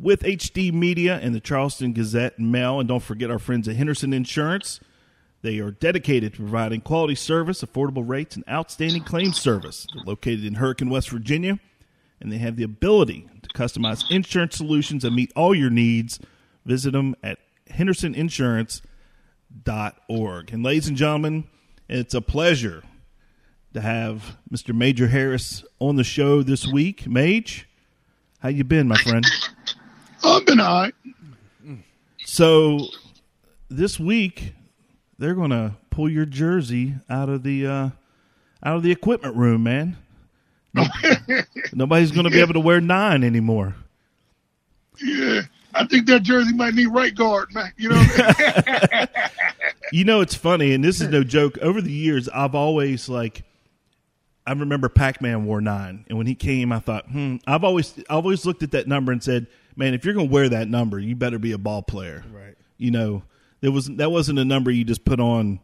with 0.00 0.22
HD 0.22 0.72
Media 0.72 1.18
and 1.22 1.34
the 1.34 1.40
Charleston 1.40 1.92
Gazette 1.92 2.38
and 2.38 2.52
Mail. 2.52 2.78
And 2.78 2.88
don't 2.88 3.02
forget 3.02 3.30
our 3.30 3.38
friends 3.38 3.68
at 3.68 3.76
Henderson 3.76 4.12
Insurance. 4.12 4.80
They 5.42 5.58
are 5.58 5.70
dedicated 5.70 6.34
to 6.34 6.40
providing 6.40 6.82
quality 6.82 7.14
service, 7.14 7.62
affordable 7.62 8.06
rates, 8.06 8.36
and 8.36 8.44
outstanding 8.48 9.04
claim 9.04 9.32
service. 9.32 9.86
They're 9.94 10.04
located 10.04 10.44
in 10.44 10.54
Hurricane, 10.54 10.90
West 10.90 11.08
Virginia, 11.10 11.58
and 12.20 12.30
they 12.30 12.36
have 12.38 12.56
the 12.56 12.64
ability 12.64 13.26
to 13.42 13.48
customize 13.50 14.04
insurance 14.10 14.56
solutions 14.56 15.04
and 15.04 15.16
meet 15.16 15.32
all 15.34 15.54
your 15.54 15.70
needs. 15.70 16.20
Visit 16.66 16.92
them 16.92 17.16
at 17.22 17.38
hendersoninsurance.org. 17.70 20.52
And 20.52 20.62
ladies 20.62 20.88
and 20.88 20.96
gentlemen, 20.96 21.44
it's 21.88 22.12
a 22.12 22.20
pleasure 22.20 22.82
to 23.72 23.80
have 23.80 24.36
Mr. 24.52 24.74
Major 24.74 25.08
Harris 25.08 25.64
on 25.78 25.96
the 25.96 26.04
show 26.04 26.42
this 26.42 26.66
week. 26.66 27.06
Mage, 27.06 27.66
how 28.40 28.50
you 28.50 28.64
been, 28.64 28.88
my 28.88 28.98
friend? 28.98 29.24
I've 30.22 30.44
been 30.44 30.60
all 30.60 30.82
right. 30.82 30.92
So 32.26 32.88
this 33.70 33.98
week 33.98 34.52
they're 35.20 35.34
going 35.34 35.50
to 35.50 35.76
pull 35.90 36.08
your 36.08 36.24
jersey 36.24 36.94
out 37.08 37.28
of 37.28 37.44
the 37.44 37.66
uh, 37.66 37.90
out 38.64 38.76
of 38.76 38.82
the 38.82 38.90
equipment 38.90 39.36
room, 39.36 39.62
man. 39.62 39.96
Nobody's 41.72 42.10
going 42.10 42.24
to 42.24 42.30
be 42.30 42.40
able 42.40 42.54
to 42.54 42.60
wear 42.60 42.80
nine 42.80 43.22
anymore. 43.22 43.76
Yeah, 45.00 45.42
I 45.74 45.86
think 45.86 46.06
that 46.06 46.22
jersey 46.22 46.54
might 46.54 46.74
need 46.74 46.86
right 46.86 47.14
guard, 47.14 47.54
man. 47.54 47.72
You 47.76 47.90
know, 47.90 47.96
I 47.98 49.08
mean? 49.14 49.28
You 49.92 50.04
know, 50.04 50.20
it's 50.20 50.34
funny, 50.34 50.72
and 50.72 50.82
this 50.82 51.00
is 51.00 51.08
no 51.08 51.22
joke. 51.22 51.58
Over 51.58 51.80
the 51.80 51.92
years, 51.92 52.28
I've 52.28 52.54
always 52.54 53.08
like, 53.08 53.42
I 54.46 54.52
remember 54.52 54.88
Pac 54.88 55.20
Man 55.20 55.44
wore 55.44 55.60
nine, 55.60 56.04
and 56.08 56.16
when 56.16 56.26
he 56.26 56.34
came, 56.34 56.72
I 56.72 56.78
thought, 56.78 57.06
hmm. 57.08 57.36
I've 57.46 57.64
always, 57.64 57.98
I've 58.08 58.24
always 58.24 58.46
looked 58.46 58.62
at 58.62 58.70
that 58.72 58.86
number 58.86 59.10
and 59.12 59.22
said, 59.22 59.48
man, 59.76 59.94
if 59.94 60.04
you're 60.04 60.14
going 60.14 60.28
to 60.28 60.32
wear 60.32 60.48
that 60.48 60.68
number, 60.68 60.98
you 60.98 61.16
better 61.16 61.38
be 61.38 61.52
a 61.52 61.58
ball 61.58 61.82
player, 61.82 62.24
Right. 62.32 62.54
You 62.78 62.90
know, 62.90 63.22
there 63.60 63.72
was 63.72 63.86
that 63.86 64.10
wasn't 64.10 64.38
a 64.38 64.44
number 64.44 64.70
you 64.70 64.84
just 64.84 65.04
put 65.04 65.20
on 65.20 65.60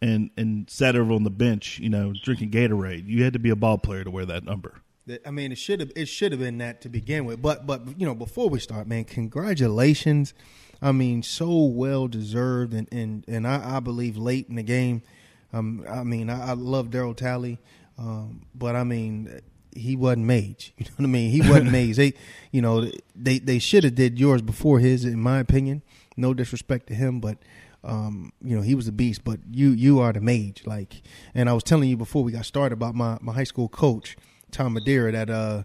and 0.00 0.30
and 0.36 0.68
sat 0.68 0.96
over 0.96 1.12
on 1.12 1.24
the 1.24 1.30
bench, 1.30 1.78
you 1.78 1.88
know, 1.88 2.12
drinking 2.22 2.50
Gatorade. 2.50 3.06
You 3.06 3.24
had 3.24 3.32
to 3.32 3.38
be 3.38 3.50
a 3.50 3.56
ball 3.56 3.78
player 3.78 4.04
to 4.04 4.10
wear 4.10 4.26
that 4.26 4.44
number. 4.44 4.82
I 5.26 5.30
mean, 5.30 5.50
it 5.50 5.58
should 5.58 5.80
have 5.80 5.90
it 5.96 6.06
should 6.06 6.32
have 6.32 6.40
been 6.40 6.58
that 6.58 6.80
to 6.82 6.88
begin 6.88 7.24
with. 7.24 7.40
But 7.40 7.66
but 7.66 7.98
you 7.98 8.06
know, 8.06 8.14
before 8.14 8.48
we 8.48 8.58
start, 8.58 8.86
man, 8.86 9.04
congratulations. 9.04 10.34
I 10.80 10.90
mean, 10.92 11.22
so 11.22 11.62
well 11.64 12.08
deserved, 12.08 12.74
and 12.74 12.88
and 12.92 13.24
and 13.28 13.46
I, 13.46 13.76
I 13.76 13.80
believe 13.80 14.16
late 14.16 14.48
in 14.48 14.56
the 14.56 14.62
game. 14.62 15.02
Um, 15.52 15.84
I 15.88 16.02
mean, 16.02 16.30
I, 16.30 16.50
I 16.50 16.52
love 16.54 16.88
Darryl 16.88 17.16
Talley, 17.16 17.58
um, 17.98 18.42
but 18.54 18.74
I 18.74 18.84
mean, 18.84 19.40
he 19.74 19.96
wasn't 19.96 20.26
Mage. 20.26 20.72
You 20.78 20.86
know 20.86 20.92
what 20.96 21.04
I 21.04 21.08
mean? 21.08 21.30
He 21.30 21.40
wasn't 21.40 21.72
Mage. 21.72 21.96
They, 21.96 22.14
you 22.50 22.62
know, 22.62 22.90
they 23.14 23.38
they 23.38 23.58
should 23.58 23.84
have 23.84 23.94
did 23.94 24.18
yours 24.18 24.42
before 24.42 24.78
his, 24.78 25.04
in 25.04 25.20
my 25.20 25.38
opinion. 25.38 25.82
No 26.16 26.34
disrespect 26.34 26.88
to 26.88 26.94
him, 26.94 27.20
but 27.20 27.38
um, 27.84 28.32
you 28.42 28.54
know, 28.56 28.62
he 28.62 28.74
was 28.74 28.86
a 28.88 28.92
beast. 28.92 29.24
But 29.24 29.40
you 29.50 29.70
you 29.70 30.00
are 30.00 30.12
the 30.12 30.20
Mage. 30.20 30.62
Like, 30.66 31.02
and 31.34 31.48
I 31.48 31.52
was 31.52 31.62
telling 31.62 31.88
you 31.88 31.96
before 31.96 32.22
we 32.22 32.32
got 32.32 32.46
started 32.46 32.74
about 32.74 32.94
my 32.94 33.18
my 33.20 33.32
high 33.32 33.44
school 33.44 33.68
coach, 33.68 34.16
Tom 34.50 34.74
Madeira, 34.74 35.12
that 35.12 35.30
uh. 35.30 35.62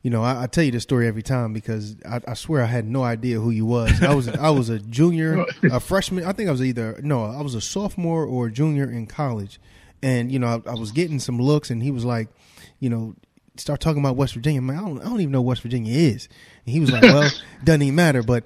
You 0.00 0.10
know, 0.10 0.22
I, 0.22 0.44
I 0.44 0.46
tell 0.46 0.62
you 0.62 0.70
this 0.70 0.84
story 0.84 1.08
every 1.08 1.24
time 1.24 1.52
because 1.52 1.96
I, 2.08 2.20
I 2.28 2.34
swear 2.34 2.62
I 2.62 2.66
had 2.66 2.86
no 2.86 3.02
idea 3.02 3.40
who 3.40 3.50
you 3.50 3.66
was. 3.66 4.00
I 4.00 4.14
was 4.14 4.28
I 4.28 4.48
was 4.48 4.68
a 4.68 4.78
junior, 4.78 5.44
a 5.64 5.80
freshman. 5.80 6.24
I 6.24 6.32
think 6.32 6.48
I 6.48 6.52
was 6.52 6.62
either 6.62 7.00
no, 7.02 7.24
I 7.24 7.42
was 7.42 7.56
a 7.56 7.60
sophomore 7.60 8.24
or 8.24 8.46
a 8.46 8.50
junior 8.50 8.88
in 8.88 9.08
college, 9.08 9.60
and 10.00 10.30
you 10.30 10.38
know 10.38 10.62
I, 10.64 10.70
I 10.70 10.74
was 10.74 10.92
getting 10.92 11.18
some 11.18 11.40
looks, 11.40 11.68
and 11.68 11.82
he 11.82 11.90
was 11.90 12.04
like, 12.04 12.28
you 12.78 12.88
know, 12.88 13.16
start 13.60 13.80
talking 13.80 14.00
about 14.00 14.16
West 14.16 14.34
Virginia. 14.34 14.62
Man, 14.62 14.76
I 14.76 14.80
don't, 14.80 15.00
I 15.00 15.04
don't 15.04 15.20
even 15.20 15.32
know 15.32 15.40
what 15.42 15.50
West 15.52 15.62
Virginia 15.62 15.92
is. 15.92 16.28
And 16.64 16.72
he 16.72 16.80
was 16.80 16.90
like, 16.90 17.02
well, 17.02 17.30
doesn't 17.64 17.82
even 17.82 17.94
matter. 17.94 18.22
But 18.22 18.44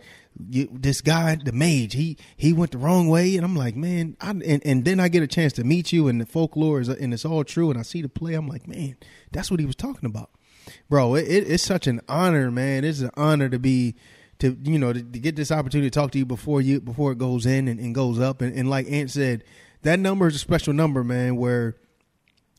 you, 0.51 0.69
this 0.73 1.01
guy, 1.01 1.37
the 1.37 1.53
mage, 1.53 1.95
he 1.95 2.17
he 2.37 2.53
went 2.53 2.73
the 2.73 2.79
wrong 2.79 3.09
way, 3.09 3.37
and 3.37 3.45
I'm 3.45 3.57
like, 3.57 3.77
man. 3.77 4.17
I, 4.21 4.31
and 4.31 4.63
and 4.65 4.85
then 4.85 5.01
I 5.01 5.09
get 5.09 5.23
a 5.23 5.27
chance 5.27 5.53
to 5.55 5.65
meet 5.65 5.93
you, 5.93 6.09
and 6.09 6.21
the 6.21 6.27
folklore 6.27 6.81
is, 6.81 6.89
and 6.89 7.13
it's 7.13 7.25
all 7.25 7.45
true, 7.45 7.71
and 7.71 7.79
I 7.79 7.83
see 7.83 8.03
the 8.03 8.09
play. 8.09 8.35
I'm 8.35 8.49
like, 8.49 8.67
man, 8.67 8.97
that's 9.31 9.51
what 9.51 9.61
he 9.61 9.67
was 9.67 9.77
talking 9.77 10.07
about, 10.07 10.31
bro. 10.89 11.15
It, 11.15 11.29
it, 11.29 11.51
it's 11.51 11.63
such 11.63 11.87
an 11.87 12.01
honor, 12.09 12.51
man. 12.51 12.85
It's 12.85 13.01
an 13.01 13.11
honor 13.17 13.49
to 13.49 13.59
be. 13.59 13.97
To 14.39 14.59
you 14.65 14.77
know 14.77 14.93
to, 14.93 15.01
to 15.01 15.19
get 15.21 15.37
this 15.37 15.53
opportunity 15.53 15.89
to 15.89 15.95
talk 15.95 16.11
to 16.13 16.19
you 16.19 16.27
before 16.27 16.61
you 16.61 16.81
before 16.81 17.13
it 17.13 17.19
goes 17.19 17.47
in 17.47 17.69
and, 17.69 17.79
and 17.79 17.95
goes 17.95 18.19
up 18.19 18.43
and, 18.43 18.53
and 18.57 18.69
like 18.69 18.91
Ant 18.91 19.09
said, 19.09 19.45
that 19.83 20.01
number 20.01 20.27
is 20.27 20.35
a 20.35 20.39
special 20.39 20.73
number, 20.73 21.05
man. 21.05 21.37
Where 21.37 21.77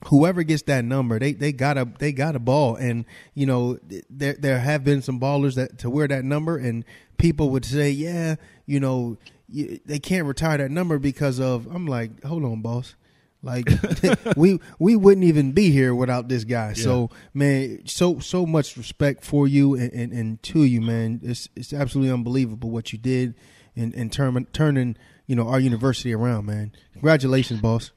whoever 0.07 0.43
gets 0.43 0.63
that 0.63 0.85
number, 0.85 1.19
they 1.19 1.33
they 1.33 1.51
got 1.51 1.77
a 1.77 1.87
they 1.99 2.11
got 2.11 2.35
a 2.35 2.39
ball, 2.39 2.75
and 2.75 3.05
you 3.33 3.45
know 3.45 3.79
there 4.09 4.33
there 4.33 4.59
have 4.59 4.83
been 4.83 5.01
some 5.01 5.19
ballers 5.19 5.55
that 5.55 5.79
to 5.79 5.89
wear 5.89 6.07
that 6.07 6.23
number, 6.23 6.57
and 6.57 6.85
people 7.17 7.49
would 7.51 7.65
say, 7.65 7.89
yeah, 7.89 8.35
you 8.65 8.79
know, 8.79 9.17
you, 9.49 9.79
they 9.85 9.99
can't 9.99 10.25
retire 10.25 10.57
that 10.57 10.71
number 10.71 10.99
because 10.99 11.39
of. 11.39 11.67
I'm 11.67 11.87
like, 11.87 12.23
hold 12.23 12.43
on, 12.43 12.61
boss. 12.61 12.95
Like 13.41 13.69
we 14.37 14.59
we 14.79 14.95
wouldn't 14.95 15.25
even 15.25 15.51
be 15.51 15.69
here 15.69 15.93
without 15.93 16.29
this 16.29 16.45
guy. 16.45 16.73
So 16.73 17.09
man, 17.33 17.81
so 17.85 18.19
so 18.19 18.45
much 18.45 18.77
respect 18.77 19.25
for 19.25 19.47
you 19.47 19.75
and, 19.75 19.91
and, 19.91 20.13
and 20.13 20.43
to 20.43 20.63
you, 20.63 20.79
man. 20.79 21.19
It's 21.21 21.49
it's 21.55 21.73
absolutely 21.73 22.13
unbelievable 22.13 22.69
what 22.69 22.93
you 22.93 22.99
did 22.99 23.35
in 23.75 23.91
in 23.93 24.09
term, 24.09 24.45
turning 24.53 24.95
you 25.27 25.35
know 25.35 25.49
our 25.49 25.59
university 25.59 26.13
around, 26.13 26.45
man. 26.45 26.71
Congratulations, 26.93 27.59
boss. 27.59 27.91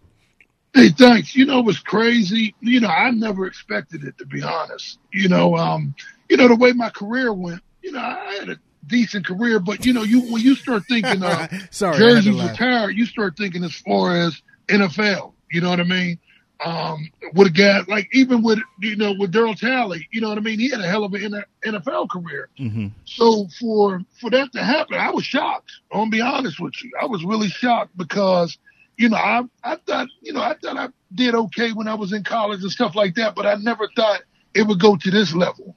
Hey, 0.76 0.90
thanks. 0.90 1.34
You 1.34 1.46
know 1.46 1.60
it 1.60 1.64
was 1.64 1.78
crazy? 1.78 2.54
You 2.60 2.80
know, 2.80 2.88
I 2.88 3.10
never 3.10 3.46
expected 3.46 4.04
it 4.04 4.18
to 4.18 4.26
be 4.26 4.42
honest. 4.42 4.98
You 5.10 5.30
know, 5.30 5.56
um, 5.56 5.94
you 6.28 6.36
know 6.36 6.48
the 6.48 6.54
way 6.54 6.72
my 6.72 6.90
career 6.90 7.32
went. 7.32 7.62
You 7.80 7.92
know, 7.92 8.00
I 8.00 8.36
had 8.38 8.50
a 8.50 8.58
decent 8.86 9.24
career, 9.24 9.58
but 9.58 9.86
you 9.86 9.94
know, 9.94 10.02
you 10.02 10.20
when 10.30 10.42
you 10.42 10.54
start 10.54 10.82
thinking 10.86 11.22
uh, 11.22 11.48
Sorry, 11.70 11.96
jerseys 11.96 12.42
retired, 12.42 12.90
you 12.90 13.06
start 13.06 13.38
thinking 13.38 13.64
as 13.64 13.74
far 13.74 14.18
as 14.18 14.42
NFL. 14.68 15.32
You 15.50 15.62
know 15.62 15.70
what 15.70 15.80
I 15.80 15.84
mean? 15.84 16.18
Um, 16.62 17.10
with 17.32 17.46
a 17.46 17.50
guy 17.50 17.80
like 17.88 18.08
even 18.12 18.42
with 18.42 18.58
you 18.80 18.96
know 18.96 19.14
with 19.18 19.32
Darryl 19.32 19.58
Talley, 19.58 20.06
you 20.10 20.20
know 20.20 20.28
what 20.28 20.36
I 20.36 20.42
mean? 20.42 20.58
He 20.58 20.68
had 20.68 20.80
a 20.80 20.86
hell 20.86 21.04
of 21.04 21.14
an 21.14 21.42
NFL 21.64 22.10
career. 22.10 22.50
Mm-hmm. 22.58 22.88
So 23.06 23.46
for 23.58 24.02
for 24.20 24.28
that 24.28 24.52
to 24.52 24.62
happen, 24.62 24.98
I 24.98 25.10
was 25.10 25.24
shocked. 25.24 25.72
I'm 25.90 26.00
gonna 26.00 26.10
be 26.10 26.20
honest 26.20 26.60
with 26.60 26.74
you. 26.84 26.92
I 27.00 27.06
was 27.06 27.24
really 27.24 27.48
shocked 27.48 27.96
because, 27.96 28.58
you 28.96 29.08
know, 29.08 29.16
I 29.16 29.42
I 29.62 29.76
thought 29.76 30.08
you 30.20 30.32
know 30.32 30.40
I 30.40 30.54
thought 30.62 30.76
I 30.76 30.88
did 31.14 31.34
okay 31.34 31.72
when 31.72 31.88
I 31.88 31.94
was 31.94 32.12
in 32.12 32.24
college 32.24 32.62
and 32.62 32.70
stuff 32.70 32.94
like 32.94 33.14
that, 33.16 33.34
but 33.34 33.46
I 33.46 33.54
never 33.56 33.88
thought 33.96 34.22
it 34.54 34.66
would 34.66 34.80
go 34.80 34.96
to 34.96 35.10
this 35.10 35.34
level. 35.34 35.76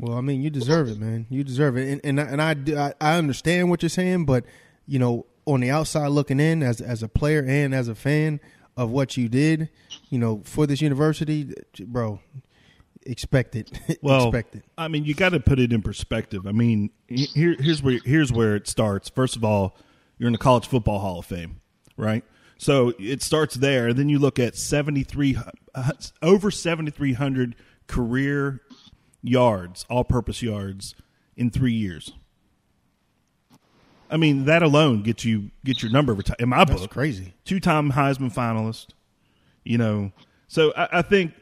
Well, 0.00 0.16
I 0.16 0.20
mean, 0.20 0.42
you 0.42 0.50
deserve 0.50 0.88
it, 0.88 0.98
man. 0.98 1.26
You 1.28 1.42
deserve 1.44 1.76
it, 1.76 1.88
and 1.88 2.00
and 2.04 2.20
I, 2.20 2.24
and 2.24 2.42
I, 2.42 2.54
do- 2.54 2.78
I 2.78 2.94
I 3.00 3.16
understand 3.18 3.68
what 3.70 3.82
you're 3.82 3.88
saying, 3.88 4.26
but 4.26 4.44
you 4.86 4.98
know, 4.98 5.26
on 5.44 5.60
the 5.60 5.70
outside 5.70 6.08
looking 6.08 6.40
in, 6.40 6.62
as 6.62 6.80
as 6.80 7.02
a 7.02 7.08
player 7.08 7.44
and 7.46 7.74
as 7.74 7.88
a 7.88 7.94
fan 7.94 8.40
of 8.76 8.90
what 8.90 9.16
you 9.16 9.28
did, 9.28 9.68
you 10.08 10.18
know, 10.18 10.40
for 10.44 10.66
this 10.66 10.80
university, 10.80 11.52
bro, 11.84 12.20
expect 13.04 13.56
it. 13.56 13.70
Well, 14.02 14.28
expect 14.28 14.54
it. 14.54 14.64
I 14.76 14.86
mean, 14.86 15.04
you 15.04 15.14
got 15.14 15.30
to 15.30 15.40
put 15.40 15.58
it 15.58 15.72
in 15.72 15.82
perspective. 15.82 16.46
I 16.46 16.52
mean, 16.52 16.90
here, 17.08 17.56
here's 17.58 17.82
where 17.82 17.98
here's 18.04 18.32
where 18.32 18.54
it 18.54 18.68
starts. 18.68 19.08
First 19.08 19.34
of 19.34 19.44
all, 19.44 19.76
you're 20.18 20.28
in 20.28 20.32
the 20.32 20.38
College 20.38 20.68
Football 20.68 21.00
Hall 21.00 21.18
of 21.18 21.26
Fame, 21.26 21.60
right? 21.96 22.24
So 22.58 22.92
it 22.98 23.22
starts 23.22 23.54
there. 23.54 23.94
Then 23.94 24.08
you 24.08 24.18
look 24.18 24.38
at 24.38 24.56
73 24.56 25.38
uh, 25.74 25.92
over 26.20 26.50
7,300 26.50 27.54
career 27.86 28.60
yards, 29.22 29.86
all-purpose 29.88 30.42
yards 30.42 30.94
in 31.36 31.50
three 31.50 31.72
years. 31.72 32.12
I 34.10 34.16
mean, 34.16 34.46
that 34.46 34.62
alone 34.62 35.02
gets 35.02 35.24
you 35.24 35.50
get 35.64 35.82
your 35.82 35.92
number 35.92 36.14
retired. 36.14 36.40
In 36.40 36.48
my 36.48 36.64
That's 36.64 36.80
book, 36.80 36.90
crazy. 36.90 37.34
two-time 37.44 37.92
Heisman 37.92 38.32
finalist. 38.34 38.88
You 39.64 39.78
know, 39.78 40.12
so 40.48 40.72
I, 40.74 40.98
I 40.98 41.02
think 41.02 41.34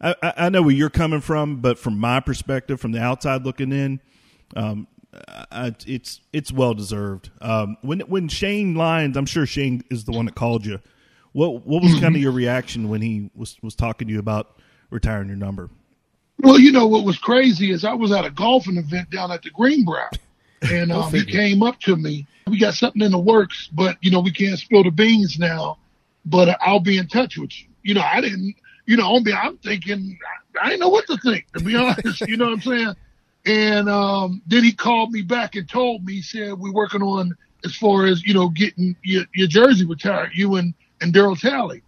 I, 0.00 0.14
I 0.22 0.32
I 0.36 0.48
know 0.50 0.60
where 0.62 0.74
you're 0.74 0.90
coming 0.90 1.22
from, 1.22 1.56
but 1.62 1.78
from 1.78 1.98
my 1.98 2.20
perspective, 2.20 2.78
from 2.78 2.92
the 2.92 3.00
outside 3.00 3.44
looking 3.44 3.72
in, 3.72 4.00
um, 4.54 4.86
I, 5.50 5.74
it's 5.86 6.20
it's 6.32 6.52
well 6.52 6.74
deserved. 6.74 7.30
Um, 7.40 7.76
when 7.82 8.00
when 8.00 8.28
Shane 8.28 8.74
Lyons, 8.74 9.16
I'm 9.16 9.26
sure 9.26 9.46
Shane 9.46 9.82
is 9.90 10.04
the 10.04 10.12
one 10.12 10.26
that 10.26 10.34
called 10.34 10.64
you. 10.64 10.80
What 11.32 11.66
what 11.66 11.82
was 11.82 11.98
kind 12.00 12.14
of 12.14 12.22
your 12.22 12.32
reaction 12.32 12.88
when 12.88 13.02
he 13.02 13.30
was 13.34 13.56
was 13.62 13.74
talking 13.74 14.08
to 14.08 14.14
you 14.14 14.20
about 14.20 14.60
retiring 14.90 15.28
your 15.28 15.36
number? 15.36 15.70
Well, 16.38 16.58
you 16.58 16.72
know 16.72 16.86
what 16.86 17.04
was 17.04 17.18
crazy 17.18 17.70
is 17.70 17.84
I 17.84 17.92
was 17.92 18.12
at 18.12 18.24
a 18.24 18.30
golfing 18.30 18.76
event 18.76 19.10
down 19.10 19.30
at 19.30 19.42
the 19.42 19.50
Greenbrier, 19.50 20.10
and 20.62 20.92
um, 20.92 21.12
he 21.12 21.24
came 21.24 21.62
up 21.62 21.80
to 21.80 21.96
me. 21.96 22.26
We 22.46 22.58
got 22.58 22.74
something 22.74 23.02
in 23.02 23.12
the 23.12 23.18
works, 23.18 23.68
but 23.72 23.98
you 24.00 24.10
know 24.10 24.20
we 24.20 24.32
can't 24.32 24.58
spill 24.58 24.84
the 24.84 24.90
beans 24.90 25.38
now. 25.38 25.78
But 26.24 26.56
I'll 26.60 26.80
be 26.80 26.98
in 26.98 27.08
touch 27.08 27.36
with 27.36 27.58
you. 27.60 27.66
You 27.82 27.94
know, 27.94 28.02
I 28.02 28.20
didn't. 28.20 28.54
You 28.86 28.96
know, 28.96 29.16
I'm, 29.16 29.24
I'm 29.32 29.56
thinking 29.58 30.18
I 30.60 30.68
didn't 30.68 30.80
know 30.80 30.88
what 30.88 31.06
to 31.08 31.16
think. 31.18 31.46
To 31.52 31.64
be 31.64 31.76
honest, 31.76 32.20
you 32.22 32.36
know 32.36 32.46
what 32.46 32.54
I'm 32.54 32.60
saying. 32.60 32.94
And 33.46 33.88
um, 33.88 34.42
then 34.46 34.64
he 34.64 34.72
called 34.72 35.12
me 35.12 35.22
back 35.22 35.56
and 35.56 35.68
told 35.68 36.04
me, 36.04 36.14
he 36.14 36.22
said, 36.22 36.52
we're 36.54 36.72
working 36.72 37.02
on 37.02 37.36
as 37.64 37.74
far 37.74 38.06
as, 38.06 38.24
you 38.24 38.34
know, 38.34 38.48
getting 38.48 38.96
your, 39.02 39.24
your 39.34 39.48
jersey 39.48 39.86
retired, 39.86 40.30
you 40.34 40.56
and, 40.56 40.74
and 41.00 41.12
Darryl 41.12 41.38
Talley. 41.38 41.82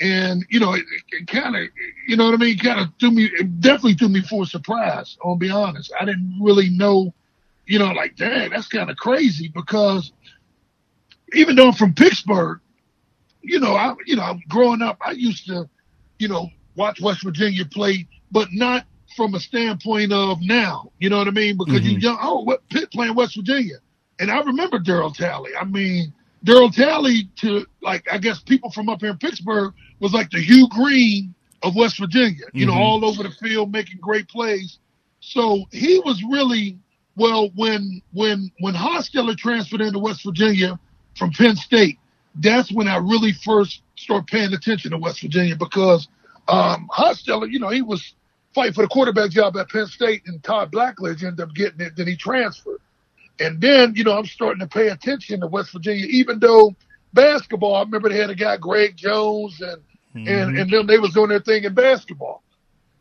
And, 0.00 0.44
you 0.50 0.60
know, 0.60 0.74
it, 0.74 0.84
it 1.10 1.26
kind 1.28 1.56
of, 1.56 1.62
you 2.08 2.16
know 2.16 2.26
what 2.26 2.34
I 2.34 2.38
mean? 2.38 2.58
Kind 2.58 2.80
of 2.80 2.88
threw 2.98 3.10
me, 3.10 3.24
it 3.24 3.60
definitely 3.60 3.94
threw 3.94 4.08
me 4.08 4.22
for 4.22 4.42
a 4.42 4.46
surprise. 4.46 5.16
I'll 5.24 5.36
be 5.36 5.50
honest. 5.50 5.92
I 5.98 6.04
didn't 6.04 6.38
really 6.40 6.70
know, 6.70 7.14
you 7.66 7.78
know, 7.78 7.92
like, 7.92 8.16
dang, 8.16 8.50
that's 8.50 8.68
kind 8.68 8.90
of 8.90 8.96
crazy 8.96 9.48
because 9.48 10.12
even 11.34 11.56
though 11.56 11.68
I'm 11.68 11.74
from 11.74 11.94
Pittsburgh, 11.94 12.60
you 13.42 13.60
know, 13.60 13.74
I, 13.74 13.94
you 14.06 14.16
know, 14.16 14.38
growing 14.48 14.82
up, 14.82 14.98
I 15.04 15.12
used 15.12 15.46
to, 15.46 15.68
you 16.18 16.28
know, 16.28 16.50
watch 16.76 17.00
West 17.00 17.22
Virginia 17.22 17.64
play, 17.64 18.08
but 18.30 18.48
not 18.52 18.84
from 19.16 19.34
a 19.34 19.40
standpoint 19.40 20.12
of 20.12 20.38
now. 20.40 20.90
You 20.98 21.10
know 21.10 21.18
what 21.18 21.28
I 21.28 21.32
mean? 21.32 21.56
Because 21.56 21.82
you 21.82 21.98
young, 21.98 22.18
oh, 22.20 22.42
what 22.42 22.68
Pitt 22.68 22.90
playing 22.90 23.14
West 23.14 23.36
Virginia, 23.36 23.76
and 24.18 24.30
I 24.30 24.40
remember 24.40 24.78
Darryl 24.78 25.14
Talley. 25.14 25.50
I 25.58 25.64
mean, 25.64 26.12
Darryl 26.44 26.74
Talley 26.74 27.28
to 27.40 27.66
like 27.82 28.06
I 28.10 28.18
guess 28.18 28.40
people 28.40 28.70
from 28.70 28.88
up 28.88 29.00
here 29.00 29.10
in 29.10 29.18
Pittsburgh 29.18 29.74
was 30.00 30.12
like 30.12 30.30
the 30.30 30.40
Hugh 30.40 30.68
Green 30.68 31.34
of 31.62 31.76
West 31.76 31.98
Virginia. 31.98 32.44
You 32.52 32.66
know, 32.66 32.72
Mhm. 32.72 32.80
all 32.80 33.04
over 33.04 33.22
the 33.22 33.30
field 33.30 33.72
making 33.72 33.98
great 34.00 34.28
plays. 34.28 34.78
So 35.20 35.64
he 35.70 36.00
was 36.00 36.22
really 36.30 36.78
well 37.16 37.50
when 37.54 38.02
when 38.12 38.50
when 38.60 38.74
Hostetler 38.74 39.36
transferred 39.36 39.80
into 39.80 39.98
West 39.98 40.24
Virginia 40.24 40.78
from 41.16 41.30
Penn 41.32 41.56
State. 41.56 41.98
That's 42.36 42.72
when 42.72 42.88
I 42.88 42.96
really 42.96 43.32
first 43.32 43.82
started 43.96 44.26
paying 44.26 44.52
attention 44.54 44.90
to 44.92 44.98
West 44.98 45.20
Virginia 45.20 45.54
because 45.54 46.08
um, 46.48 46.88
you 47.48 47.58
know, 47.58 47.68
he 47.68 47.82
was 47.82 48.14
fighting 48.54 48.72
for 48.72 48.82
the 48.82 48.88
quarterback 48.88 49.30
job 49.30 49.56
at 49.56 49.68
Penn 49.68 49.86
State, 49.86 50.22
and 50.26 50.42
Todd 50.42 50.72
Blackledge 50.72 51.22
ended 51.24 51.40
up 51.40 51.54
getting 51.54 51.80
it. 51.80 51.96
Then 51.96 52.06
he 52.06 52.16
transferred. 52.16 52.80
And 53.40 53.60
then, 53.60 53.94
you 53.96 54.04
know, 54.04 54.16
I'm 54.16 54.26
starting 54.26 54.60
to 54.60 54.66
pay 54.66 54.88
attention 54.88 55.40
to 55.40 55.46
West 55.46 55.72
Virginia, 55.72 56.06
even 56.06 56.38
though 56.38 56.74
basketball, 57.12 57.74
I 57.74 57.80
remember 57.80 58.08
they 58.08 58.18
had 58.18 58.30
a 58.30 58.34
guy, 58.34 58.56
Greg 58.56 58.96
Jones, 58.96 59.60
and 59.60 59.82
and 60.14 60.26
mm-hmm. 60.26 60.58
and 60.58 60.70
them 60.70 60.86
they 60.86 60.98
was 60.98 61.14
doing 61.14 61.30
their 61.30 61.40
thing 61.40 61.64
in 61.64 61.74
basketball. 61.74 62.42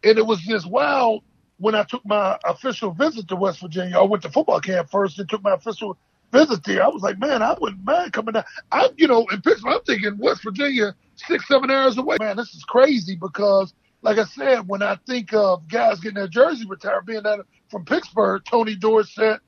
And 0.04 0.18
it 0.18 0.26
was 0.26 0.40
just 0.42 0.70
wow 0.70 1.22
when 1.58 1.76
I 1.76 1.84
took 1.84 2.06
my 2.06 2.40
official 2.46 2.92
visit 2.92 3.28
to 3.28 3.36
West 3.36 3.62
Virginia. 3.62 4.00
I 4.00 4.04
went 4.04 4.24
to 4.24 4.32
football 4.32 4.62
camp 4.62 4.90
first 4.90 5.20
and 5.20 5.30
took 5.30 5.44
my 5.44 5.54
official 5.54 5.98
visit 6.32 6.64
there. 6.64 6.84
I 6.84 6.88
was 6.88 7.04
like, 7.04 7.20
man, 7.20 7.42
I 7.42 7.56
wouldn't 7.60 7.84
mind 7.84 8.14
coming 8.14 8.34
down. 8.34 8.46
I, 8.72 8.90
you 8.98 9.08
know, 9.08 9.26
in 9.32 9.42
Pittsburgh, 9.42 9.74
I'm 9.74 9.84
thinking 9.84 10.18
West 10.18 10.44
Virginia, 10.44 10.96
six, 11.16 11.48
seven 11.48 11.70
hours 11.70 11.98
away. 11.98 12.18
Man, 12.20 12.38
this 12.38 12.54
is 12.56 12.64
crazy 12.64 13.16
because, 13.16 13.74
like 14.02 14.18
I 14.18 14.26
said, 14.26 14.68
when 14.68 14.82
I 14.82 14.98
think 15.08 15.34
of 15.34 15.68
guys 15.68 16.00
getting 16.00 16.16
their 16.16 16.28
jersey 16.28 16.66
retired, 16.66 17.06
being 17.06 17.24
that 17.24 17.40
from 17.70 17.86
Pittsburgh, 17.86 18.42
Tony 18.50 18.76
Dorsett, 18.76 19.42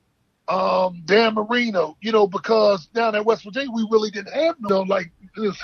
um, 0.47 1.01
Dan 1.05 1.33
Marino, 1.33 1.97
you 2.01 2.11
know, 2.11 2.27
because 2.27 2.87
down 2.87 3.15
at 3.15 3.25
West 3.25 3.43
Virginia, 3.43 3.71
we 3.73 3.87
really 3.89 4.11
didn't 4.11 4.33
have 4.33 4.55
no, 4.59 4.81
like 4.81 5.11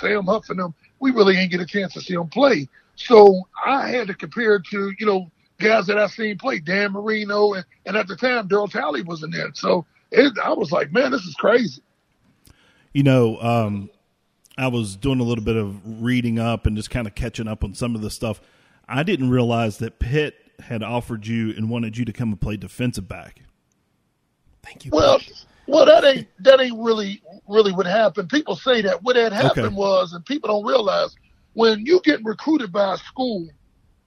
Sam 0.00 0.26
Huff 0.26 0.48
and 0.48 0.58
them, 0.58 0.74
we 0.98 1.10
really 1.10 1.34
didn't 1.34 1.50
get 1.50 1.60
a 1.60 1.66
chance 1.66 1.92
to 1.94 2.00
see 2.00 2.14
them 2.14 2.28
play. 2.28 2.68
So 2.96 3.42
I 3.64 3.88
had 3.88 4.08
to 4.08 4.14
compare 4.14 4.58
to, 4.58 4.92
you 4.98 5.06
know, 5.06 5.30
guys 5.58 5.86
that 5.86 5.98
I've 5.98 6.10
seen 6.10 6.38
play, 6.38 6.58
Dan 6.58 6.92
Marino, 6.92 7.52
and, 7.54 7.64
and 7.86 7.96
at 7.96 8.08
the 8.08 8.16
time, 8.16 8.48
Darryl 8.48 8.70
Talley 8.70 9.02
was 9.02 9.22
in 9.22 9.30
there. 9.30 9.50
So 9.54 9.86
it, 10.10 10.32
I 10.42 10.52
was 10.52 10.72
like, 10.72 10.92
man, 10.92 11.12
this 11.12 11.22
is 11.22 11.34
crazy. 11.34 11.82
You 12.92 13.04
know, 13.04 13.38
um, 13.40 13.90
I 14.58 14.66
was 14.66 14.96
doing 14.96 15.20
a 15.20 15.22
little 15.22 15.44
bit 15.44 15.56
of 15.56 16.02
reading 16.02 16.38
up 16.38 16.66
and 16.66 16.76
just 16.76 16.90
kind 16.90 17.06
of 17.06 17.14
catching 17.14 17.46
up 17.46 17.62
on 17.62 17.74
some 17.74 17.94
of 17.94 18.00
the 18.00 18.10
stuff. 18.10 18.40
I 18.90 19.04
didn't 19.04 19.30
realize 19.30 19.78
that 19.78 19.98
Pitt 20.00 20.34
had 20.60 20.82
offered 20.82 21.26
you 21.26 21.50
and 21.56 21.70
wanted 21.70 21.96
you 21.96 22.04
to 22.04 22.12
come 22.12 22.30
and 22.30 22.40
play 22.40 22.56
defensive 22.56 23.08
back. 23.08 23.42
Thank 24.62 24.84
you. 24.84 24.90
Well, 24.92 25.20
well, 25.66 25.86
that 25.86 26.04
ain't 26.04 26.28
that 26.40 26.60
ain't 26.60 26.78
really 26.78 27.22
really 27.48 27.72
what 27.72 27.86
happened. 27.86 28.28
People 28.28 28.56
say 28.56 28.82
that 28.82 29.02
what 29.02 29.16
had 29.16 29.32
happened 29.32 29.62
Okay. 29.66 29.76
was, 29.76 30.12
and 30.12 30.26
people 30.26 30.48
don't 30.48 30.66
realize 30.66 31.14
when 31.54 31.86
you 31.86 32.00
get 32.04 32.24
recruited 32.24 32.72
by 32.72 32.94
a 32.94 32.98
school 32.98 33.48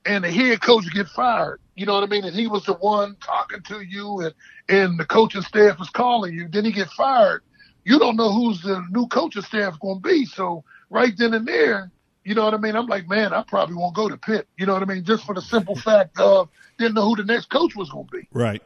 and 0.06 0.24
the 0.24 0.32
head 0.32 0.62
coach 0.62 0.86
get 0.94 1.08
fired, 1.08 1.60
you 1.76 1.86
know 1.86 1.94
what 1.94 2.04
I 2.04 2.08
mean, 2.08 2.26
and 2.26 2.36
he 2.36 2.48
was 2.48 2.66
the 2.66 2.74
one 2.74 3.16
talking 3.26 3.62
to 3.64 3.82
you, 3.82 4.20
and 4.22 4.34
and 4.70 5.00
the 5.00 5.06
coaching 5.06 5.42
staff 5.42 5.80
was 5.80 5.90
calling 5.90 6.34
you, 6.34 6.50
then 6.50 6.66
he 6.66 6.72
get 6.74 6.90
fired. 6.90 7.42
You 7.86 8.00
don't 8.00 8.18
know 8.18 8.32
who's 8.32 8.62
the 8.62 8.86
new 8.92 9.08
coaching 9.08 9.42
staff 9.42 9.80
going 9.80 10.02
to 10.02 10.10
be. 10.10 10.26
So 10.26 10.64
right 10.90 11.14
then 11.18 11.34
and 11.34 11.48
there, 11.48 11.92
you 12.24 12.36
know 12.36 12.46
what 12.46 12.54
I 12.54 12.58
mean. 12.58 12.76
I'm 12.76 12.88
like, 12.88 13.08
man, 13.08 13.34
I 13.34 13.44
probably 13.44 13.76
won't 13.76 13.96
go 13.96 14.10
to 14.10 14.18
Pitt. 14.18 14.48
You 14.58 14.66
know 14.66 14.74
what 14.74 14.84
I 14.84 14.86
mean, 14.86 15.04
just 15.04 15.26
for 15.26 15.36
the 15.36 15.42
simple 15.42 15.76
fact 15.76 16.20
of 16.20 16.50
didn't 16.78 16.96
know 16.96 17.10
who 17.10 17.16
the 17.16 17.24
next 17.24 17.50
coach 17.50 17.76
was 17.76 17.90
going 17.90 18.08
to 18.08 18.12
be. 18.12 18.28
Right. 18.32 18.62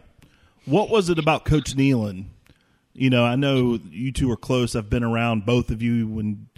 What 0.66 0.90
was 0.90 1.10
it 1.10 1.18
about 1.18 1.46
Coach 1.46 1.76
Nehlen? 1.76 2.26
You 2.94 3.10
know, 3.10 3.24
I 3.24 3.36
know 3.36 3.80
you 3.90 4.12
two 4.12 4.30
are 4.32 4.38
close. 4.38 4.76
I've 4.76 4.90
been 4.90 5.04
around 5.04 5.46
both 5.46 5.70
of 5.70 5.82
you 5.82 6.08
when 6.08 6.50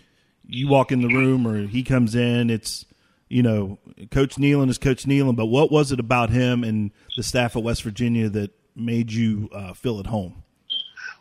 you 0.48 0.68
walk 0.68 0.92
in 0.92 1.02
the 1.02 1.08
room 1.08 1.46
or 1.48 1.68
he 1.68 1.84
comes 1.84 2.16
in. 2.16 2.50
It's 2.50 2.86
you 3.30 3.44
know, 3.44 3.78
Coach 4.10 4.36
Nehlen 4.36 4.70
is 4.70 4.78
Coach 4.78 5.06
Nehlen. 5.06 5.36
But 5.36 5.46
what 5.46 5.72
was 5.72 5.92
it 5.92 6.00
about 6.00 6.32
him 6.32 6.64
and 6.64 6.92
the 7.16 7.24
staff 7.24 7.56
at 7.56 7.64
West 7.64 7.84
Virginia 7.84 8.30
that 8.30 8.52
made 8.76 9.12
you 9.12 9.50
uh, 9.54 9.74
feel 9.74 10.00
at 10.00 10.08
home? 10.08 10.44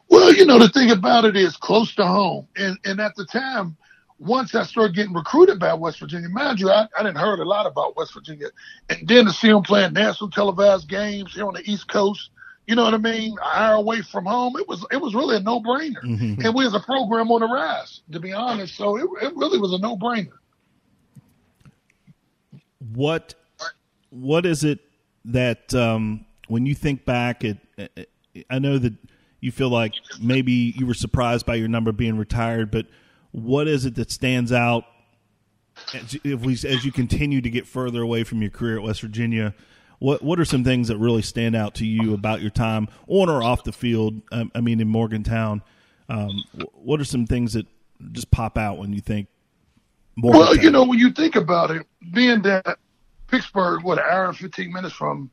Well, 0.09 0.33
you 0.33 0.47
know, 0.47 0.59
the 0.59 0.71
thing 0.71 0.91
about 0.91 1.27
it 1.27 1.37
is 1.37 1.57
close 1.57 1.95
to 1.97 2.07
home. 2.07 2.49
And 2.57 2.79
and 2.85 3.01
at 3.01 3.14
the 3.17 3.27
time, 3.27 3.77
once 4.18 4.54
I 4.54 4.64
started 4.64 4.96
getting 4.96 5.14
recruited 5.14 5.59
by 5.59 5.72
West 5.74 6.00
Virginia, 6.00 6.28
mind 6.28 6.59
you, 6.59 6.70
I, 6.70 6.88
I 6.98 7.02
didn't 7.02 7.18
heard 7.18 7.38
a 7.38 7.44
lot 7.44 7.66
about 7.66 7.96
West 7.96 8.14
Virginia. 8.14 8.48
And 8.88 9.07
then 9.07 9.26
to 9.26 9.33
see 9.33 9.48
them 9.48 9.62
playing 9.62 9.92
national 9.92 10.31
televised 10.31 10.88
games 10.88 11.35
here 11.35 11.46
on 11.46 11.54
the 11.54 11.70
East 11.70 11.88
Coast, 11.88 12.31
you 12.66 12.74
know 12.74 12.85
what 12.85 12.94
I 12.94 12.98
mean, 12.98 13.33
an 13.33 13.38
hour 13.54 13.76
away 13.76 14.02
from 14.02 14.26
home, 14.26 14.57
it 14.59 14.68
was 14.68 14.85
it 14.90 15.00
was 15.00 15.14
really 15.14 15.37
a 15.37 15.40
no 15.40 15.61
brainer. 15.61 16.02
Mhm. 16.02 16.44
And 16.44 16.54
we 16.54 16.66
as 16.66 16.74
a 16.74 16.81
program 16.81 17.31
on 17.31 17.40
the 17.40 17.46
rise, 17.46 18.00
to 18.12 18.20
be 18.20 18.33
honest. 18.33 18.76
So 18.76 18.96
it, 18.96 19.09
it 19.22 19.35
really 19.37 19.59
was 19.59 19.72
a 19.72 19.78
no 19.78 19.96
brainer. 19.96 20.33
What 22.92 23.35
what 24.11 24.44
is 24.44 24.64
it 24.64 24.81
that 25.24 25.72
um, 25.74 26.26
when 26.48 26.66
you 26.66 26.74
think 26.74 27.04
back 27.04 27.44
at 27.44 27.59
I 28.50 28.59
know 28.59 28.78
that 28.78 28.94
you 29.40 29.52
feel 29.52 29.70
like 29.70 29.94
maybe 30.20 30.74
you 30.76 30.87
were 30.87 30.94
surprised 30.94 31.46
by 31.46 31.54
your 31.54 31.68
number 31.68 31.92
being 31.92 32.16
retired, 32.16 32.70
but 32.70 32.87
what 33.33 33.69
is 33.69 33.85
it 33.85 33.95
that 33.97 34.11
stands 34.11 34.53
out 34.53 34.85
as, 35.95 36.19
if 36.25 36.41
we 36.41 36.53
as 36.53 36.85
you 36.85 36.93
continue 36.93 37.41
to 37.41 37.51
get 37.51 37.67
further 37.67 38.03
away 38.03 38.25
from 38.25 38.43
your 38.43 38.51
career 38.51 38.77
at 38.79 38.83
West 38.83 39.01
Virginia? 39.01 39.55
What 39.99 40.23
what 40.23 40.38
are 40.38 40.45
some 40.45 40.62
things 40.64 40.88
that 40.88 40.99
really 40.99 41.23
stand 41.23 41.57
out 41.57 41.75
to 41.77 41.87
you 41.87 42.14
about 42.14 42.41
your 42.41 42.51
time 42.51 42.88
on 43.09 43.29
or 43.29 43.43
off 43.43 43.64
the 43.64 43.73
field? 43.73 44.23
Um, 44.31 44.53
I 44.55 44.61
mean, 44.61 44.81
in 44.81 44.88
Morgantown, 44.88 45.62
um, 46.09 46.45
what 46.75 47.01
are 47.01 47.05
some 47.05 47.27
things 47.27 47.55
that 47.55 47.67
just 48.12 48.31
pop 48.31 48.57
out 48.57 48.79
when 48.79 48.93
you 48.93 49.01
think? 49.01 49.29
Morgantown? 50.17 50.49
Well, 50.49 50.64
you 50.64 50.71
know, 50.71 50.85
when 50.85 50.99
you 50.99 51.11
think 51.11 51.37
about 51.37 51.71
it, 51.71 51.87
being 52.12 52.43
that 52.43 52.79
Pittsburgh, 53.27 53.83
what 53.83 53.99
an 53.99 54.05
hour 54.09 54.27
and 54.27 54.37
fifteen 54.37 54.73
minutes 54.73 54.95
from 54.95 55.31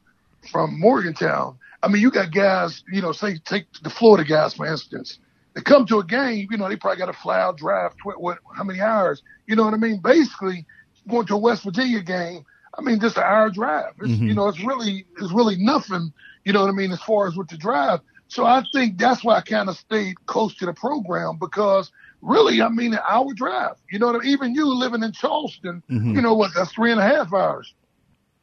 from 0.52 0.80
Morgantown. 0.80 1.58
I 1.84 1.88
mean, 1.88 2.02
you 2.02 2.10
got 2.10 2.32
guys, 2.32 2.84
you 2.92 3.02
know, 3.02 3.12
say 3.12 3.38
take 3.38 3.66
the 3.84 3.90
Florida 3.90 4.28
guys 4.28 4.56
for 4.56 4.66
instance. 4.66 5.20
They 5.56 5.62
come 5.62 5.86
to 5.88 6.00
a 6.00 6.06
game, 6.06 6.48
you 6.52 6.58
know, 6.58 6.68
they 6.68 6.76
probably 6.76 6.98
got 7.00 7.06
to 7.06 7.14
fly 7.14 7.40
out, 7.40 7.58
drive, 7.58 7.92
tw- 7.94 8.20
what, 8.20 8.40
how 8.56 8.64
many 8.66 8.82
hours? 8.82 9.24
You 9.48 9.56
know 9.56 9.64
what 9.64 9.74
I 9.74 9.78
mean? 9.78 10.02
Basically, 10.02 10.66
going 11.10 11.26
to 11.28 11.36
a 11.36 11.38
West 11.38 11.64
Virginia 11.64 12.02
game, 12.02 12.44
I 12.78 12.82
mean, 12.82 13.00
just 13.00 13.16
an 13.18 13.24
hour 13.24 13.50
drive. 13.50 13.94
It's, 14.02 14.12
Mhm. 14.12 14.28
You 14.28 14.34
know, 14.34 14.48
it's 14.50 14.62
really, 14.64 15.06
it's 15.18 15.32
really 15.32 15.56
nothing. 15.58 16.12
You 16.44 16.52
know 16.54 16.62
what 16.62 16.70
I 16.70 16.74
mean? 16.74 16.92
As 16.92 17.02
far 17.02 17.28
as 17.28 17.36
with 17.38 17.48
the 17.48 17.58
drive. 17.58 18.02
So 18.28 18.46
I 18.46 18.64
think 18.74 18.98
that's 18.98 19.24
why 19.24 19.38
I 19.38 19.42
kind 19.42 19.70
of 19.70 19.78
stayed 19.78 20.16
close 20.26 20.56
to 20.58 20.66
the 20.66 20.74
program 20.74 21.38
because 21.40 21.90
really, 22.22 22.62
I 22.62 22.68
mean, 22.70 22.94
an 22.94 23.00
hour 23.08 23.34
drive. 23.34 23.76
You 23.92 24.00
know 24.00 24.08
what 24.08 24.16
I 24.16 24.20
mean? 24.20 24.32
Even 24.34 24.56
you 24.56 24.66
living 24.68 25.04
in 25.04 25.12
Charleston, 25.14 25.84
Mhm. 25.90 26.16
you 26.16 26.22
know 26.22 26.34
what? 26.34 26.52
That's 26.54 26.74
three 26.74 26.92
and 26.92 27.00
a 27.00 27.04
half 27.04 27.32
hours. 27.34 27.74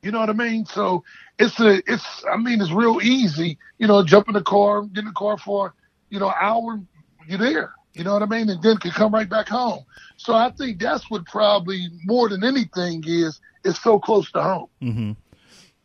You 0.02 0.12
know 0.12 0.20
what 0.20 0.30
I 0.30 0.34
mean? 0.34 0.64
So 0.66 1.04
it's 1.38 1.60
a, 1.60 1.82
it's, 1.92 2.24
I 2.32 2.36
mean, 2.36 2.60
it's 2.60 2.72
real 2.72 3.00
easy. 3.02 3.58
You 3.78 3.86
know, 3.86 4.02
jump 4.04 4.28
in 4.28 4.34
the 4.34 4.42
car, 4.42 4.82
get 4.82 5.00
in 5.00 5.06
the 5.06 5.12
car 5.12 5.36
for, 5.36 5.74
you 6.10 6.18
know, 6.18 6.28
an 6.28 6.34
hour, 6.40 6.80
you're 7.26 7.38
there. 7.38 7.74
You 7.94 8.04
know 8.04 8.14
what 8.14 8.22
I 8.22 8.26
mean? 8.26 8.48
And 8.48 8.62
then 8.62 8.78
can 8.78 8.90
come 8.90 9.12
right 9.12 9.28
back 9.28 9.48
home. 9.48 9.84
So 10.16 10.34
I 10.34 10.50
think 10.50 10.80
that's 10.80 11.10
what 11.10 11.26
probably 11.26 11.88
more 12.04 12.28
than 12.28 12.42
anything 12.42 13.04
is, 13.06 13.40
it's 13.64 13.82
so 13.82 13.98
close 13.98 14.30
to 14.32 14.42
home. 14.42 14.68
hmm 14.80 15.12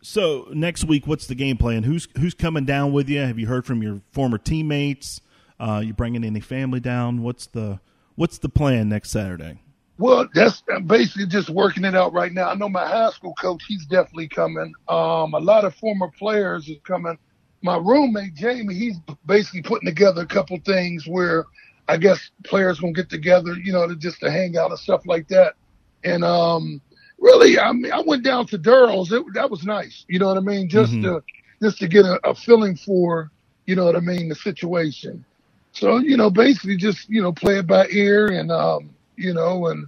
So 0.01 0.47
next 0.53 0.85
week, 0.85 1.05
what's 1.05 1.27
the 1.27 1.35
game 1.35 1.57
plan? 1.57 1.83
Who's 1.83 2.07
who's 2.17 2.33
coming 2.33 2.65
down 2.65 2.93
with 2.93 3.09
you? 3.09 3.19
Have 3.19 3.37
you 3.39 3.47
heard 3.47 3.65
from 3.65 3.81
your 3.83 4.01
former 4.11 4.37
teammates? 4.37 5.21
Uh, 5.59 5.81
you 5.83 5.93
bringing 5.93 6.23
any 6.23 6.39
family 6.39 6.79
down? 6.79 7.23
What's 7.23 7.47
the 7.47 7.79
what's 8.15 8.37
the 8.37 8.49
plan 8.49 8.89
next 8.89 9.11
Saturday? 9.11 9.59
Well, 9.97 10.27
that's 10.33 10.61
I'm 10.73 10.85
basically 10.85 11.25
just 11.25 11.49
working 11.49 11.83
it 11.83 11.95
out 11.95 12.13
right 12.13 12.31
now. 12.31 12.49
I 12.49 12.53
know 12.55 12.69
my 12.69 12.87
high 12.87 13.09
school 13.09 13.33
coach, 13.33 13.63
he's 13.67 13.85
definitely 13.87 14.27
coming. 14.27 14.73
Um, 14.87 15.33
a 15.33 15.39
lot 15.39 15.65
of 15.65 15.73
former 15.75 16.09
players 16.17 16.69
is 16.69 16.77
coming. 16.85 17.17
My 17.63 17.77
roommate, 17.77 18.35
Jamie, 18.35 18.75
he's 18.75 18.97
basically 19.25 19.63
putting 19.63 19.87
together 19.87 20.21
a 20.21 20.27
couple 20.27 20.57
things 20.65 21.07
where 21.07 21.45
I 21.87 21.97
guess 21.97 22.19
players 22.45 22.79
gonna 22.79 22.93
get 22.93 23.09
together, 23.09 23.53
you 23.55 23.71
know, 23.73 23.87
to 23.87 23.95
just 23.95 24.19
to 24.21 24.31
hang 24.31 24.57
out 24.57 24.69
and 24.71 24.79
stuff 24.79 25.01
like 25.05 25.27
that. 25.29 25.55
And 26.03 26.23
um, 26.23 26.81
really, 27.19 27.59
I 27.59 27.71
mean, 27.71 27.91
I 27.91 28.01
went 28.01 28.23
down 28.23 28.45
to 28.47 28.57
Durrell's. 28.57 29.11
It, 29.11 29.23
that 29.33 29.49
was 29.49 29.63
nice. 29.65 30.05
You 30.07 30.19
know 30.19 30.27
what 30.27 30.37
I 30.37 30.41
mean? 30.41 30.69
Just 30.69 30.93
Mhm. 30.93 31.01
to 31.03 31.23
just 31.61 31.79
to 31.79 31.87
get 31.87 32.05
a, 32.05 32.19
a 32.29 32.35
feeling 32.35 32.75
for, 32.75 33.31
you 33.65 33.75
know 33.75 33.85
what 33.85 33.95
I 33.95 34.01
mean, 34.01 34.29
the 34.29 34.35
situation. 34.35 35.25
So 35.73 35.97
you 35.97 36.17
know, 36.17 36.29
basically 36.29 36.77
just 36.77 37.09
you 37.09 37.21
know 37.21 37.33
play 37.33 37.59
it 37.59 37.67
by 37.67 37.87
ear 37.89 38.27
and 38.27 38.51
um, 38.51 38.95
you 39.17 39.33
know, 39.33 39.67
and 39.67 39.87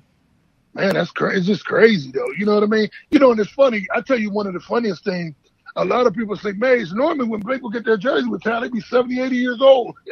man, 0.74 0.96
that's 0.96 1.12
crazy. 1.12 1.38
It's 1.40 1.48
just 1.48 1.66
crazy 1.66 2.12
though. 2.12 2.32
You 2.38 2.46
know 2.46 2.56
what 2.56 2.64
I 2.64 2.68
mean? 2.68 2.90
You 3.12 3.20
know, 3.20 3.32
and 3.32 3.40
it's 3.40 3.52
funny. 3.52 3.86
I 3.96 4.02
tell 4.02 4.20
you, 4.20 4.32
one 4.32 4.48
of 4.48 4.54
the 4.54 4.60
funniest 4.62 5.04
things. 5.04 5.36
A 5.76 5.86
lot 5.86 6.08
of 6.08 6.14
people 6.14 6.36
say, 6.36 6.52
Mays, 6.54 6.94
normally 6.94 7.28
when 7.28 7.44
people 7.44 7.70
get 7.70 7.86
their 7.86 7.98
jersey 7.98 8.28
retired, 8.30 8.64
they 8.64 8.70
be 8.70 8.82
70, 8.82 9.20
80 9.22 9.36
years 9.36 9.62
old. 9.62 9.96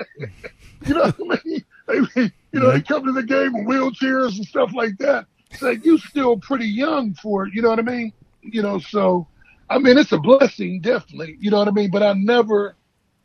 you 0.86 0.94
know 0.94 1.12
what 1.18 1.40
I 1.40 1.48
mean? 1.48 1.66
They, 1.88 2.00
be- 2.00 2.34
you 2.52 2.60
know, 2.60 2.72
they 2.72 2.82
come 2.82 3.06
to 3.06 3.12
the 3.12 3.24
game 3.24 3.56
in 3.56 3.66
wheelchairs 3.66 4.38
and 4.38 4.46
stuff 4.46 4.74
like 4.74 4.98
that. 5.00 5.26
It's 5.52 5.62
like, 5.62 5.86
you 5.86 5.98
still 5.98 6.38
pretty 6.38 6.68
young 6.68 7.14
for 7.16 7.46
it. 7.48 7.54
You 7.54 7.62
know 7.62 7.70
what 7.70 7.80
I 7.80 7.84
mean? 7.84 8.14
You 8.42 8.62
know, 8.62 8.80
so, 8.80 9.28
I 9.70 9.80
mean, 9.80 9.98
it's 9.98 10.12
a 10.12 10.18
blessing, 10.18 10.82
definitely. 10.82 11.38
You 11.40 11.52
know 11.52 11.60
what 11.60 11.68
I 11.68 11.72
mean? 11.72 11.92
But 11.92 12.04
I 12.04 12.14
never, 12.14 12.76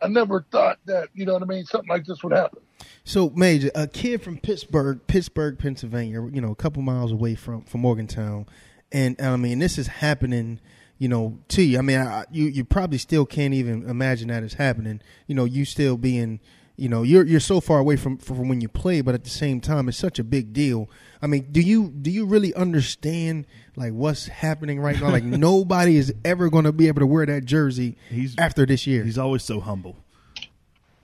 I 0.01 0.09
never 0.09 0.45
thought 0.51 0.79
that 0.87 1.09
you 1.15 1.25
know 1.25 1.35
what 1.35 1.43
I 1.43 1.47
mean. 1.47 1.65
Something 1.65 1.89
like 1.89 2.05
this 2.05 2.23
would 2.23 2.33
happen. 2.33 2.61
So, 3.05 3.31
Major, 3.31 3.71
a 3.75 3.87
kid 3.87 4.23
from 4.23 4.39
Pittsburgh, 4.39 5.01
Pittsburgh, 5.07 5.59
Pennsylvania, 5.59 6.29
you 6.33 6.41
know, 6.41 6.51
a 6.51 6.57
couple 6.57 6.83
miles 6.83 7.13
away 7.13 7.35
from 7.35 7.63
from 7.63 7.81
Morgantown, 7.81 8.47
and 8.91 9.21
I 9.21 9.37
mean, 9.37 9.59
this 9.61 9.79
is 9.79 9.87
happening, 9.87 10.61
you 11.03 11.09
know, 11.09 11.37
T. 11.49 11.77
I 11.77 11.81
mean, 11.81 11.99
I, 11.99 12.25
you 12.31 12.45
you 12.45 12.65
probably 12.65 12.97
still 12.99 13.27
can't 13.27 13.55
even 13.55 13.91
imagine 13.91 14.29
that 14.29 14.45
it's 14.45 14.55
happening. 14.55 15.01
You 15.27 15.35
know, 15.35 15.45
you 15.45 15.65
still 15.65 15.97
being, 15.97 16.39
you 16.77 16.89
know, 16.89 17.03
you're 17.03 17.27
you're 17.27 17.41
so 17.41 17.61
far 17.61 17.81
away 17.81 17.97
from 17.97 18.19
from 18.19 18.49
when 18.49 18.61
you 18.61 18.69
play, 18.69 19.01
but 19.01 19.13
at 19.13 19.25
the 19.25 19.31
same 19.31 19.61
time, 19.61 19.89
it's 19.89 19.99
such 19.99 20.21
a 20.21 20.23
big 20.25 20.53
deal. 20.53 20.89
I 21.21 21.27
mean, 21.27 21.49
do 21.51 21.61
you 21.61 21.89
do 21.91 22.09
you 22.09 22.25
really 22.25 22.55
understand 22.55 23.49
like 23.75 23.93
what's 23.93 24.29
happening 24.29 24.79
right 24.79 25.01
now? 25.01 25.11
Like 25.11 25.25
nobody 25.51 25.97
is 25.97 26.15
ever 26.25 26.49
going 26.49 26.67
to 26.67 26.73
be 26.73 26.87
able 26.87 27.01
to 27.01 27.07
wear 27.07 27.27
that 27.27 27.47
jersey 27.47 27.97
He's- 28.09 28.37
after 28.39 28.65
this 28.65 28.87
year. 28.87 29.03
He's 29.03 29.19
always 29.19 29.43
so 29.43 29.59
humble. 29.59 29.97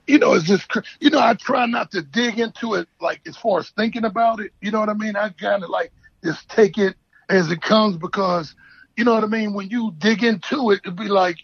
you 0.07 0.17
know, 0.17 0.33
it's 0.33 0.45
just, 0.45 0.69
cr- 0.69 0.79
you 1.01 1.09
know, 1.09 1.19
I 1.19 1.33
try 1.33 1.65
not 1.65 1.91
to 1.91 2.01
dig 2.01 2.39
into 2.39 2.75
it, 2.75 2.87
like, 3.01 3.19
as 3.27 3.35
far 3.35 3.59
as 3.59 3.69
thinking 3.71 4.05
about 4.05 4.39
it. 4.39 4.53
You 4.61 4.71
know 4.71 4.79
what 4.79 4.87
I 4.87 4.93
mean? 4.93 5.17
I 5.17 5.27
kind 5.29 5.61
of 5.61 5.69
like 5.69 5.91
just 6.23 6.47
take 6.47 6.77
it 6.77 6.95
as 7.27 7.51
it 7.51 7.61
comes 7.61 7.97
because, 7.97 8.55
you 8.99 9.05
know 9.05 9.13
what 9.13 9.23
I 9.23 9.27
mean? 9.27 9.53
When 9.53 9.69
you 9.69 9.95
dig 9.97 10.25
into 10.25 10.71
it, 10.71 10.81
it'd 10.83 10.97
be 10.97 11.07
like, 11.07 11.37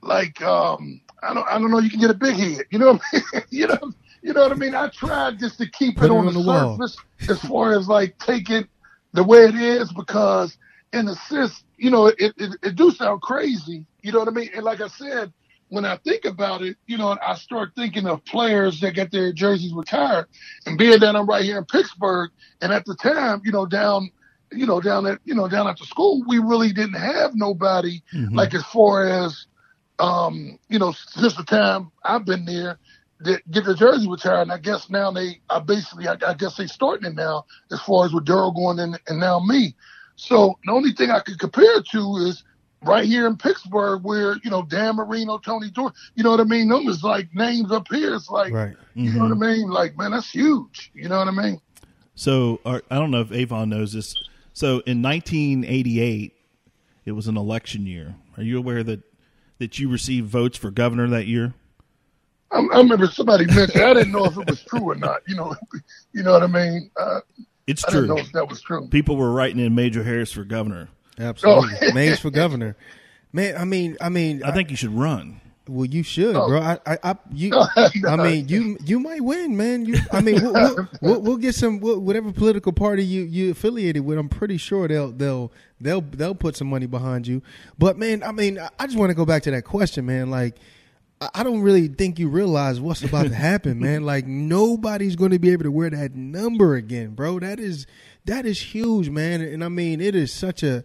like, 0.00 0.40
um, 0.40 1.02
I 1.22 1.34
don't, 1.34 1.46
I 1.46 1.58
don't 1.58 1.70
know, 1.70 1.80
you 1.80 1.90
can 1.90 2.00
get 2.00 2.08
a 2.08 2.14
big 2.14 2.34
head. 2.34 2.64
You 2.70 2.78
know 2.78 2.92
what 2.92 3.02
I 3.12 3.16
mean? 3.34 3.42
you 3.50 3.66
know, 3.66 3.92
you 4.22 4.32
know 4.32 4.40
what 4.40 4.52
I 4.52 4.54
mean? 4.54 4.74
I 4.74 4.88
tried 4.88 5.38
just 5.38 5.58
to 5.58 5.68
keep 5.70 5.96
Put 5.98 6.06
it 6.06 6.14
it 6.14 6.16
on, 6.16 6.28
on 6.28 6.32
the, 6.32 6.40
the 6.40 6.88
surface 6.88 6.96
as 7.28 7.40
far 7.42 7.74
as 7.74 7.88
like 7.88 8.18
take 8.18 8.48
it 8.48 8.68
the 9.12 9.22
way 9.22 9.40
it 9.40 9.54
is 9.54 9.92
because 9.92 10.56
in 10.94 11.08
a 11.08 11.14
sense, 11.14 11.62
you 11.76 11.90
know, 11.90 12.06
it, 12.06 12.32
it, 12.38 12.56
it 12.62 12.76
do 12.76 12.90
sound 12.90 13.20
crazy. 13.20 13.84
You 14.00 14.12
know 14.12 14.20
what 14.20 14.28
I 14.28 14.30
mean? 14.30 14.48
And 14.54 14.64
like 14.64 14.80
I 14.80 14.88
said, 14.88 15.30
when 15.68 15.84
I 15.84 15.98
think 15.98 16.24
about 16.24 16.62
it, 16.62 16.78
you 16.86 16.96
know, 16.96 17.18
I 17.22 17.34
start 17.34 17.72
thinking 17.76 18.06
of 18.06 18.24
players 18.24 18.80
that 18.80 18.94
get 18.94 19.12
their 19.12 19.30
jerseys 19.34 19.74
retired. 19.74 20.24
And 20.64 20.78
being 20.78 21.00
that 21.00 21.16
I'm 21.16 21.26
right 21.26 21.44
here 21.44 21.58
in 21.58 21.66
Pittsburgh, 21.66 22.30
and 22.62 22.72
at 22.72 22.86
the 22.86 22.94
time, 22.94 23.42
you 23.44 23.52
know, 23.52 23.66
down, 23.66 24.10
you 24.52 24.66
know, 24.66 24.80
down 24.80 25.06
at, 25.06 25.18
you 25.24 25.34
know, 25.34 25.48
down 25.48 25.68
at 25.68 25.78
the 25.78 25.84
school, 25.84 26.24
we 26.26 26.38
really 26.38 26.72
didn't 26.72 27.00
have 27.00 27.34
nobody 27.34 28.02
like 28.30 28.54
as 28.54 28.64
far 28.64 29.06
as, 29.06 29.46
um, 29.98 30.58
you 30.68 30.78
know, 30.78 30.92
since 30.92 31.34
the 31.34 31.44
time 31.44 31.90
I've 32.04 32.24
been 32.24 32.44
there, 32.44 32.78
that 33.20 33.50
get 33.50 33.64
the 33.64 33.74
jersey 33.74 34.08
retired. 34.08 34.42
And 34.42 34.52
I 34.52 34.58
guess 34.58 34.88
now 34.88 35.10
they, 35.10 35.40
I 35.50 35.58
basically, 35.58 36.06
I, 36.06 36.16
I 36.26 36.34
guess 36.34 36.56
they 36.56 36.66
starting 36.66 37.10
it 37.10 37.14
now 37.14 37.46
as 37.72 37.80
far 37.80 38.04
as 38.04 38.12
with 38.12 38.26
Darryl 38.26 38.54
going 38.54 38.78
in 38.78 38.96
and 39.08 39.20
now 39.20 39.40
me. 39.40 39.74
So 40.16 40.58
the 40.64 40.72
only 40.72 40.92
thing 40.92 41.10
I 41.10 41.20
could 41.20 41.38
compare 41.38 41.78
it 41.78 41.86
to 41.88 42.16
is 42.28 42.44
right 42.84 43.04
here 43.04 43.26
in 43.26 43.36
Pittsburgh 43.36 44.04
where, 44.04 44.36
you 44.44 44.50
know, 44.50 44.62
Dan 44.62 44.96
Marino, 44.96 45.38
Tony 45.38 45.70
Jordan, 45.70 45.96
you 46.14 46.22
know 46.22 46.30
what 46.30 46.40
I 46.40 46.44
mean? 46.44 46.68
Them 46.68 46.88
is 46.88 47.02
like 47.02 47.28
names 47.34 47.72
up 47.72 47.88
here. 47.90 48.14
It's 48.14 48.30
like, 48.30 48.52
right. 48.52 48.76
you 48.94 49.12
know 49.12 49.24
what 49.24 49.32
I 49.32 49.34
mean? 49.34 49.68
Like, 49.68 49.96
man, 49.98 50.12
that's 50.12 50.30
huge. 50.30 50.92
You 50.94 51.08
know 51.08 51.18
what 51.18 51.28
I 51.28 51.32
mean? 51.32 51.60
So 52.14 52.60
I 52.64 52.80
don't 52.90 53.10
know 53.10 53.20
if 53.20 53.32
Avon 53.32 53.70
knows 53.70 53.92
this. 53.92 54.14
So 54.58 54.80
in 54.86 55.02
1988, 55.02 56.34
it 57.04 57.12
was 57.12 57.28
an 57.28 57.36
election 57.36 57.86
year. 57.86 58.16
Are 58.36 58.42
you 58.42 58.58
aware 58.58 58.82
that 58.82 59.02
that 59.58 59.78
you 59.78 59.88
received 59.88 60.28
votes 60.28 60.58
for 60.58 60.72
governor 60.72 61.06
that 61.10 61.28
year? 61.28 61.54
I, 62.50 62.58
I 62.72 62.78
remember 62.78 63.06
somebody 63.06 63.46
mentioned, 63.46 63.80
I 63.84 63.94
didn't 63.94 64.10
know 64.10 64.24
if 64.24 64.36
it 64.36 64.50
was 64.50 64.60
true 64.64 64.80
or 64.80 64.96
not. 64.96 65.20
You 65.28 65.36
know, 65.36 65.54
you 66.12 66.24
know 66.24 66.32
what 66.32 66.42
I 66.42 66.48
mean? 66.48 66.90
Uh, 66.96 67.20
It's 67.68 67.84
I 67.86 67.90
didn't 67.92 68.06
true. 68.06 68.16
know 68.16 68.20
if 68.20 68.32
that 68.32 68.48
was 68.48 68.60
true. 68.60 68.88
People 68.88 69.14
were 69.14 69.30
writing 69.30 69.60
in 69.64 69.76
Major 69.76 70.02
Harris 70.02 70.32
for 70.32 70.42
governor. 70.42 70.88
Absolutely, 71.20 71.76
Oh. 71.80 71.92
Mays 71.94 72.18
for 72.18 72.30
governor. 72.30 72.76
Man, 73.32 73.56
I 73.56 73.64
mean, 73.64 73.96
I 74.00 74.08
mean, 74.08 74.42
I 74.42 74.50
think 74.50 74.70
you 74.70 74.76
should 74.76 74.90
run. 74.92 75.40
Well, 75.68 75.86
you 75.86 76.02
should, 76.02 76.34
Oh. 76.34 76.48
bro. 76.48 76.60
I, 76.60 76.78
I, 76.86 76.98
I 77.02 77.16
you, 77.32 77.52
I 78.06 78.16
mean, 78.16 78.48
you, 78.48 78.78
you 78.84 78.98
might 78.98 79.20
win, 79.22 79.56
man. 79.56 79.84
You, 79.84 79.96
I 80.12 80.20
mean, 80.20 80.42
we'll, 80.42 80.52
we'll, 80.52 80.88
we'll, 81.02 81.20
we'll 81.20 81.36
get 81.36 81.54
some 81.54 81.78
wh- 81.80 82.02
whatever 82.02 82.32
political 82.32 82.72
party 82.72 83.04
you 83.04 83.22
you 83.22 83.50
affiliated 83.50 84.04
with. 84.04 84.18
I'm 84.18 84.28
pretty 84.28 84.56
sure 84.56 84.88
they'll 84.88 85.12
they'll 85.12 85.52
they'll 85.80 86.00
they'll 86.00 86.34
put 86.34 86.56
some 86.56 86.68
money 86.68 86.86
behind 86.86 87.26
you. 87.26 87.42
But 87.78 87.98
man, 87.98 88.22
I 88.22 88.32
mean, 88.32 88.58
I- 88.58 88.86
just 88.86 88.98
want 88.98 89.10
to 89.10 89.14
go 89.14 89.24
back 89.26 89.42
to 89.44 89.50
that 89.50 89.64
question, 89.64 90.06
man. 90.06 90.30
Like, 90.30 90.56
I 91.20 91.28
I 91.34 91.42
don't 91.42 91.60
really 91.60 91.88
think 91.88 92.18
you 92.18 92.28
realize 92.28 92.80
what's 92.80 93.02
about 93.02 93.26
to 93.26 93.34
happen, 93.34 93.78
man. 93.86 94.04
Like 94.04 94.26
nobody's 94.26 95.16
going 95.16 95.32
to 95.32 95.38
be 95.38 95.50
able 95.50 95.64
to 95.64 95.70
wear 95.72 95.90
that 95.90 96.14
number 96.14 96.74
again, 96.76 97.10
bro. 97.10 97.38
That 97.40 97.60
is 97.60 97.86
that 98.24 98.46
is 98.46 98.60
huge, 98.60 99.08
man. 99.10 99.40
And 99.40 99.62
I 99.64 99.68
mean, 99.68 100.00
it 100.00 100.14
is 100.14 100.32
such 100.32 100.62
a. 100.62 100.84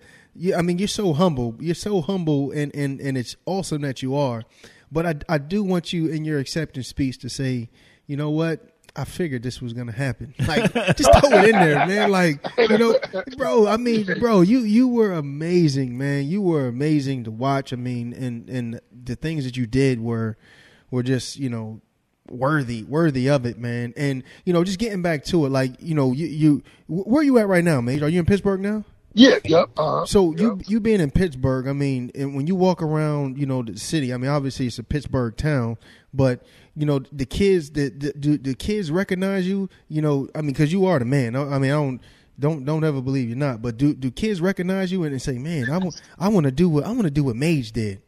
I 0.58 0.64
mean, 0.64 0.80
you're 0.80 0.88
so 0.88 1.14
humble. 1.14 1.56
You're 1.60 1.76
so 1.76 2.02
humble, 2.02 2.50
and 2.52 2.74
and 2.76 3.00
and 3.00 3.16
it's 3.16 3.36
awesome 3.46 3.84
that 3.84 4.02
you 4.02 4.16
are. 4.16 4.44
But 4.94 5.06
I 5.06 5.16
I 5.36 5.38
do 5.40 5.64
want 5.64 5.92
you 5.92 6.08
in 6.08 6.24
your 6.24 6.40
acceptance 6.40 6.88
speech 6.88 7.18
to 7.20 7.30
say, 7.30 7.70
you 8.06 8.16
know 8.16 8.30
what. 8.30 8.70
I 8.96 9.06
figured 9.06 9.42
this 9.42 9.60
was 9.60 9.74
gonna 9.74 9.92
happen. 9.92 10.36
Like, 10.48 10.72
just 10.96 11.12
throw 11.20 11.40
it 11.40 11.46
in 11.46 11.54
there, 11.54 11.88
man. 11.88 12.12
Like, 12.12 12.46
you 12.60 12.78
know, 12.78 13.00
bro. 13.38 13.68
I 13.68 13.78
mean, 13.78 14.06
bro, 14.20 14.42
you 14.42 14.60
you 14.60 14.88
were 14.88 15.14
amazing, 15.14 15.98
man. 15.98 16.28
You 16.28 16.44
were 16.44 16.68
amazing 16.68 17.24
to 17.24 17.32
watch. 17.32 17.74
I 17.74 17.76
mean, 17.76 18.14
and 18.14 18.48
and 18.48 18.80
the 18.92 19.16
things 19.16 19.46
that 19.46 19.58
you 19.58 19.66
did 19.66 20.00
were 20.00 20.38
were 20.92 21.02
just 21.02 21.38
you 21.38 21.50
know 21.50 21.82
worthy 22.30 22.84
worthy 22.84 23.30
of 23.30 23.48
it, 23.48 23.58
man. 23.58 23.96
And 23.98 24.24
you 24.46 24.54
know, 24.54 24.64
just 24.64 24.78
getting 24.78 25.02
back 25.02 25.24
to 25.26 25.46
it, 25.48 25.50
like 25.50 25.72
you 25.80 25.96
know, 25.96 26.12
you 26.12 26.28
you 26.28 26.64
where 26.88 27.22
are 27.22 27.24
you 27.24 27.40
at 27.40 27.48
right 27.48 27.64
now, 27.64 27.82
Mage? 27.82 28.04
Are 28.04 28.10
you 28.10 28.20
in 28.20 28.26
Pittsburgh 28.26 28.60
now? 28.60 28.84
Yeah, 29.14 29.38
yep. 29.46 29.70
Uh, 29.78 30.06
So 30.06 30.34
you 30.36 30.60
you 30.66 30.80
being 30.80 31.00
in 31.00 31.12
Pittsburgh, 31.12 31.68
I 31.68 31.74
mean, 31.74 32.12
and 32.16 32.36
when 32.36 32.48
you 32.48 32.56
walk 32.56 32.82
around, 32.82 33.38
you 33.38 33.46
know, 33.46 33.62
the 33.62 33.78
city. 33.78 34.14
I 34.14 34.18
mean, 34.18 34.30
obviously 34.32 34.66
it's 34.68 34.80
a 34.80 34.84
Pittsburgh 34.84 35.38
town, 35.38 35.78
but 36.14 36.44
you 36.76 36.86
know, 36.88 37.00
the 37.12 37.26
kids, 37.26 37.70
the 37.72 37.90
the, 37.90 38.14
do 38.14 38.38
the 38.38 38.56
kids 38.56 38.90
recognize 38.90 39.48
you? 39.48 39.70
You 39.88 40.02
know, 40.02 40.28
I 40.34 40.42
mean, 40.42 40.52
because 40.52 40.72
you 40.74 40.86
are 40.88 40.98
the 40.98 41.06
man. 41.06 41.36
I 41.36 41.44
I 41.56 41.60
mean, 41.60 41.72
I 41.72 41.76
don't 41.76 42.02
don't 42.40 42.66
don't 42.66 42.84
ever 42.84 43.02
believe 43.02 43.28
you're 43.30 43.38
not. 43.38 43.62
But 43.62 43.78
do 43.78 43.94
do 43.94 44.10
kids 44.10 44.42
recognize 44.42 44.92
you 44.92 45.04
and 45.04 45.22
say, 45.22 45.38
man, 45.38 45.70
I 45.70 45.78
want 45.78 46.02
I 46.18 46.28
want 46.30 46.46
to 46.46 46.52
do 46.52 46.68
what 46.68 46.84
I 46.86 46.90
want 46.90 47.04
to 47.04 47.12
do 47.12 47.24
what 47.26 47.36
Mage 47.36 47.72
did. 47.72 48.02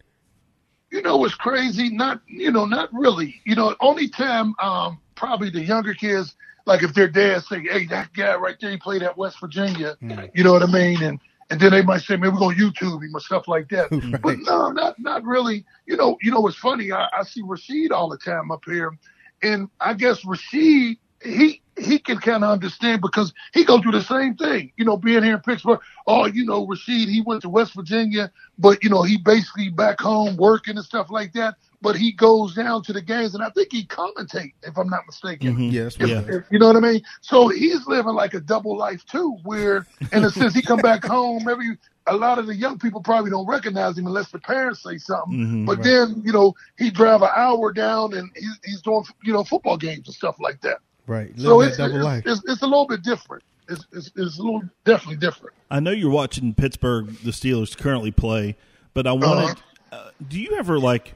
you 0.91 1.03
know 1.03 1.17
what's 1.17 1.35
crazy? 1.35 1.89
Not 1.89 2.21
you 2.27 2.51
know, 2.51 2.65
not 2.65 2.89
really. 2.91 3.39
You 3.45 3.55
know, 3.55 3.75
only 3.79 4.07
time 4.09 4.55
um 4.59 4.97
probably 5.13 5.51
the 5.51 5.61
younger 5.61 5.93
kids, 5.93 6.35
like 6.65 6.83
if 6.83 6.93
their 6.93 7.07
dad 7.07 7.43
say, 7.43 7.61
Hey, 7.61 7.85
that 7.87 8.13
guy 8.13 8.35
right 8.35 8.55
there, 8.59 8.71
he 8.71 8.77
played 8.77 9.03
at 9.03 9.17
West 9.17 9.39
Virginia, 9.39 9.97
hmm. 9.99 10.25
you 10.33 10.43
know 10.43 10.53
what 10.53 10.63
I 10.63 10.67
mean? 10.67 11.01
And 11.01 11.19
and 11.49 11.59
then 11.59 11.71
they 11.71 11.83
might 11.83 12.01
say, 12.01 12.17
Man, 12.17 12.33
we're 12.33 12.39
gonna 12.39 12.55
YouTube 12.55 13.03
him 13.03 13.15
or 13.15 13.19
stuff 13.19 13.47
like 13.47 13.69
that. 13.69 13.89
But 14.21 14.39
no, 14.39 14.71
not 14.71 14.99
not 14.99 15.23
really. 15.23 15.65
You 15.85 15.97
know, 15.97 16.17
you 16.21 16.31
know 16.31 16.39
what's 16.39 16.57
funny? 16.57 16.91
I, 16.91 17.07
I 17.17 17.23
see 17.23 17.43
Rasheed 17.43 17.91
all 17.91 18.09
the 18.09 18.17
time 18.17 18.51
up 18.51 18.63
here. 18.65 18.97
And 19.43 19.69
I 19.79 19.93
guess 19.93 20.21
Rasheed 20.21 20.97
he 21.23 21.61
he 21.77 21.99
can 21.99 22.19
kind 22.19 22.43
of 22.43 22.51
understand 22.51 23.01
because 23.01 23.33
he 23.53 23.65
go 23.65 23.81
through 23.81 23.91
the 23.91 24.03
same 24.03 24.35
thing. 24.35 24.71
You 24.77 24.85
know, 24.85 24.97
being 24.97 25.23
here 25.23 25.35
in 25.35 25.41
Pittsburgh. 25.41 25.79
Oh, 26.07 26.25
you 26.25 26.45
know, 26.45 26.65
Rasheed 26.65 27.09
he 27.09 27.21
went 27.25 27.41
to 27.41 27.49
West 27.49 27.73
Virginia, 27.73 28.31
but 28.57 28.83
you 28.83 28.89
know 28.89 29.03
he 29.03 29.17
basically 29.17 29.69
back 29.69 29.99
home 29.99 30.37
working 30.37 30.77
and 30.77 30.85
stuff 30.85 31.07
like 31.09 31.33
that. 31.33 31.55
But 31.81 31.95
he 31.95 32.11
goes 32.11 32.55
down 32.55 32.83
to 32.83 32.93
the 32.93 33.01
games, 33.01 33.35
and 33.35 33.43
I 33.43 33.49
think 33.49 33.71
he 33.71 33.85
commentate, 33.85 34.53
if 34.63 34.77
I'm 34.77 34.89
not 34.89 35.01
mistaken. 35.05 35.59
Yeah, 35.71 35.83
that's 35.83 35.99
what 35.99 36.09
Yeah. 36.09 36.19
it 36.21 36.29
is. 36.29 36.43
You 36.51 36.59
know 36.59 36.67
what 36.67 36.75
I 36.77 36.79
mean? 36.79 37.01
So 37.21 37.47
he's 37.47 37.85
living 37.87 38.13
like 38.13 38.33
a 38.33 38.39
double 38.39 38.75
life 38.77 39.05
too, 39.05 39.37
where 39.43 39.85
in 40.11 40.23
a 40.23 40.29
sense 40.31 40.53
he 40.53 40.61
come 40.61 40.79
back 40.79 41.03
home 41.17 41.47
every. 41.47 41.77
A 42.07 42.15
lot 42.15 42.37
of 42.37 42.45
the 42.45 42.55
young 42.55 42.77
people 42.77 43.01
probably 43.01 43.31
don't 43.31 43.47
recognize 43.47 43.97
him 43.97 44.05
unless 44.05 44.29
the 44.31 44.37
parents 44.37 44.83
say 44.83 44.99
something. 44.99 45.39
Mhm. 45.39 45.65
but 45.65 45.81
then 45.81 46.21
you 46.23 46.31
know 46.31 46.53
he 46.77 46.91
drive 46.91 47.23
an 47.23 47.29
hour 47.35 47.73
down 47.73 48.13
and 48.13 48.29
he's, 48.35 48.59
he's 48.63 48.81
doing 48.83 49.03
you 49.23 49.33
know 49.33 49.43
football 49.43 49.75
games 49.75 50.05
and 50.07 50.13
stuff 50.13 50.35
like 50.39 50.61
that. 50.61 50.77
right. 51.07 51.31
So 51.39 51.57
Living 51.57 51.69
it's, 51.69 51.77
double 51.77 51.95
it's, 51.95 52.03
life. 52.05 52.23
it's 52.27 52.41
it's 52.47 52.61
a 52.61 52.65
little 52.67 52.85
bit 52.85 53.01
different. 53.01 53.41
It's, 53.67 53.87
it's 53.91 54.11
it's 54.15 54.37
a 54.37 54.43
little 54.43 54.61
definitely 54.83 55.15
different. 55.17 55.55
I 55.71 55.79
know 55.79 55.89
you're 55.89 56.11
watching 56.11 56.53
Pittsburgh, 56.53 57.07
the 57.23 57.31
Steelers 57.31 57.75
currently 57.75 58.11
play, 58.11 58.55
but 58.93 59.07
I 59.07 59.11
wanted. 59.13 59.57
uh 59.91 60.09
do 60.29 60.39
you 60.39 60.55
ever 60.59 60.77
like 60.77 61.15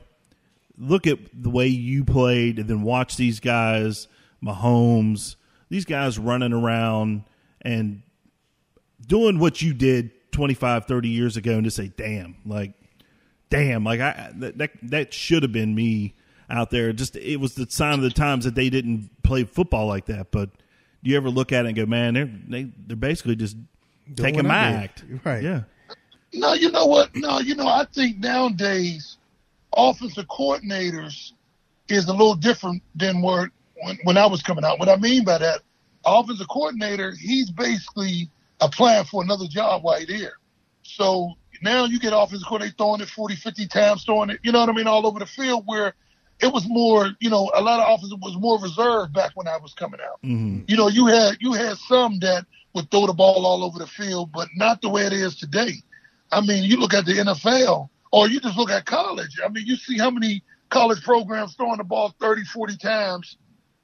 look 0.79 1.05
at 1.05 1.19
the 1.33 1.49
way 1.49 1.67
you 1.67 2.03
played 2.03 2.57
and 2.57 2.69
then 2.69 2.81
watch 2.81 3.17
these 3.17 3.39
guys, 3.39 4.07
Mahomes, 4.43 5.35
these 5.69 5.85
guys 5.85 6.17
running 6.17 6.53
around 6.53 7.23
and 7.61 8.01
doing 9.05 9.39
what 9.39 9.61
you 9.61 9.73
did 9.73 10.11
25, 10.31 10.85
30 10.85 11.09
years 11.09 11.37
ago, 11.37 11.53
and 11.53 11.63
just 11.63 11.75
say, 11.75 11.91
"Damn!" 11.95 12.35
Like, 12.45 12.73
damn! 13.49 13.83
Like 13.83 13.99
I 13.99 14.31
that 14.35 14.57
that, 14.57 14.71
that 14.83 15.13
should 15.13 15.43
have 15.43 15.51
been 15.51 15.75
me 15.75 16.15
out 16.49 16.69
there. 16.69 16.93
Just 16.93 17.15
it 17.17 17.37
was 17.37 17.55
the 17.55 17.69
sign 17.69 17.95
of 17.95 18.01
the 18.01 18.09
times 18.09 18.45
that 18.45 18.55
they 18.55 18.69
didn't 18.69 19.09
play 19.23 19.43
football 19.43 19.87
like 19.87 20.05
that. 20.05 20.31
But 20.31 20.49
do 21.03 21.11
you 21.11 21.17
ever 21.17 21.29
look 21.29 21.51
at 21.51 21.65
it 21.65 21.69
and 21.69 21.77
go, 21.77 21.85
"Man, 21.85 22.13
they're 22.13 22.31
they, 22.47 22.71
they're 22.87 22.95
basically 22.95 23.35
just 23.35 23.57
taking 24.15 24.47
my 24.47 24.71
act." 24.71 25.03
Right. 25.23 25.43
Yeah. 25.43 25.63
No, 26.31 26.53
you 26.53 26.71
know 26.71 26.85
what? 26.85 27.15
No, 27.15 27.39
you 27.39 27.55
know, 27.55 27.67
I 27.67 27.85
think 27.85 28.19
nowadays 28.19 29.17
offensive 29.75 30.27
coordinators 30.27 31.31
is 31.87 32.07
a 32.07 32.11
little 32.11 32.35
different 32.35 32.83
than 32.95 33.21
where 33.21 33.51
when, 33.83 33.97
when 34.03 34.17
I 34.17 34.25
was 34.25 34.41
coming 34.41 34.63
out. 34.63 34.79
What 34.79 34.89
I 34.89 34.97
mean 34.97 35.23
by 35.23 35.37
that, 35.37 35.61
offensive 36.05 36.47
coordinator, 36.47 37.13
he's 37.19 37.49
basically 37.49 38.29
applying 38.61 39.05
for 39.05 39.23
another 39.23 39.47
job 39.47 39.83
right 39.83 40.07
he's 40.07 40.07
there. 40.07 40.33
So 40.83 41.33
now 41.61 41.85
you 41.85 41.99
get 41.99 42.13
offensive 42.13 42.47
coordinator 42.47 42.75
throwing 42.77 43.01
it 43.01 43.09
40, 43.09 43.35
50 43.35 43.67
times, 43.67 44.03
throwing 44.03 44.29
it, 44.29 44.39
you 44.43 44.51
know 44.51 44.59
what 44.59 44.69
I 44.69 44.73
mean, 44.73 44.87
all 44.87 45.05
over 45.05 45.19
the 45.19 45.25
field 45.25 45.63
where 45.65 45.93
it 46.39 46.51
was 46.51 46.65
more, 46.67 47.09
you 47.19 47.29
know, 47.29 47.51
a 47.53 47.61
lot 47.61 47.79
of 47.79 47.93
offenses 47.93 48.17
was 48.21 48.37
more 48.37 48.59
reserved 48.59 49.13
back 49.13 49.31
when 49.35 49.47
I 49.47 49.57
was 49.57 49.73
coming 49.73 49.99
out. 49.99 50.21
Mm-hmm. 50.23 50.63
You 50.67 50.77
know, 50.77 50.87
you 50.87 51.07
had 51.07 51.37
you 51.39 51.53
had 51.53 51.77
some 51.77 52.19
that 52.19 52.45
would 52.73 52.89
throw 52.91 53.07
the 53.07 53.13
ball 53.13 53.45
all 53.45 53.63
over 53.63 53.79
the 53.79 53.87
field, 53.87 54.31
but 54.31 54.47
not 54.55 54.81
the 54.81 54.89
way 54.89 55.03
it 55.03 55.13
is 55.13 55.35
today. 55.35 55.73
I 56.31 56.41
mean, 56.41 56.63
you 56.63 56.77
look 56.77 56.93
at 56.93 57.05
the 57.05 57.13
NFL 57.13 57.89
or 58.11 58.27
you 58.27 58.39
just 58.39 58.57
look 58.57 58.69
at 58.69 58.85
college. 58.85 59.39
I 59.43 59.49
mean, 59.49 59.65
you 59.65 59.75
see 59.75 59.97
how 59.97 60.09
many 60.09 60.43
college 60.69 61.03
programs 61.03 61.55
throwing 61.55 61.77
the 61.77 61.83
ball 61.83 62.13
30, 62.19 62.43
40 62.45 62.77
times, 62.77 63.37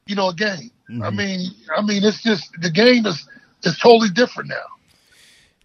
you 0.07 0.15
know, 0.15 0.29
a 0.29 0.35
game. 0.35 0.71
I 0.89 0.91
mm-hmm. 0.91 1.15
mean, 1.15 1.51
I 1.75 1.81
mean, 1.81 2.03
it's 2.03 2.21
just 2.21 2.49
the 2.61 2.69
game 2.69 3.05
is 3.05 3.27
is 3.63 3.77
totally 3.79 4.09
different 4.09 4.49
now. 4.49 4.55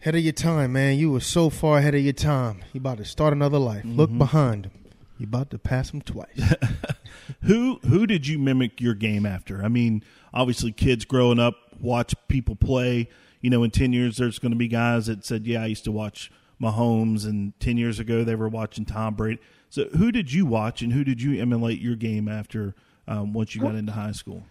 Ahead 0.01 0.15
of 0.15 0.23
your 0.23 0.33
time, 0.33 0.73
man. 0.73 0.99
You 0.99 1.13
were 1.13 1.21
so 1.21 1.51
far 1.51 1.79
ahead 1.79 1.95
of 1.95 2.01
your 2.01 2.15
time. 2.15 2.63
You 2.73 2.79
about 2.79 2.99
to 2.99 3.05
start 3.05 3.35
another 3.35 3.59
life. 3.59 3.83
Look 3.85 4.09
mm-hmm. 4.09 4.19
behind 4.19 4.67
him. 4.67 4.73
You 5.19 5.25
about 5.25 5.51
to 5.51 5.59
pass 5.59 5.91
him 5.91 6.01
twice. 6.01 6.55
Who 7.43 7.79
who 7.87 8.07
did 8.07 8.27
you 8.27 8.39
mimic 8.39 8.81
your 8.81 8.95
game 8.95 9.25
after? 9.25 9.63
I 9.63 9.69
mean, 9.69 10.03
obviously, 10.35 10.73
kids 10.73 11.05
growing 11.05 11.39
up 11.39 11.55
watch 11.81 12.15
people 12.29 12.57
play. 12.57 13.09
You 13.41 13.51
know, 13.51 13.63
in 13.63 13.71
ten 13.71 13.93
years, 13.93 14.17
there's 14.17 14.39
going 14.39 14.53
to 14.53 14.59
be 14.59 14.69
guys 14.69 15.07
that 15.07 15.25
said, 15.25 15.47
"Yeah, 15.47 15.63
I 15.63 15.67
used 15.67 15.85
to 15.85 15.93
watch 15.93 16.31
Mahomes," 16.61 17.25
and 17.25 17.59
ten 17.61 17.77
years 17.77 17.99
ago, 17.99 18.25
they 18.25 18.35
were 18.35 18.49
watching 18.49 18.85
Tom 18.85 19.15
Brady. 19.15 19.41
So, 19.69 19.85
who 19.97 20.11
did 20.11 20.33
you 20.33 20.47
watch, 20.47 20.83
and 20.83 20.93
who 20.93 21.05
did 21.05 21.23
you 21.23 21.41
emulate 21.41 21.81
your 21.81 21.97
game 21.97 22.29
after 22.29 22.75
um, 23.07 23.33
once 23.33 23.55
you 23.55 23.61
got 23.61 23.75
into 23.75 23.93
high 23.93 24.13
school? 24.13 24.45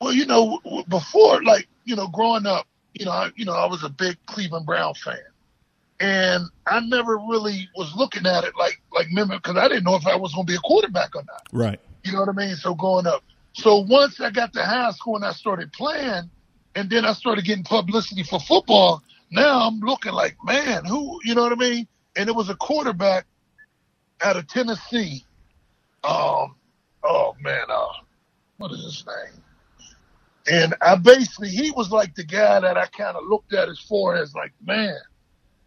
Well, 0.00 0.12
you 0.12 0.26
know, 0.26 0.60
before, 0.88 1.42
like, 1.42 1.68
you 1.84 1.96
know, 1.96 2.08
growing 2.08 2.46
up, 2.46 2.66
you 2.94 3.06
know, 3.06 3.12
I, 3.12 3.30
you 3.34 3.44
know, 3.44 3.54
I 3.54 3.66
was 3.66 3.82
a 3.82 3.88
big 3.88 4.16
Cleveland 4.26 4.66
Brown 4.66 4.94
fan, 4.94 5.18
and 6.00 6.44
I 6.66 6.80
never 6.80 7.16
really 7.16 7.68
was 7.74 7.94
looking 7.96 8.26
at 8.26 8.44
it 8.44 8.52
like, 8.58 8.80
like 8.92 9.08
because 9.14 9.56
I 9.56 9.68
didn't 9.68 9.84
know 9.84 9.96
if 9.96 10.06
I 10.06 10.16
was 10.16 10.34
going 10.34 10.46
to 10.46 10.50
be 10.50 10.56
a 10.56 10.60
quarterback 10.60 11.16
or 11.16 11.22
not. 11.26 11.42
Right. 11.52 11.80
You 12.04 12.12
know 12.12 12.20
what 12.20 12.28
I 12.28 12.32
mean? 12.32 12.56
So 12.56 12.74
growing 12.74 13.06
up, 13.06 13.24
so 13.52 13.78
once 13.78 14.20
I 14.20 14.30
got 14.30 14.52
to 14.52 14.62
high 14.62 14.90
school 14.92 15.16
and 15.16 15.24
I 15.24 15.32
started 15.32 15.72
playing, 15.72 16.30
and 16.74 16.90
then 16.90 17.04
I 17.06 17.14
started 17.14 17.44
getting 17.44 17.64
publicity 17.64 18.22
for 18.22 18.38
football. 18.38 19.02
Now 19.30 19.66
I'm 19.66 19.80
looking 19.80 20.12
like, 20.12 20.36
man, 20.44 20.84
who, 20.84 21.20
you 21.24 21.34
know 21.34 21.42
what 21.42 21.52
I 21.52 21.56
mean? 21.56 21.88
And 22.16 22.28
it 22.28 22.34
was 22.34 22.48
a 22.48 22.54
quarterback 22.56 23.26
out 24.22 24.36
of 24.36 24.46
Tennessee. 24.48 25.24
Um, 26.04 26.54
oh 27.02 27.34
man, 27.40 27.64
uh, 27.68 27.88
what 28.58 28.72
is 28.72 28.82
his 28.82 29.04
name? 29.06 29.42
And 30.48 30.74
I 30.80 30.94
basically, 30.94 31.48
he 31.48 31.72
was 31.72 31.90
like 31.90 32.14
the 32.14 32.24
guy 32.24 32.60
that 32.60 32.76
I 32.76 32.86
kind 32.86 33.16
of 33.16 33.24
looked 33.28 33.52
at 33.52 33.68
as 33.68 33.80
far 33.80 34.14
as 34.14 34.34
like, 34.34 34.52
man, 34.64 34.96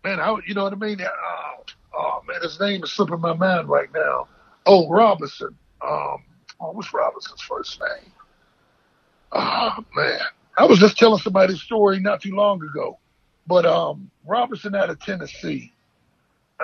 man, 0.03 0.19
I, 0.19 0.35
you 0.47 0.53
know 0.53 0.63
what 0.63 0.73
I 0.73 0.77
mean? 0.77 1.01
Oh, 1.01 1.63
oh 1.93 2.21
man, 2.27 2.41
his 2.41 2.59
name 2.59 2.83
is 2.83 2.91
slipping 2.91 3.19
my 3.19 3.33
mind 3.33 3.67
right 3.67 3.89
now. 3.93 4.27
Oh, 4.65 4.89
Robinson. 4.89 5.57
Um, 5.81 6.23
oh, 6.59 6.71
what's 6.71 6.93
Robinson's 6.93 7.41
first 7.41 7.79
name? 7.79 8.11
Oh 9.31 9.83
man, 9.95 10.19
I 10.57 10.65
was 10.65 10.79
just 10.79 10.97
telling 10.97 11.19
somebody 11.19 11.55
story 11.55 11.99
not 11.99 12.21
too 12.21 12.35
long 12.35 12.63
ago, 12.63 12.97
but 13.49 13.65
um, 13.65 14.09
Robinson 14.25 14.75
out 14.75 14.89
of 14.91 14.99
Tennessee, 15.01 15.73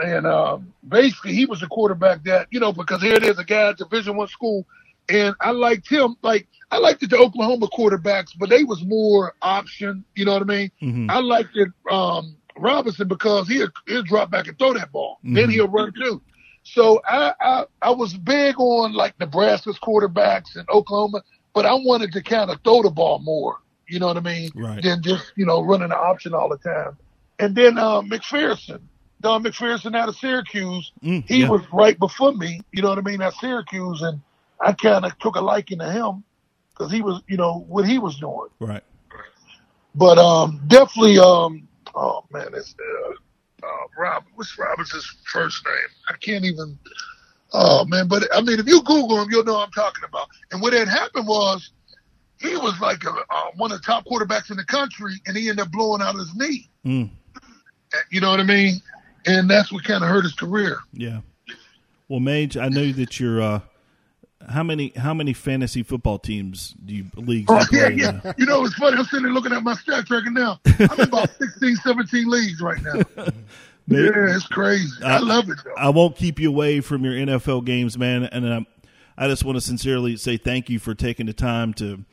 and 0.02 0.26
um, 0.28 0.72
basically 0.88 1.34
he 1.34 1.46
was 1.46 1.64
a 1.64 1.68
quarterback 1.68 2.24
that 2.24 2.48
you 2.52 2.60
know 2.60 2.72
because 2.72 3.02
here 3.02 3.14
it 3.16 3.24
is, 3.24 3.40
a 3.40 3.44
guy 3.44 3.70
at 3.70 3.78
Division 3.78 4.16
One 4.16 4.28
school, 4.28 4.66
and 5.10 5.36
I 5.42 5.52
liked 5.52 5.90
him. 5.90 6.16
Like 6.22 6.48
I 6.72 6.78
liked 6.78 7.02
the 7.10 7.18
Oklahoma 7.18 7.68
quarterbacks, 7.68 8.30
but 8.38 8.50
they 8.50 8.64
was 8.64 8.84
more 8.86 9.34
option. 9.42 10.06
You 10.16 10.26
know 10.26 10.34
what 10.34 10.44
I 10.44 10.46
mean? 10.46 10.72
Mhm. 10.82 11.10
I 11.12 11.20
liked 11.20 11.56
it 11.58 11.70
um, 11.92 12.36
Robinson 12.58 13.08
because 13.08 13.48
he'll 13.48 13.70
he'll 13.88 14.04
drop 14.04 14.30
back 14.32 14.48
and 14.48 14.58
throw 14.60 14.74
that 14.76 14.92
ball, 14.92 15.18
then 15.24 15.48
Mhm. 15.50 15.52
he'll 15.52 15.68
run 15.68 15.92
too. 15.94 16.22
So 16.64 17.02
I, 17.08 17.34
I 17.42 17.66
I 17.82 17.90
was 17.92 18.14
big 18.14 18.56
on 18.60 18.94
like 18.94 19.20
Nebraska's 19.20 19.80
quarterbacks 19.80 20.56
and 20.56 20.70
Oklahoma, 20.70 21.22
but 21.54 21.66
I 21.66 21.74
wanted 21.74 22.12
to 22.14 22.22
kind 22.22 22.50
of 22.52 22.60
throw 22.64 22.82
the 22.84 22.90
ball 22.92 23.20
more. 23.20 23.58
You 23.88 24.00
know 24.00 24.08
what 24.08 24.18
I 24.18 24.22
mean? 24.22 24.50
Right. 24.56 24.82
Than 24.82 25.02
just 25.02 25.32
you 25.36 25.46
know 25.46 25.62
running 25.62 25.90
the 25.90 25.98
option 25.98 26.34
all 26.34 26.50
the 26.50 26.58
time. 26.58 26.98
And 27.40 27.54
then 27.56 27.78
uh, 27.78 28.02
McPherson, 28.02 28.82
Don 29.22 29.44
McPherson 29.44 29.96
out 29.96 30.08
of 30.10 30.16
Syracuse, 30.16 30.92
Mm, 31.04 31.28
he 31.28 31.42
yeah. 31.42 31.50
was 31.50 31.62
right 31.74 31.98
before 32.00 32.34
me. 32.34 32.62
You 32.72 32.82
know 32.82 32.90
what 32.90 32.98
I 32.98 33.02
mean? 33.02 33.22
At 33.22 33.34
Syracuse, 33.36 34.02
and 34.02 34.22
I 34.62 34.74
kind 34.74 35.04
of 35.06 35.18
took 35.20 35.36
a 35.36 35.42
liking 35.42 35.80
to 35.80 35.92
him 35.92 36.24
because 36.72 36.92
he 36.92 37.02
was 37.02 37.22
you 37.28 37.38
know 37.38 37.66
what 37.68 37.86
he 37.88 38.00
was 38.00 38.18
doing. 38.18 38.50
Right. 38.60 38.84
But 39.94 40.18
um, 40.18 40.62
definitely, 40.68 41.20
um, 41.20 41.68
oh 41.94 42.26
man, 42.32 42.48
it's 42.54 42.76
uh, 42.80 43.66
uh, 43.66 43.88
Rob. 43.98 44.24
What's 44.36 44.58
Robinson's 44.58 45.06
first 45.32 45.66
name? 45.66 45.90
I 46.10 46.14
can't 46.18 46.44
even. 46.46 46.78
Oh 47.54 47.86
man, 47.86 48.08
but 48.08 48.24
I 48.36 48.42
mean, 48.42 48.60
if 48.60 48.68
you 48.68 48.82
Google 48.84 49.22
him, 49.22 49.30
you'll 49.32 49.46
know 49.46 49.54
what 49.54 49.68
I'm 49.68 49.72
talking 49.72 50.04
about. 50.04 50.28
And 50.52 50.62
what 50.62 50.74
had 50.74 50.90
happened 50.90 51.28
was, 51.28 51.72
he 52.42 52.56
was 52.58 52.80
like 52.80 53.04
a, 53.06 53.10
uh, 53.12 53.52
one 53.56 53.72
of 53.72 53.80
the 53.80 53.84
top 53.86 54.06
quarterbacks 54.06 54.52
in 54.52 54.58
the 54.58 54.66
country, 54.66 55.14
and 55.26 55.36
he 55.38 55.50
ended 55.50 55.66
up 55.66 55.72
blowing 55.72 56.02
out 56.02 56.16
his 56.16 56.34
knee. 56.36 56.70
Mm, 56.86 57.10
You 58.12 58.22
know 58.22 58.30
what 58.32 58.40
I 58.40 58.44
mean? 58.44 58.82
And 59.26 59.50
that's 59.50 59.72
what 59.72 59.84
kind 59.84 60.04
of 60.04 60.10
hurt 60.10 60.24
his 60.24 60.34
career. 60.34 60.78
yeah. 60.94 61.22
Well, 62.08 62.20
Mage, 62.20 62.56
I 62.56 62.70
know 62.70 62.92
that 62.92 63.20
you're. 63.20 63.42
Uh, 63.42 63.60
how 64.48 64.62
many 64.62 64.94
how 64.96 65.16
many 65.16 65.34
fantasy 65.34 65.82
football 65.82 66.20
teams 66.20 66.76
do 66.86 66.94
you 66.94 67.06
leagues? 67.16 67.48
Oh, 67.50 67.66
you 67.72 67.80
yeah, 67.80 67.88
yeah. 67.88 68.20
now? 68.24 68.34
You 68.38 68.46
know, 68.46 68.64
it's 68.64 68.76
funny. 68.76 68.96
I'm 68.96 69.06
sitting 69.06 69.24
there 69.24 69.34
looking 69.34 69.54
at 69.54 69.64
my 69.64 69.74
stat 69.74 70.06
tracker 70.06 70.30
now. 70.30 70.60
I'm 70.80 71.00
in 71.00 71.08
about 71.08 71.32
16, 71.40 71.78
17 71.78 72.30
leagues 72.30 72.62
right 72.62 72.78
now. 72.84 72.94
Mate, 73.88 74.12
Yeah, 74.16 74.36
it's 74.36 74.46
crazy. 74.48 74.88
I 75.04 75.18
love 75.18 75.50
it, 75.50 75.58
though. 75.64 75.74
I 75.76 75.90
won't 75.90 76.16
keep 76.16 76.40
you 76.40 76.50
away 76.50 76.80
from 76.82 77.04
your 77.04 77.14
NFL 77.14 77.66
games, 77.66 77.98
man. 77.98 78.24
And 78.26 78.46
um, 78.52 78.68
I 79.18 79.28
just 79.28 79.44
want 79.44 79.56
to 79.58 79.62
sincerely 79.62 80.16
say 80.18 80.38
thank 80.38 80.70
you 80.70 80.78
for 80.78 80.94
taking 80.94 81.26
the 81.26 81.34
time 81.34 81.74
to, 81.76 82.04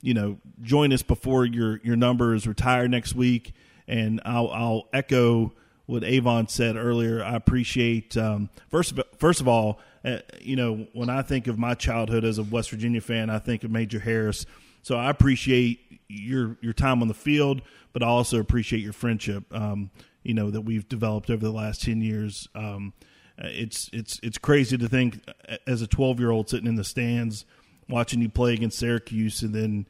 you 0.00 0.14
know, 0.14 0.38
join 0.62 0.92
us 0.92 1.02
before 1.02 1.44
your 1.44 1.80
your 1.82 1.96
number 1.96 2.34
is 2.34 2.46
retired 2.46 2.90
next 2.90 3.14
week. 3.14 3.52
And 3.86 4.20
I'll, 4.24 4.50
I'll 4.50 4.88
echo 4.92 5.52
what 5.86 6.04
Avon 6.04 6.48
said 6.48 6.76
earlier. 6.76 7.24
I 7.24 7.34
appreciate 7.34 8.16
um, 8.16 8.50
first 8.70 8.92
of, 8.92 9.02
first 9.16 9.40
of 9.40 9.48
all, 9.48 9.80
uh, 10.04 10.18
you 10.40 10.56
know, 10.56 10.86
when 10.92 11.08
I 11.08 11.22
think 11.22 11.46
of 11.46 11.58
my 11.58 11.74
childhood 11.74 12.24
as 12.24 12.38
a 12.38 12.42
West 12.42 12.70
Virginia 12.70 13.00
fan, 13.00 13.30
I 13.30 13.38
think 13.38 13.64
of 13.64 13.70
Major 13.70 13.98
Harris. 13.98 14.44
So 14.82 14.96
I 14.96 15.10
appreciate 15.10 16.00
your 16.08 16.56
your 16.60 16.72
time 16.72 17.02
on 17.02 17.08
the 17.08 17.14
field, 17.14 17.62
but 17.92 18.02
I 18.02 18.06
also 18.06 18.38
appreciate 18.38 18.80
your 18.80 18.92
friendship. 18.92 19.44
Um, 19.52 19.90
you 20.22 20.34
know 20.34 20.50
that 20.50 20.60
we've 20.60 20.88
developed 20.88 21.30
over 21.30 21.44
the 21.44 21.52
last 21.52 21.82
ten 21.82 22.02
years. 22.02 22.48
Um, 22.54 22.92
it's 23.38 23.88
it's 23.92 24.20
it's 24.22 24.38
crazy 24.38 24.76
to 24.76 24.88
think 24.88 25.20
uh, 25.48 25.56
as 25.66 25.80
a 25.82 25.86
twelve 25.86 26.20
year 26.20 26.30
old 26.30 26.48
sitting 26.50 26.66
in 26.66 26.76
the 26.76 26.84
stands 26.84 27.44
watching 27.88 28.20
you 28.22 28.28
play 28.28 28.54
against 28.54 28.78
Syracuse, 28.78 29.42
and 29.42 29.54
then 29.54 29.86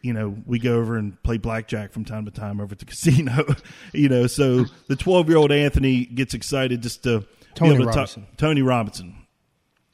you 0.00 0.12
know 0.12 0.36
we 0.46 0.58
go 0.58 0.76
over 0.78 0.96
and 0.96 1.20
play 1.22 1.38
blackjack 1.38 1.92
from 1.92 2.04
time 2.04 2.24
to 2.24 2.30
time 2.30 2.60
over 2.60 2.72
at 2.72 2.78
the 2.78 2.84
casino. 2.86 3.46
you 3.92 4.08
know, 4.08 4.26
so 4.26 4.64
the 4.88 4.96
twelve 4.96 5.28
year 5.28 5.38
old 5.38 5.52
Anthony 5.52 6.04
gets 6.04 6.34
excited 6.34 6.82
just 6.82 7.02
to 7.04 7.24
Tony 7.54 7.70
be 7.70 7.74
able 7.82 7.84
to 7.92 7.96
Robinson. 7.98 8.22
Talk, 8.22 8.36
Tony 8.36 8.62
Robinson. 8.62 9.16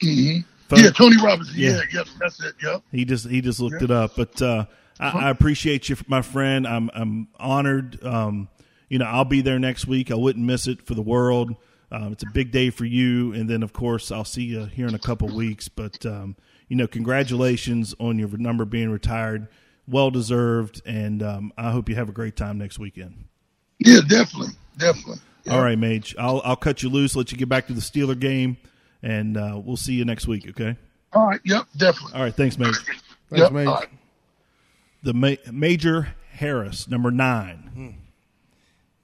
hmm 0.01 0.37
Phone- 0.69 0.83
Yeah, 0.83 0.91
Tony 0.91 1.17
Robinson. 1.23 1.55
Yeah. 1.57 1.69
Yeah, 1.71 1.81
yep, 1.93 2.07
that's 2.19 2.39
it. 2.43 2.53
Yep. 2.61 2.83
He 2.91 3.03
just 3.05 3.27
he 3.27 3.41
just 3.41 3.59
looked 3.59 3.81
it 3.81 3.89
up, 3.91 4.15
but 4.15 4.39
uh, 4.41 4.65
I, 4.99 5.09
I 5.09 5.29
appreciate 5.31 5.89
you, 5.89 5.95
my 6.07 6.21
friend. 6.21 6.67
I'm 6.67 6.91
I'm 6.93 7.27
honored. 7.39 8.03
Um, 8.05 8.49
you 8.87 8.99
know, 8.99 9.05
I'll 9.05 9.25
be 9.25 9.41
there 9.41 9.57
next 9.59 9.87
week. 9.87 10.11
I 10.11 10.15
wouldn't 10.15 10.45
miss 10.45 10.67
it 10.67 10.83
for 10.85 10.93
the 10.93 11.01
world. 11.01 11.55
Um, 11.91 12.11
it's 12.13 12.21
a 12.21 12.29
big 12.31 12.51
day 12.51 12.69
for 12.69 12.85
you, 12.85 13.33
and 13.33 13.49
then 13.49 13.63
of 13.63 13.73
course 13.73 14.11
I'll 14.11 14.23
see 14.25 14.43
you 14.43 14.65
here 14.65 14.87
in 14.87 14.93
a 14.93 14.99
couple 14.99 15.27
weeks. 15.29 15.67
But 15.69 16.05
um, 16.05 16.35
you 16.69 16.77
know, 16.77 16.87
congratulations 16.87 17.93
on 17.99 18.17
your 18.17 18.29
number 18.37 18.63
being 18.63 18.89
retired. 18.89 19.47
Well 19.87 20.11
deserved, 20.11 20.81
and 20.85 21.21
um, 21.23 21.51
I 21.57 21.71
hope 21.71 21.89
you 21.89 21.95
have 21.95 22.07
a 22.09 22.13
great 22.13 22.35
time 22.35 22.57
next 22.59 22.77
weekend. 22.79 23.25
Yeah, 23.79 23.99
definitely, 24.07 24.53
definitely. 24.77 25.17
All 25.49 25.61
right, 25.61 25.77
Mage. 25.79 26.15
I'll 26.19 26.41
I'll 26.45 26.55
cut 26.55 26.83
you 26.83 26.89
loose, 26.89 27.15
let 27.15 27.31
you 27.31 27.37
get 27.37 27.49
back 27.49 27.65
to 27.67 27.73
the 27.73 27.81
Steeler 27.81 28.17
game, 28.17 28.57
and 29.01 29.35
uh, 29.35 29.59
we'll 29.63 29.77
see 29.77 29.93
you 29.93 30.05
next 30.05 30.27
week. 30.27 30.47
Okay. 30.49 30.75
All 31.11 31.25
right. 31.25 31.39
Yep, 31.43 31.65
definitely. 31.75 32.15
All 32.15 32.23
right. 32.23 32.35
Thanks, 32.35 32.59
Mage. 32.59 32.75
Thanks, 32.75 33.01
yep. 33.31 33.51
Mage. 33.51 33.67
all 33.67 33.75
right. 33.75 33.89
The 35.01 35.13
Ma- 35.15 35.51
Major 35.51 36.09
Harris, 36.33 36.87
number 36.87 37.09
nine. 37.09 37.97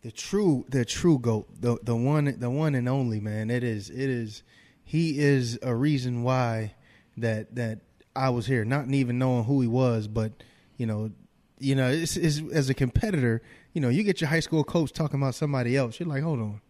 the 0.03 0.11
true 0.11 0.65
the 0.69 0.85
true 0.85 1.17
goat 1.17 1.47
the 1.59 1.79
the 1.81 1.95
one 1.95 2.35
the 2.39 2.49
one 2.51 2.75
and 2.75 2.87
only 2.87 3.19
man 3.19 3.49
it 3.49 3.63
is 3.63 3.89
it 3.89 4.07
is 4.07 4.43
he 4.83 5.17
is 5.17 5.57
a 5.63 5.73
reason 5.73 6.21
why 6.21 6.74
that 7.17 7.55
that 7.55 7.79
I 8.15 8.29
was 8.29 8.45
here 8.47 8.65
not 8.65 8.89
even 8.89 9.19
knowing 9.19 9.45
who 9.45 9.61
he 9.61 9.67
was 9.67 10.07
but 10.07 10.31
you 10.77 10.85
know 10.85 11.11
you 11.59 11.75
know 11.75 11.89
it's, 11.89 12.17
it's, 12.17 12.41
as 12.51 12.69
a 12.69 12.73
competitor 12.73 13.41
you 13.73 13.81
know 13.81 13.89
you 13.89 14.03
get 14.03 14.21
your 14.21 14.29
high 14.29 14.39
school 14.39 14.63
coach 14.63 14.91
talking 14.91 15.21
about 15.21 15.35
somebody 15.35 15.75
else. 15.75 15.99
You're 15.99 16.09
like 16.09 16.23
hold 16.23 16.39
on. 16.39 16.61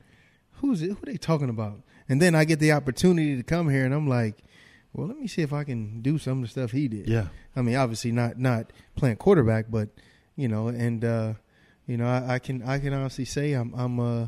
Who's 0.60 0.82
it? 0.82 0.92
Who 0.92 0.98
they 1.04 1.18
talking 1.18 1.50
about? 1.50 1.82
And 2.08 2.22
then 2.22 2.34
I 2.34 2.46
get 2.46 2.60
the 2.60 2.72
opportunity 2.72 3.36
to 3.36 3.44
come 3.44 3.70
here 3.70 3.86
and 3.86 3.94
I'm 3.94 4.08
like 4.08 4.44
well 4.94 5.08
let 5.08 5.20
me 5.20 5.28
see 5.28 5.42
if 5.42 5.52
I 5.52 5.64
can 5.64 6.02
do 6.02 6.18
some 6.18 6.40
of 6.40 6.44
the 6.44 6.48
stuff 6.48 6.72
he 6.72 6.88
did. 6.88 7.08
Yeah. 7.08 7.28
I 7.56 7.62
mean, 7.62 7.76
obviously 7.76 8.12
not 8.12 8.40
not 8.40 8.72
playing 8.96 9.18
quarterback, 9.18 9.66
but 9.70 9.90
you 10.36 10.48
know, 10.48 10.68
and 10.68 11.04
uh, 11.04 11.34
you 11.88 11.98
know, 11.98 12.08
I, 12.08 12.36
I 12.36 12.40
can 12.40 12.62
I 12.64 12.80
can 12.80 12.94
honestly 12.94 13.26
say 13.26 13.54
I'm 13.54 13.74
I'm 13.76 14.00
uh 14.00 14.28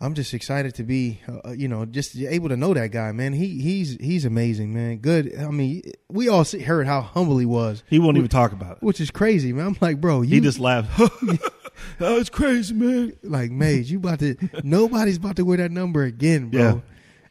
I'm 0.00 0.12
just 0.14 0.34
excited 0.34 0.74
to 0.74 0.82
be, 0.82 1.20
uh, 1.26 1.52
you 1.52 1.68
know, 1.68 1.86
just 1.86 2.16
able 2.16 2.50
to 2.50 2.56
know 2.56 2.74
that 2.74 2.90
guy, 2.90 3.12
man. 3.12 3.32
He 3.32 3.60
he's 3.60 3.96
he's 3.98 4.24
amazing, 4.26 4.74
man. 4.74 4.98
Good. 4.98 5.34
I 5.38 5.48
mean, 5.48 5.82
we 6.10 6.28
all 6.28 6.44
see, 6.44 6.60
heard 6.60 6.86
how 6.86 7.00
humble 7.00 7.38
he 7.38 7.46
was. 7.46 7.82
He 7.88 7.98
won't 7.98 8.18
even 8.18 8.28
talk 8.28 8.52
about 8.52 8.76
it. 8.76 8.82
which 8.82 9.00
is 9.00 9.10
crazy, 9.10 9.52
man. 9.54 9.68
I'm 9.68 9.76
like, 9.80 10.00
bro, 10.00 10.20
you 10.22 10.34
he 10.34 10.40
just 10.40 10.58
laughed. 10.58 10.90
oh, 12.00 12.18
it's 12.18 12.28
crazy, 12.28 12.74
man. 12.74 13.14
like, 13.22 13.50
Mage, 13.50 13.90
you 13.90 13.96
about 13.98 14.18
to 14.18 14.36
nobody's 14.62 15.16
about 15.16 15.36
to 15.36 15.44
wear 15.44 15.56
that 15.58 15.70
number 15.70 16.02
again, 16.04 16.50
bro. 16.50 16.60
Yeah. 16.60 16.80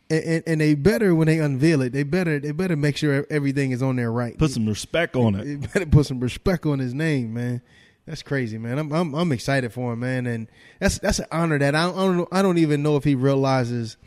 And, 0.08 0.24
and, 0.24 0.44
and 0.48 0.62
they 0.62 0.76
better 0.76 1.16
when 1.16 1.28
they 1.28 1.40
unveil 1.40 1.82
it, 1.82 1.92
they 1.92 2.04
better 2.04 2.40
they 2.40 2.52
better 2.52 2.76
make 2.76 2.98
sure 2.98 3.26
everything 3.30 3.72
is 3.72 3.84
on 3.84 3.96
there 3.96 4.12
right. 4.12 4.38
Put 4.38 4.52
some 4.52 4.68
respect 4.68 5.16
on 5.16 5.34
They 5.34 5.52
it. 5.54 5.74
better 5.74 5.86
put 5.86 6.06
some 6.08 6.20
respect 6.20 6.66
on 6.66 6.80
his 6.80 6.94
name, 6.96 7.34
man. 7.34 7.62
That's 8.06 8.22
crazy, 8.22 8.58
man. 8.58 8.78
I'm 8.78 8.92
I'm 8.92 9.16
I'm 9.16 9.32
excited 9.32 9.74
for 9.74 9.94
him, 9.94 10.00
man, 10.02 10.28
and 10.28 10.48
that's 10.80 11.00
that's 11.00 11.20
an 11.20 11.26
honor 11.32 11.58
that 11.60 11.74
I 11.76 11.86
don't 11.86 11.98
I 11.98 12.06
don't, 12.18 12.30
I 12.34 12.42
don't 12.44 12.58
even 12.60 12.84
know 12.84 12.98
if 12.98 13.04
he 13.04 13.16
realizes, 13.16 13.98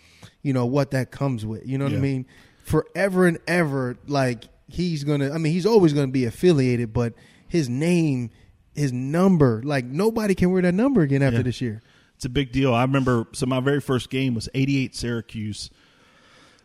you 0.43 0.53
know, 0.53 0.67
what 0.67 0.93
that 0.93 1.11
comes 1.11 1.45
with. 1.45 1.67
You 1.67 1.79
know 1.79 1.85
what 1.87 1.95
I 1.95 1.99
mean? 1.99 2.27
Forever 2.63 3.27
and 3.27 3.39
ever, 3.49 3.97
like 4.07 4.45
he's 4.69 5.03
gonna. 5.03 5.33
I 5.33 5.39
mean, 5.39 5.53
he's 5.53 5.67
always 5.67 5.93
gonna 5.93 6.07
be 6.09 6.27
affiliated, 6.27 6.93
but 6.93 7.15
his 7.49 7.69
name, 7.69 8.31
his 8.75 8.93
number, 8.93 9.63
like 9.65 9.85
nobody 9.85 10.35
can 10.37 10.53
wear 10.53 10.63
that 10.63 10.75
number 10.75 11.01
again 11.03 11.23
after 11.23 11.39
Yeah. 11.39 11.43
this 11.43 11.61
year. 11.61 11.83
It's 12.15 12.25
a 12.25 12.29
big 12.29 12.53
deal. 12.53 12.75
I 12.75 12.83
remember. 12.83 13.27
So 13.33 13.47
my 13.47 13.59
very 13.61 13.81
first 13.81 14.11
game 14.11 14.35
was 14.35 14.49
'88 14.55 14.95
Syracuse. 14.95 15.71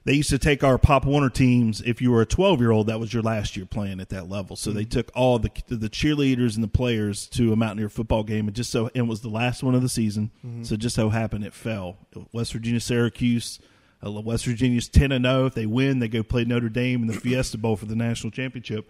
They 0.05 0.13
used 0.13 0.29
to 0.31 0.37
take 0.37 0.63
our 0.65 0.77
Pop 0.77 1.05
Warner 1.05 1.29
teams. 1.29 1.79
If 1.81 2.01
you 2.01 2.11
were 2.11 2.21
a 2.21 2.25
12 2.25 2.59
year 2.59 2.71
old, 2.71 2.87
that 2.87 2.99
was 2.99 3.13
your 3.13 3.23
last 3.23 3.55
year 3.55 3.65
playing 3.65 4.01
at 4.01 4.09
that 4.09 4.27
level. 4.29 4.55
So 4.57 4.71
they 4.71 4.83
took 4.83 5.09
all 5.15 5.39
the 5.39 5.49
the 5.67 5.89
cheerleaders 5.89 6.55
and 6.55 6.63
the 6.63 6.67
players 6.67 7.27
to 7.29 7.53
a 7.53 7.55
Mountaineer 7.55 7.87
football 7.89 8.23
game, 8.23 8.47
and 8.47 8.55
just 8.55 8.69
so 8.69 8.87
and 8.87 9.05
it 9.05 9.07
was 9.07 9.21
the 9.21 9.29
last 9.29 9.63
one 9.63 9.75
of 9.75 9.81
the 9.81 9.87
season. 9.89 10.31
So 10.63 10.75
just 10.75 10.95
so 10.95 11.09
happened 11.09 11.45
it 11.45 11.53
fell. 11.53 11.97
West 12.33 12.51
Virginia 12.53 12.79
Syracuse. 12.81 13.59
uh, 14.05 14.11
West 14.11 14.45
Virginia's 14.45 14.89
10 14.89 15.13
and 15.13 15.23
0. 15.23 15.45
If 15.45 15.53
they 15.53 15.65
win, 15.65 15.99
they 15.99 16.09
go 16.09 16.21
play 16.23 16.43
Notre 16.43 16.67
Dame 16.69 17.01
in 17.03 17.07
the 17.07 17.13
Fiesta 17.19 17.57
Bowl 17.57 17.77
for 17.77 17.85
the 17.85 17.95
national 17.95 18.31
championship. 18.31 18.89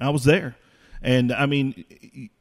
I 0.00 0.10
was 0.10 0.24
there, 0.24 0.56
and 1.00 1.32
I 1.32 1.46
mean, 1.46 1.84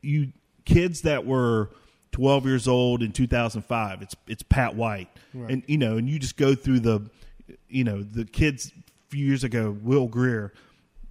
you 0.02 0.34
kids 0.66 1.02
that 1.02 1.26
were 1.26 1.70
12 2.12 2.46
years 2.46 2.68
old 2.68 3.02
in 3.02 3.14
2005. 3.14 4.02
It's 4.02 4.16
it's 4.28 4.44
Pat 4.44 4.76
White, 4.76 5.08
and 5.52 5.64
you 5.68 5.78
know, 5.78 5.96
and 5.98 6.10
you 6.10 6.20
just 6.20 6.36
go 6.36 6.54
through 6.56 6.82
the, 6.82 7.10
you 7.70 7.84
know, 7.84 8.02
the 8.04 8.26
kids 8.26 8.72
a 8.76 9.10
few 9.10 9.26
years 9.26 9.44
ago. 9.44 9.76
Will 9.82 10.08
Grier, 10.08 10.54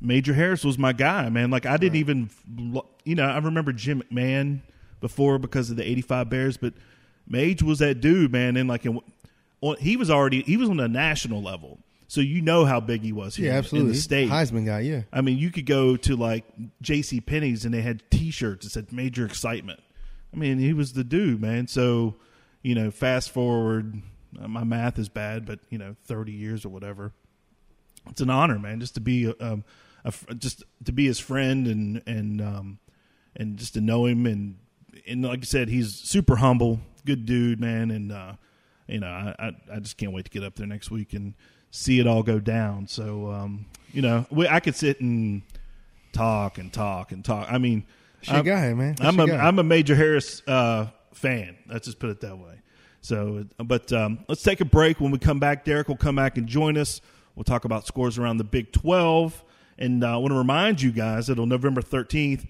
Major 0.00 0.34
Harris 0.34 0.64
was 0.64 0.78
my 0.78 0.92
guy, 0.92 1.28
man. 1.28 1.50
Like 1.50 1.66
I 1.66 1.76
didn't 1.76 1.96
even, 1.96 2.30
you 3.04 3.14
know, 3.14 3.24
I 3.26 3.38
remember 3.38 3.72
Jim 3.72 4.02
McMahon 4.12 4.61
before 5.00 5.38
because 5.38 5.70
of 5.70 5.76
the 5.76 5.88
'85 5.88 6.30
Bears, 6.30 6.56
but 6.56 6.74
Mage 7.26 7.62
was 7.62 7.78
that 7.80 8.00
dude, 8.00 8.32
man. 8.32 8.56
And 8.56 8.68
like, 8.68 8.86
in, 8.86 9.00
on, 9.61 9.76
he 9.78 9.96
was 9.96 10.11
already 10.11 10.42
he 10.42 10.56
was 10.56 10.68
on 10.68 10.80
a 10.80 10.88
national 10.88 11.42
level, 11.42 11.78
so 12.06 12.20
you 12.20 12.40
know 12.42 12.64
how 12.64 12.80
big 12.80 13.02
he 13.02 13.12
was. 13.12 13.36
Here 13.36 13.46
Yeah, 13.46 13.52
in 13.52 13.59
absolutely. 13.59 13.92
the 13.92 13.98
state. 13.98 14.30
Heisman 14.30 14.66
guy, 14.66 14.80
yeah. 14.80 15.02
I 15.12 15.20
mean, 15.20 15.38
you 15.38 15.50
could 15.50 15.66
go 15.66 15.96
to 15.96 16.16
like 16.16 16.44
J.C. 16.80 17.20
Penney's 17.20 17.64
and 17.64 17.74
they 17.74 17.82
had 17.82 18.02
T-shirts 18.11 18.64
that 18.64 18.70
said 18.70 18.92
"Major 18.92 19.26
Excitement." 19.26 19.80
I 20.32 20.36
mean, 20.36 20.59
he 20.59 20.72
was 20.74 20.92
the 20.92 21.04
dude, 21.04 21.40
man. 21.40 21.66
So, 21.68 22.16
you 22.62 22.74
know, 22.74 22.90
fast 22.90 23.30
forward, 23.30 24.02
uh, 24.41 24.49
my 24.49 24.64
math 24.64 24.99
is 24.99 25.09
bad, 25.09 25.47
but 25.47 25.61
you 25.70 25.79
know, 25.79 25.97
thirty 26.05 26.33
years 26.33 26.64
or 26.64 26.68
whatever. 26.68 27.12
It's 28.11 28.20
an 28.20 28.31
honor, 28.31 28.59
man, 28.59 28.81
just 28.81 28.95
to 28.95 29.01
be 29.01 29.33
um, 29.41 29.64
a, 30.05 30.12
just 30.35 30.64
to 30.85 30.93
be 30.93 31.07
his 31.07 31.18
friend 31.18 31.66
and 31.66 32.03
and 32.07 32.41
um, 32.41 32.79
and 33.37 33.57
just 33.57 33.74
to 33.74 33.81
know 33.81 34.07
him 34.07 34.26
and 34.26 34.57
and 35.07 35.22
like 35.24 35.41
I 35.41 35.45
said, 35.45 35.68
he's 35.68 35.95
super 35.95 36.37
humble, 36.37 36.81
good 37.05 37.26
dude, 37.26 37.61
man, 37.61 37.91
and 37.91 38.12
uh, 38.12 38.33
you 38.87 39.01
know, 39.01 39.09
I, 39.09 39.35
I 39.39 39.76
I 39.76 39.79
just 39.81 39.97
can't 39.97 40.12
wait 40.12 40.24
to 40.24 40.31
get 40.31 40.45
up 40.45 40.57
there 40.57 40.66
next 40.66 40.91
week 40.91 41.12
and 41.12 41.35
see 41.70 42.01
it 42.01 42.07
all 42.07 42.22
go 42.22 42.39
down. 42.41 42.87
So, 42.87 43.31
um, 43.31 43.66
you 43.93 44.03
know, 44.03 44.26
we, 44.31 44.49
I 44.49 44.61
could 44.61 44.74
sit 44.74 45.01
and 45.01 45.43
talk 46.12 46.59
and 46.59 46.72
talk 46.72 47.12
and 47.12 47.24
talk. 47.24 47.47
I 47.51 47.59
mean, 47.59 47.85
your 48.22 48.37
I'm- 48.37 48.45
guy, 48.45 48.74
man. 48.74 48.95
That's 48.95 49.09
I'm 49.09 49.20
a 49.20 49.33
am 49.35 49.59
a 49.59 49.62
Major 49.62 49.95
Harris 49.95 50.43
uh, 50.47 50.87
fan. 51.12 51.57
Let's 51.68 51.87
just 51.87 51.99
put 51.99 52.11
it 52.11 52.20
that 52.22 52.39
way. 52.39 52.61
So, 53.01 53.44
but 53.59 53.92
um, 53.92 54.20
let's 54.28 54.42
take 54.42 54.61
a 54.61 54.64
break. 54.64 55.01
When 55.01 55.11
we 55.11 55.18
come 55.18 55.38
back, 55.38 55.64
Derek 55.64 55.88
will 55.88 55.96
come 55.96 56.16
back 56.16 56.36
and 56.36 56.46
join 56.46 56.76
us. 56.76 57.01
We'll 57.34 57.44
talk 57.44 57.64
about 57.64 57.86
scores 57.86 58.18
around 58.18 58.38
the 58.38 58.44
Big 58.44 58.72
12. 58.72 59.44
And 59.78 60.03
uh, 60.03 60.14
I 60.14 60.16
want 60.16 60.32
to 60.32 60.38
remind 60.38 60.82
you 60.82 60.90
guys 60.90 61.28
that 61.28 61.38
on 61.38 61.49
November 61.49 61.80
13th, 61.80 62.46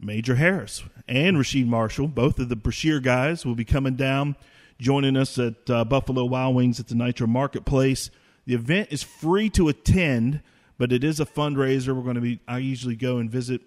Major 0.00 0.36
Harris 0.36 0.84
and 1.08 1.36
Rasheed 1.36 1.66
Marshall, 1.66 2.08
both 2.08 2.38
of 2.38 2.48
the 2.48 2.56
Brashear 2.56 3.00
guys, 3.00 3.44
will 3.44 3.54
be 3.54 3.64
coming 3.64 3.96
down, 3.96 4.36
joining 4.78 5.16
us 5.16 5.38
at 5.38 5.68
uh, 5.70 5.84
Buffalo 5.84 6.24
Wild 6.26 6.54
Wings 6.54 6.78
at 6.78 6.88
the 6.88 6.94
Nitro 6.94 7.26
Marketplace. 7.26 8.10
The 8.46 8.54
event 8.54 8.88
is 8.90 9.02
free 9.02 9.50
to 9.50 9.68
attend, 9.68 10.42
but 10.76 10.92
it 10.92 11.02
is 11.02 11.20
a 11.20 11.26
fundraiser. 11.26 11.96
We're 11.96 12.02
going 12.02 12.14
to 12.14 12.20
be. 12.20 12.40
I 12.46 12.58
usually 12.58 12.96
go 12.96 13.18
and 13.18 13.30
visit 13.30 13.62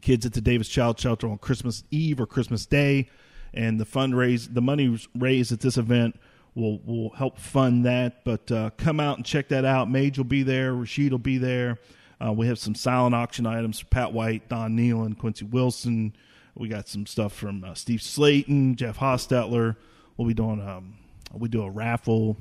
kids 0.00 0.24
at 0.24 0.32
the 0.32 0.40
Davis 0.40 0.68
Child 0.68 0.98
Shelter 0.98 1.28
on 1.28 1.38
Christmas 1.38 1.84
Eve 1.90 2.20
or 2.20 2.26
Christmas 2.26 2.66
Day, 2.66 3.08
and 3.54 3.78
the 3.80 3.86
fundraise 3.86 4.52
the 4.52 4.62
money 4.62 4.98
raised 5.14 5.52
at 5.52 5.60
this 5.60 5.76
event 5.76 6.18
will 6.54 6.80
will 6.80 7.10
help 7.10 7.38
fund 7.38 7.84
that. 7.84 8.24
But 8.24 8.50
uh, 8.50 8.70
come 8.76 9.00
out 9.00 9.16
and 9.16 9.26
check 9.26 9.48
that 9.48 9.64
out. 9.64 9.90
Mage 9.90 10.18
will 10.18 10.24
be 10.24 10.42
there. 10.42 10.72
Rasheed 10.72 11.10
will 11.10 11.18
be 11.18 11.38
there. 11.38 11.78
Uh, 12.24 12.32
we 12.32 12.46
have 12.46 12.58
some 12.58 12.74
silent 12.74 13.14
auction 13.14 13.46
items 13.46 13.80
for 13.80 13.86
Pat 13.86 14.12
White, 14.12 14.48
Don 14.48 14.76
Nehlen, 14.76 15.18
Quincy 15.18 15.44
Wilson. 15.44 16.14
We 16.54 16.68
got 16.68 16.86
some 16.86 17.06
stuff 17.06 17.32
from 17.32 17.64
uh, 17.64 17.74
Steve 17.74 18.00
Slaton, 18.00 18.76
Jeff 18.76 18.98
Hostetler. 18.98 19.76
We'll 20.16 20.28
be 20.28 20.34
doing 20.34 20.60
um, 20.60 20.98
we 21.32 21.48
do 21.48 21.62
a 21.62 21.70
raffle. 21.70 22.36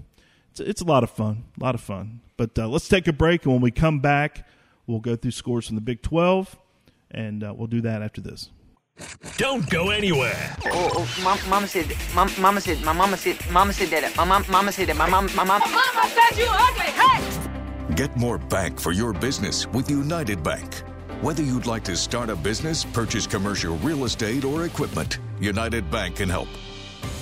It's, 0.52 0.60
it's 0.60 0.82
a 0.82 0.86
lot 0.86 1.04
of 1.04 1.10
fun, 1.10 1.46
a 1.60 1.64
lot 1.64 1.76
of 1.76 1.82
fun. 1.82 2.22
But 2.38 2.58
uh, 2.60 2.68
let's 2.68 2.88
take 2.88 3.08
a 3.08 3.14
break, 3.14 3.46
and 3.46 3.54
when 3.54 3.62
we 3.62 3.72
come 3.72 4.00
back, 4.00 4.48
we'll 4.86 5.00
go 5.00 5.16
through 5.16 5.32
scores 5.32 5.68
from 5.68 5.76
the 5.76 5.82
Big 5.82 6.02
Twelve, 6.02 6.58
and 7.10 7.44
uh, 7.44 7.54
we'll 7.56 7.68
do 7.68 7.82
that 7.82 8.02
after 8.02 8.20
this. 8.22 8.50
Don't 9.38 9.68
go 9.70 9.90
anywhere. 9.90 10.56
Oh, 10.66 10.92
oh 10.94 11.22
mom, 11.24 11.40
mama 11.50 11.68
said, 11.68 11.96
mom, 12.14 12.30
mama 12.40 12.62
said, 12.62 12.82
my 12.84 12.94
mama 12.94 13.18
said, 13.18 13.38
mama 13.52 13.74
said 13.74 13.90
that. 13.90 14.16
My 14.16 14.24
mom, 14.24 14.46
mama 14.50 14.72
said 14.72 14.88
that. 14.90 14.98
My 14.98 15.10
mom, 15.10 15.30
my 15.36 15.44
mom. 15.44 15.62
Mama 15.62 16.10
said 16.10 16.38
you 16.38 16.48
ugly. 16.48 16.92
Hey! 16.92 17.96
Get 17.96 18.16
more 18.16 18.38
bank 18.38 18.80
for 18.80 18.92
your 18.92 19.14
business 19.14 19.68
with 19.68 19.90
United 19.90 20.44
Bank. 20.44 20.84
Whether 21.22 21.44
you'd 21.44 21.66
like 21.66 21.84
to 21.86 21.98
start 21.98 22.30
a 22.30 22.36
business, 22.36 22.86
purchase 22.86 23.28
commercial 23.28 23.78
real 23.78 24.06
estate, 24.06 24.46
or 24.46 24.66
equipment, 24.66 25.20
United 25.40 25.90
Bank 25.90 26.18
can 26.18 26.30
help. 26.30 26.48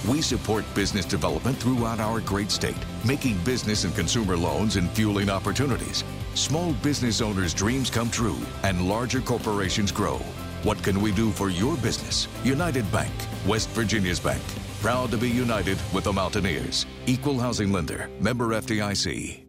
We 0.07 0.21
support 0.21 0.65
business 0.75 1.05
development 1.05 1.57
throughout 1.57 1.99
our 1.99 2.19
great 2.21 2.51
state, 2.51 2.77
making 3.05 3.37
business 3.45 3.85
and 3.85 3.95
consumer 3.95 4.35
loans 4.35 4.75
and 4.75 4.89
fueling 4.91 5.29
opportunities. 5.29 6.03
Small 6.33 6.73
business 6.73 7.21
owners' 7.21 7.53
dreams 7.53 7.89
come 7.89 8.09
true 8.09 8.37
and 8.63 8.87
larger 8.87 9.21
corporations 9.21 9.91
grow. 9.91 10.19
What 10.63 10.83
can 10.83 11.01
we 11.01 11.11
do 11.11 11.31
for 11.31 11.49
your 11.49 11.77
business? 11.77 12.27
United 12.43 12.89
Bank, 12.91 13.13
West 13.47 13.69
Virginia's 13.69 14.19
bank. 14.19 14.43
Proud 14.81 15.11
to 15.11 15.17
be 15.17 15.29
united 15.29 15.77
with 15.93 16.03
the 16.03 16.13
Mountaineers. 16.13 16.85
Equal 17.05 17.39
housing 17.39 17.71
lender, 17.71 18.09
member 18.19 18.47
FDIC. 18.47 19.48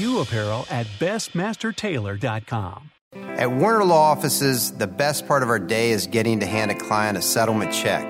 apparel 0.21 0.65
at 0.69 0.85
bestmastertailor.com. 0.99 2.91
At 3.13 3.51
Warner 3.51 3.83
Law 3.83 4.11
Offices, 4.11 4.71
the 4.71 4.87
best 4.87 5.27
part 5.27 5.43
of 5.43 5.49
our 5.49 5.59
day 5.59 5.91
is 5.91 6.07
getting 6.07 6.39
to 6.39 6.45
hand 6.45 6.71
a 6.71 6.75
client 6.75 7.17
a 7.17 7.21
settlement 7.21 7.73
check, 7.73 8.07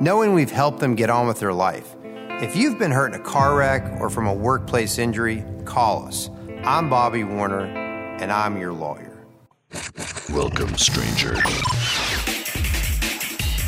knowing 0.00 0.32
we've 0.34 0.50
helped 0.50 0.80
them 0.80 0.96
get 0.96 1.08
on 1.08 1.28
with 1.28 1.38
their 1.38 1.52
life. 1.52 1.94
If 2.42 2.56
you've 2.56 2.78
been 2.78 2.90
hurt 2.90 3.14
in 3.14 3.20
a 3.20 3.22
car 3.22 3.54
wreck 3.54 4.00
or 4.00 4.10
from 4.10 4.26
a 4.26 4.34
workplace 4.34 4.98
injury, 4.98 5.44
call 5.66 6.06
us. 6.06 6.30
I'm 6.64 6.90
Bobby 6.90 7.22
Warner, 7.22 7.66
and 7.66 8.32
I'm 8.32 8.58
your 8.58 8.72
lawyer. 8.72 9.24
Welcome, 10.32 10.76
stranger. 10.76 11.34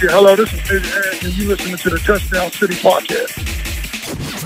Yeah, 0.03 0.11
hello, 0.11 0.35
this 0.35 0.53
is 0.53 0.69
Big 0.69 0.83
Ed, 0.85 1.25
and 1.25 1.39
you 1.39 1.49
listening 1.49 1.77
to 1.77 1.91
the 1.91 1.99
Touchdown 1.99 2.51
City 2.51 2.75
Podcast. 2.75 4.42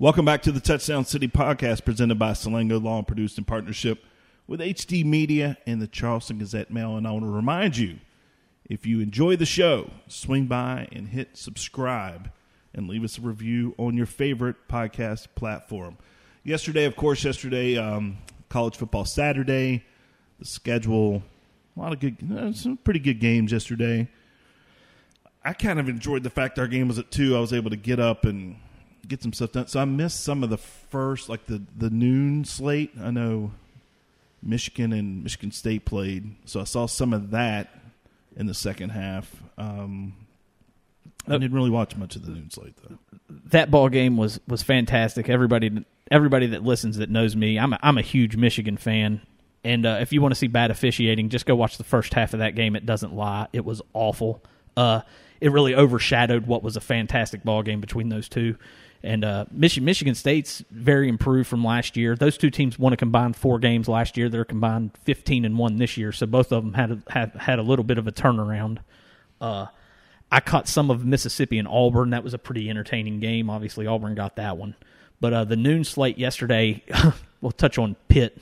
Welcome 0.00 0.24
back 0.24 0.40
to 0.44 0.50
the 0.50 0.60
Touchdown 0.60 1.04
City 1.04 1.28
podcast 1.28 1.84
presented 1.84 2.18
by 2.18 2.30
Salango 2.30 2.82
Law 2.82 2.96
and 2.96 3.06
produced 3.06 3.36
in 3.36 3.44
partnership 3.44 4.02
with 4.46 4.58
HD 4.58 5.04
Media 5.04 5.58
and 5.66 5.82
the 5.82 5.86
Charleston 5.86 6.38
Gazette 6.38 6.70
Mail. 6.70 6.96
And 6.96 7.06
I 7.06 7.10
want 7.10 7.26
to 7.26 7.30
remind 7.30 7.76
you 7.76 7.98
if 8.64 8.86
you 8.86 9.00
enjoy 9.00 9.36
the 9.36 9.44
show, 9.44 9.90
swing 10.08 10.46
by 10.46 10.88
and 10.90 11.08
hit 11.08 11.36
subscribe 11.36 12.30
and 12.72 12.88
leave 12.88 13.04
us 13.04 13.18
a 13.18 13.20
review 13.20 13.74
on 13.76 13.94
your 13.94 14.06
favorite 14.06 14.56
podcast 14.70 15.26
platform. 15.34 15.98
Yesterday, 16.44 16.86
of 16.86 16.96
course, 16.96 17.22
yesterday, 17.22 17.76
um, 17.76 18.16
college 18.48 18.76
football 18.76 19.04
Saturday, 19.04 19.84
the 20.38 20.46
schedule, 20.46 21.22
a 21.76 21.78
lot 21.78 21.92
of 21.92 22.00
good, 22.00 22.16
uh, 22.34 22.54
some 22.54 22.78
pretty 22.78 23.00
good 23.00 23.20
games 23.20 23.52
yesterday. 23.52 24.08
I 25.44 25.52
kind 25.52 25.78
of 25.78 25.90
enjoyed 25.90 26.22
the 26.22 26.30
fact 26.30 26.58
our 26.58 26.68
game 26.68 26.88
was 26.88 26.98
at 26.98 27.10
two. 27.10 27.36
I 27.36 27.40
was 27.40 27.52
able 27.52 27.68
to 27.68 27.76
get 27.76 28.00
up 28.00 28.24
and 28.24 28.56
get 29.10 29.22
some 29.22 29.32
stuff 29.32 29.52
done. 29.52 29.66
So 29.66 29.80
I 29.80 29.84
missed 29.84 30.20
some 30.22 30.42
of 30.42 30.48
the 30.48 30.56
first, 30.56 31.28
like 31.28 31.46
the 31.46 31.62
the 31.76 31.90
noon 31.90 32.44
slate. 32.44 32.92
I 33.00 33.10
know 33.10 33.52
Michigan 34.42 34.92
and 34.92 35.22
Michigan 35.22 35.50
State 35.50 35.84
played, 35.84 36.36
so 36.46 36.60
I 36.60 36.64
saw 36.64 36.86
some 36.86 37.12
of 37.12 37.32
that 37.32 37.68
in 38.36 38.46
the 38.46 38.54
second 38.54 38.90
half. 38.90 39.42
Um, 39.58 40.14
I 41.26 41.32
didn't 41.32 41.52
really 41.52 41.70
watch 41.70 41.96
much 41.96 42.16
of 42.16 42.24
the 42.24 42.32
noon 42.32 42.50
slate 42.50 42.74
though. 42.88 42.98
that 43.46 43.70
ball 43.70 43.88
game 43.88 44.16
was 44.16 44.40
was 44.48 44.62
fantastic. 44.62 45.28
Everybody 45.28 45.84
everybody 46.10 46.46
that 46.46 46.64
listens 46.64 46.96
that 46.96 47.10
knows 47.10 47.36
me, 47.36 47.58
I'm 47.58 47.72
a, 47.72 47.78
I'm 47.82 47.98
a 47.98 48.02
huge 48.02 48.36
Michigan 48.36 48.76
fan. 48.76 49.20
And 49.62 49.84
uh, 49.84 49.98
if 50.00 50.12
you 50.12 50.22
want 50.22 50.32
to 50.32 50.38
see 50.38 50.46
bad 50.46 50.70
officiating, 50.70 51.28
just 51.28 51.44
go 51.44 51.54
watch 51.54 51.76
the 51.76 51.84
first 51.84 52.14
half 52.14 52.32
of 52.32 52.38
that 52.38 52.54
game. 52.54 52.74
It 52.76 52.86
doesn't 52.86 53.14
lie; 53.14 53.48
it 53.52 53.64
was 53.64 53.82
awful. 53.92 54.42
Uh, 54.74 55.02
it 55.40 55.52
really 55.52 55.74
overshadowed 55.74 56.46
what 56.46 56.62
was 56.62 56.76
a 56.76 56.80
fantastic 56.80 57.44
ball 57.44 57.62
game 57.62 57.80
between 57.80 58.08
those 58.08 58.28
two. 58.28 58.56
And 59.02 59.24
uh, 59.24 59.46
Michigan, 59.50 59.86
Michigan 59.86 60.14
State's 60.14 60.62
very 60.70 61.08
improved 61.08 61.48
from 61.48 61.64
last 61.64 61.96
year. 61.96 62.14
Those 62.16 62.36
two 62.36 62.50
teams 62.50 62.78
won 62.78 62.92
a 62.92 62.96
combined 62.98 63.34
four 63.34 63.58
games 63.58 63.88
last 63.88 64.16
year. 64.18 64.28
They're 64.28 64.44
combined 64.44 64.90
fifteen 65.04 65.44
and 65.46 65.56
one 65.56 65.78
this 65.78 65.96
year. 65.96 66.12
So 66.12 66.26
both 66.26 66.52
of 66.52 66.62
them 66.64 66.74
had 66.74 66.90
a, 66.90 67.02
had 67.10 67.32
had 67.36 67.58
a 67.58 67.62
little 67.62 67.84
bit 67.84 67.96
of 67.96 68.06
a 68.06 68.12
turnaround. 68.12 68.78
Uh, 69.40 69.66
I 70.30 70.40
caught 70.40 70.68
some 70.68 70.90
of 70.90 71.04
Mississippi 71.04 71.58
and 71.58 71.66
Auburn. 71.66 72.10
That 72.10 72.22
was 72.22 72.34
a 72.34 72.38
pretty 72.38 72.68
entertaining 72.68 73.20
game. 73.20 73.48
Obviously, 73.48 73.86
Auburn 73.86 74.14
got 74.14 74.36
that 74.36 74.58
one. 74.58 74.74
But 75.18 75.32
uh, 75.32 75.44
the 75.44 75.56
noon 75.56 75.84
slate 75.84 76.18
yesterday, 76.18 76.82
we'll 77.40 77.52
touch 77.52 77.78
on 77.78 77.96
Pitt. 78.08 78.38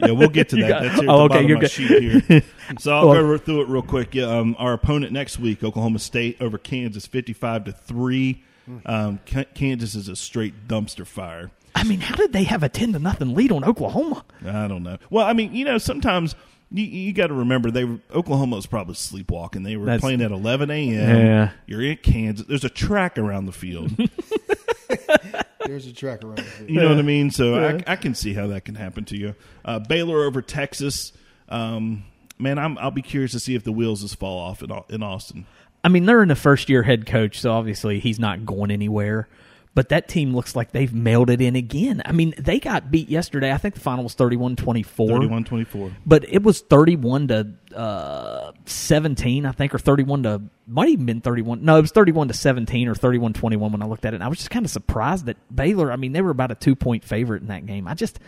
yeah, 0.00 0.10
we'll 0.12 0.28
get 0.28 0.50
to 0.50 0.56
that. 0.60 0.68
got- 0.68 0.82
That's 0.82 1.00
here 1.00 1.10
oh, 1.10 1.22
okay, 1.24 1.46
you're 1.46 1.58
good. 1.58 1.70
here. 1.70 2.42
So 2.78 2.92
I'll 2.92 3.08
Well- 3.08 3.22
go 3.22 3.38
through 3.38 3.62
it 3.62 3.68
real 3.68 3.82
quick. 3.82 4.14
Yeah, 4.14 4.24
um, 4.26 4.54
our 4.58 4.74
opponent 4.74 5.12
next 5.12 5.38
week, 5.38 5.64
Oklahoma 5.64 5.98
State 5.98 6.36
over 6.40 6.58
Kansas, 6.58 7.06
fifty-five 7.06 7.64
to 7.64 7.72
three. 7.72 8.44
Um, 8.86 9.18
Kansas 9.54 9.94
is 9.94 10.08
a 10.08 10.16
straight 10.16 10.68
dumpster 10.68 11.06
fire. 11.06 11.50
I 11.74 11.84
mean, 11.84 12.00
how 12.00 12.14
did 12.16 12.32
they 12.32 12.44
have 12.44 12.62
a 12.62 12.68
ten 12.68 12.92
to 12.92 12.98
nothing 12.98 13.34
lead 13.34 13.50
on 13.50 13.64
Oklahoma? 13.64 14.24
I 14.46 14.68
don't 14.68 14.82
know. 14.82 14.98
Well, 15.10 15.26
I 15.26 15.32
mean, 15.32 15.54
you 15.54 15.64
know, 15.64 15.78
sometimes 15.78 16.34
you, 16.70 16.84
you 16.84 17.12
got 17.12 17.28
to 17.28 17.34
remember 17.34 17.70
they 17.70 17.84
were 17.84 17.98
Oklahoma 18.14 18.56
was 18.56 18.66
probably 18.66 18.94
sleepwalking. 18.94 19.62
They 19.62 19.76
were 19.76 19.86
That's- 19.86 20.00
playing 20.00 20.20
at 20.20 20.30
eleven 20.30 20.70
a.m. 20.70 20.90
Yeah. 21.26 21.50
You're 21.66 21.82
in 21.82 21.96
Kansas. 21.96 22.46
There's 22.46 22.64
a 22.64 22.68
track 22.70 23.18
around 23.18 23.46
the 23.46 23.52
field. 23.52 23.90
There's 25.66 25.86
a 25.86 25.92
track 25.92 26.24
around. 26.24 26.40
it. 26.40 26.68
You 26.68 26.80
know 26.80 26.88
what 26.88 26.98
I 26.98 27.02
mean? 27.02 27.30
So 27.30 27.54
Yeah. 27.58 27.80
I, 27.86 27.92
I 27.92 27.96
can 27.96 28.14
see 28.14 28.34
how 28.34 28.48
that 28.48 28.64
can 28.64 28.74
happen 28.74 29.04
to 29.06 29.16
you. 29.16 29.34
Uh, 29.64 29.78
Baylor 29.78 30.24
over 30.24 30.42
Texas. 30.42 31.12
Um, 31.48 32.04
man, 32.38 32.58
I'm, 32.58 32.76
I'll 32.78 32.90
be 32.90 33.02
curious 33.02 33.32
to 33.32 33.40
see 33.40 33.54
if 33.54 33.62
the 33.64 33.72
wheels 33.72 34.02
just 34.02 34.18
fall 34.18 34.38
off 34.38 34.62
in, 34.62 34.72
Au- 34.72 34.84
in 34.88 35.02
Austin. 35.02 35.46
I 35.84 35.88
mean, 35.88 36.06
they're 36.06 36.22
in 36.22 36.28
the 36.28 36.36
first 36.36 36.68
year 36.68 36.82
head 36.82 37.06
coach, 37.06 37.40
so 37.40 37.52
obviously 37.52 37.98
he's 38.00 38.18
not 38.18 38.46
going 38.46 38.70
anywhere. 38.70 39.28
But 39.74 39.88
that 39.88 40.06
team 40.06 40.34
looks 40.36 40.54
like 40.54 40.72
they've 40.72 40.92
mailed 40.92 41.30
it 41.30 41.40
in 41.40 41.56
again. 41.56 42.02
I 42.04 42.12
mean, 42.12 42.34
they 42.36 42.60
got 42.60 42.90
beat 42.90 43.08
yesterday. 43.08 43.50
I 43.50 43.56
think 43.56 43.72
the 43.74 43.80
final 43.80 44.04
was 44.04 44.12
31 44.12 44.54
24. 44.56 45.08
31 45.08 45.44
24. 45.44 45.90
But 46.04 46.28
it 46.28 46.42
was 46.42 46.60
31 46.60 47.28
to 47.28 47.54
uh, 47.74 48.52
17, 48.66 49.46
I 49.46 49.52
think, 49.52 49.74
or 49.74 49.78
31 49.78 50.24
to, 50.24 50.42
might 50.66 50.90
even 50.90 51.06
been 51.06 51.20
31. 51.22 51.64
No, 51.64 51.78
it 51.78 51.80
was 51.80 51.90
31 51.90 52.28
to 52.28 52.34
17 52.34 52.86
or 52.86 52.94
31 52.94 53.32
21 53.32 53.72
when 53.72 53.82
I 53.82 53.86
looked 53.86 54.04
at 54.04 54.12
it. 54.12 54.16
And 54.16 54.24
I 54.24 54.28
was 54.28 54.36
just 54.36 54.50
kind 54.50 54.66
of 54.66 54.70
surprised 54.70 55.24
that 55.24 55.38
Baylor, 55.54 55.90
I 55.90 55.96
mean, 55.96 56.12
they 56.12 56.20
were 56.20 56.30
about 56.30 56.50
a 56.50 56.54
two 56.54 56.76
point 56.76 57.02
favorite 57.02 57.40
in 57.40 57.48
that 57.48 57.64
game. 57.64 57.88
I 57.88 57.94
just, 57.94 58.20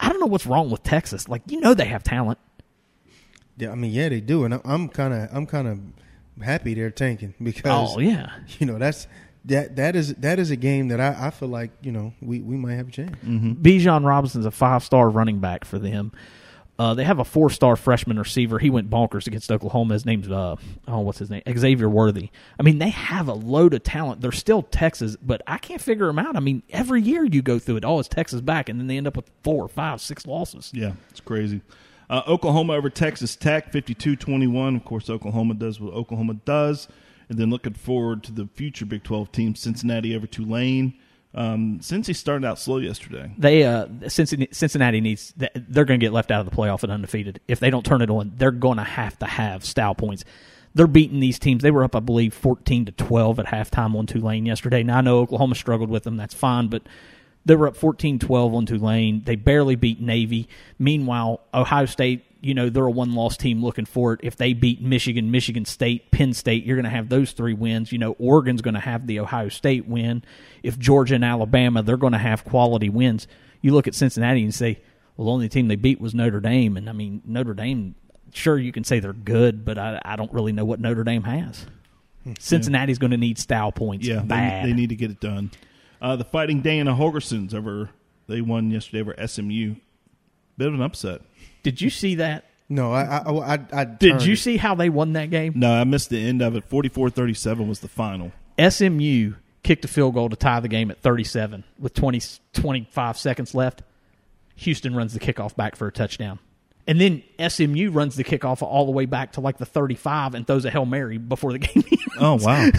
I 0.00 0.08
don't 0.08 0.20
know 0.20 0.26
what's 0.26 0.46
wrong 0.46 0.70
with 0.70 0.84
Texas. 0.84 1.28
Like, 1.28 1.42
you 1.48 1.60
know, 1.60 1.74
they 1.74 1.84
have 1.84 2.02
talent. 2.02 2.38
Yeah, 3.58 3.72
I 3.72 3.74
mean, 3.74 3.92
yeah, 3.92 4.08
they 4.08 4.22
do, 4.22 4.44
and 4.44 4.54
I- 4.54 4.60
I'm 4.64 4.88
kind 4.88 5.12
of, 5.12 5.28
I'm 5.32 5.44
kind 5.44 5.68
of 5.68 5.80
happy 6.40 6.74
they're 6.74 6.90
tanking 6.90 7.34
because, 7.42 7.94
Oh, 7.96 7.98
yeah. 8.00 8.30
you 8.58 8.66
know, 8.66 8.78
that's 8.78 9.06
that 9.44 9.76
that 9.76 9.96
is 9.96 10.14
that 10.16 10.38
is 10.38 10.50
a 10.50 10.56
game 10.56 10.88
that 10.88 11.00
I, 11.00 11.28
I 11.28 11.30
feel 11.30 11.48
like 11.48 11.70
you 11.80 11.92
know 11.92 12.12
we, 12.20 12.40
we 12.40 12.56
might 12.56 12.74
have 12.74 12.88
a 12.88 12.90
chance. 12.90 13.16
Bijan 13.24 14.04
Robinson's 14.04 14.46
a 14.46 14.50
five 14.50 14.82
star 14.84 15.08
running 15.08 15.38
back 15.38 15.64
for 15.64 15.78
them. 15.78 16.12
Uh, 16.80 16.94
they 16.94 17.02
have 17.02 17.18
a 17.18 17.24
four 17.24 17.50
star 17.50 17.74
freshman 17.74 18.18
receiver. 18.18 18.58
He 18.60 18.70
went 18.70 18.88
bonkers 18.90 19.26
against 19.26 19.50
Oklahoma. 19.50 19.94
His 19.94 20.04
name's 20.06 20.30
uh 20.30 20.56
oh 20.86 21.00
what's 21.00 21.18
his 21.18 21.30
name 21.30 21.42
Xavier 21.56 21.88
Worthy. 21.88 22.30
I 22.58 22.62
mean 22.62 22.78
they 22.78 22.90
have 22.90 23.26
a 23.28 23.32
load 23.32 23.74
of 23.74 23.82
talent. 23.82 24.20
They're 24.20 24.32
still 24.32 24.62
Texas, 24.62 25.16
but 25.22 25.40
I 25.46 25.58
can't 25.58 25.80
figure 25.80 26.06
them 26.06 26.18
out. 26.18 26.36
I 26.36 26.40
mean 26.40 26.62
every 26.70 27.00
year 27.02 27.24
you 27.24 27.40
go 27.40 27.58
through 27.58 27.76
it. 27.78 27.84
Oh, 27.84 27.98
it's 28.00 28.08
Texas 28.08 28.40
back, 28.40 28.68
and 28.68 28.78
then 28.78 28.86
they 28.86 28.96
end 28.96 29.06
up 29.08 29.16
with 29.16 29.30
four, 29.42 29.66
five, 29.68 30.00
six 30.00 30.26
losses. 30.26 30.70
Yeah, 30.74 30.92
it's 31.10 31.20
crazy. 31.20 31.62
Uh, 32.10 32.22
Oklahoma 32.26 32.74
over 32.74 32.90
Texas 32.90 33.36
Tech, 33.36 33.72
52-21. 33.72 34.76
Of 34.76 34.84
course, 34.84 35.10
Oklahoma 35.10 35.54
does 35.54 35.80
what 35.80 35.92
Oklahoma 35.92 36.34
does. 36.44 36.88
And 37.28 37.38
then 37.38 37.50
looking 37.50 37.74
forward 37.74 38.22
to 38.24 38.32
the 38.32 38.48
future 38.54 38.86
Big 38.86 39.04
12 39.04 39.30
team, 39.32 39.54
Cincinnati 39.54 40.16
over 40.16 40.26
Tulane. 40.26 40.94
Um, 41.34 41.78
Cincy 41.80 42.16
started 42.16 42.46
out 42.46 42.58
slow 42.58 42.78
yesterday. 42.78 43.30
They 43.36 43.62
uh 43.62 43.86
Cincinnati, 44.08 44.52
Cincinnati 44.54 45.00
needs 45.00 45.34
they're 45.36 45.84
going 45.84 46.00
to 46.00 46.04
get 46.04 46.12
left 46.12 46.30
out 46.30 46.40
of 46.40 46.50
the 46.50 46.56
playoff 46.56 46.82
and 46.82 46.90
undefeated 46.90 47.40
if 47.46 47.60
they 47.60 47.68
don't 47.68 47.84
turn 47.84 48.00
it 48.00 48.08
on. 48.08 48.32
They're 48.36 48.50
going 48.50 48.78
to 48.78 48.84
have 48.84 49.18
to 49.18 49.26
have 49.26 49.62
style 49.64 49.94
points. 49.94 50.24
They're 50.74 50.86
beating 50.86 51.20
these 51.20 51.38
teams. 51.38 51.62
They 51.62 51.70
were 51.70 51.84
up, 51.84 51.94
I 51.94 52.00
believe, 52.00 52.32
fourteen 52.32 52.86
to 52.86 52.92
twelve 52.92 53.38
at 53.38 53.46
halftime 53.46 53.94
on 53.94 54.06
Tulane 54.06 54.46
yesterday. 54.46 54.82
Now 54.82 54.98
I 54.98 55.00
know 55.02 55.18
Oklahoma 55.18 55.54
struggled 55.54 55.90
with 55.90 56.04
them. 56.04 56.16
That's 56.16 56.34
fine, 56.34 56.68
but 56.68 56.82
they 57.44 57.56
were 57.56 57.68
up 57.68 57.76
14-12 57.76 58.54
on 58.54 58.66
Tulane. 58.66 59.22
They 59.24 59.36
barely 59.36 59.76
beat 59.76 60.00
Navy. 60.00 60.48
Meanwhile, 60.78 61.40
Ohio 61.54 61.86
State, 61.86 62.24
you 62.40 62.54
know, 62.54 62.68
they're 62.68 62.84
a 62.84 62.90
one-loss 62.90 63.36
team 63.36 63.64
looking 63.64 63.86
for 63.86 64.12
it. 64.12 64.20
If 64.22 64.36
they 64.36 64.52
beat 64.52 64.80
Michigan, 64.80 65.30
Michigan 65.30 65.64
State, 65.64 66.10
Penn 66.10 66.34
State, 66.34 66.64
you're 66.64 66.76
going 66.76 66.84
to 66.84 66.90
have 66.90 67.08
those 67.08 67.32
three 67.32 67.54
wins. 67.54 67.90
You 67.90 67.98
know, 67.98 68.12
Oregon's 68.18 68.62
going 68.62 68.74
to 68.74 68.80
have 68.80 69.06
the 69.06 69.20
Ohio 69.20 69.48
State 69.48 69.88
win. 69.88 70.22
If 70.62 70.78
Georgia 70.78 71.14
and 71.14 71.24
Alabama, 71.24 71.82
they're 71.82 71.96
going 71.96 72.12
to 72.12 72.18
have 72.18 72.44
quality 72.44 72.88
wins. 72.88 73.26
You 73.60 73.72
look 73.72 73.88
at 73.88 73.94
Cincinnati 73.94 74.42
and 74.44 74.54
say, 74.54 74.80
well, 75.16 75.26
the 75.26 75.32
only 75.32 75.48
team 75.48 75.68
they 75.68 75.76
beat 75.76 76.00
was 76.00 76.14
Notre 76.14 76.40
Dame. 76.40 76.76
And, 76.76 76.88
I 76.88 76.92
mean, 76.92 77.22
Notre 77.24 77.54
Dame, 77.54 77.96
sure, 78.32 78.56
you 78.56 78.70
can 78.72 78.84
say 78.84 79.00
they're 79.00 79.12
good, 79.12 79.64
but 79.64 79.78
I, 79.78 80.00
I 80.04 80.16
don't 80.16 80.32
really 80.32 80.52
know 80.52 80.64
what 80.64 80.78
Notre 80.80 81.02
Dame 81.02 81.24
has. 81.24 81.66
Hmm. 82.22 82.34
Cincinnati's 82.38 82.98
going 82.98 83.10
to 83.10 83.16
need 83.16 83.38
style 83.38 83.72
points 83.72 84.06
Yeah, 84.06 84.20
bad. 84.20 84.64
They, 84.64 84.70
they 84.70 84.76
need 84.76 84.90
to 84.90 84.96
get 84.96 85.10
it 85.10 85.18
done. 85.18 85.50
Uh, 86.00 86.16
the 86.16 86.24
Fighting 86.24 86.60
Dana 86.60 86.94
Holgorsens 86.94 87.54
over 87.54 87.90
they 88.28 88.40
won 88.40 88.70
yesterday 88.70 89.00
over 89.00 89.14
SMU. 89.26 89.74
Bit 90.56 90.68
of 90.68 90.74
an 90.74 90.82
upset. 90.82 91.22
Did 91.62 91.80
you 91.80 91.90
see 91.90 92.16
that? 92.16 92.44
No, 92.68 92.92
I 92.92 93.02
I 93.02 93.18
I, 93.18 93.54
I, 93.54 93.58
I 93.72 93.84
Did 93.84 94.24
you 94.24 94.34
it. 94.34 94.38
see 94.38 94.56
how 94.58 94.74
they 94.74 94.90
won 94.90 95.14
that 95.14 95.30
game? 95.30 95.54
No, 95.56 95.72
I 95.72 95.84
missed 95.84 96.10
the 96.10 96.18
end 96.22 96.42
of 96.42 96.54
it. 96.54 96.68
44-37 96.68 97.66
was 97.66 97.80
the 97.80 97.88
final. 97.88 98.32
SMU 98.58 99.34
kicked 99.62 99.84
a 99.84 99.88
field 99.88 100.14
goal 100.14 100.28
to 100.28 100.36
tie 100.36 100.60
the 100.60 100.68
game 100.68 100.90
at 100.90 101.00
37 101.00 101.64
with 101.78 101.94
20, 101.94 102.20
25 102.52 103.18
seconds 103.18 103.54
left. 103.54 103.82
Houston 104.56 104.94
runs 104.94 105.14
the 105.14 105.20
kickoff 105.20 105.56
back 105.56 105.76
for 105.76 105.86
a 105.86 105.92
touchdown. 105.92 106.38
And 106.88 106.98
then 107.00 107.22
SMU 107.48 107.90
runs 107.90 108.16
the 108.16 108.24
kickoff 108.24 108.62
all 108.62 108.86
the 108.86 108.92
way 108.92 109.04
back 109.04 109.32
to 109.32 109.40
like 109.42 109.58
the 109.58 109.66
35 109.66 110.34
and 110.34 110.46
throws 110.46 110.64
a 110.64 110.70
Hail 110.70 110.86
Mary 110.86 111.18
before 111.18 111.52
the 111.52 111.58
game 111.60 111.84
ends. 111.92 112.04
Oh 112.18 112.36
wow! 112.40 112.70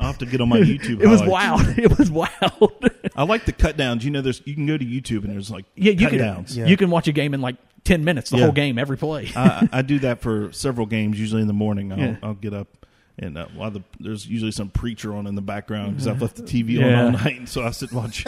I'll 0.00 0.06
have 0.08 0.18
to 0.18 0.26
get 0.26 0.40
on 0.40 0.48
my 0.48 0.58
YouTube. 0.58 1.00
It 1.00 1.06
was 1.06 1.22
wild. 1.22 1.62
It 1.78 1.96
was 1.98 2.10
wild. 2.10 2.72
I 3.16 3.22
like 3.22 3.44
the 3.44 3.52
cut 3.52 3.76
downs. 3.76 4.04
You 4.04 4.10
know, 4.10 4.20
there's 4.22 4.42
you 4.44 4.54
can 4.54 4.66
go 4.66 4.76
to 4.76 4.84
YouTube 4.84 5.24
and 5.24 5.32
there's 5.32 5.50
like 5.50 5.64
yeah, 5.76 5.92
you 5.92 6.00
cut 6.00 6.10
can, 6.10 6.18
downs. 6.18 6.56
you 6.56 6.76
can 6.76 6.90
watch 6.90 7.06
a 7.08 7.12
game 7.12 7.32
in 7.32 7.40
like 7.40 7.56
10 7.84 8.04
minutes, 8.04 8.30
the 8.30 8.38
Yeah. 8.38 8.44
whole 8.44 8.52
game, 8.52 8.76
every 8.78 8.96
play. 8.98 9.30
I, 9.36 9.68
I 9.72 9.82
do 9.82 10.00
that 10.00 10.20
for 10.20 10.50
several 10.52 10.86
games. 10.86 11.18
Usually 11.18 11.40
in 11.42 11.46
the 11.48 11.52
morning, 11.54 11.92
I'll, 11.92 11.98
Yeah. 11.98 12.16
I'll 12.22 12.34
get 12.34 12.52
up 12.54 12.66
and 13.18 13.36
uh, 13.38 13.46
while 13.54 13.70
the 13.70 13.82
there's 14.00 14.26
usually 14.26 14.52
some 14.52 14.70
preacher 14.70 15.14
on 15.14 15.26
in 15.26 15.34
the 15.34 15.42
background 15.42 15.92
because 15.92 16.08
I've 16.08 16.20
left 16.22 16.36
the 16.36 16.42
TV 16.42 16.72
Yeah. 16.80 16.86
on 16.86 17.04
all 17.04 17.10
night, 17.12 17.38
and 17.38 17.48
so 17.48 17.62
I 17.62 17.70
sit 17.70 17.90
and 17.92 18.00
watch. 18.00 18.24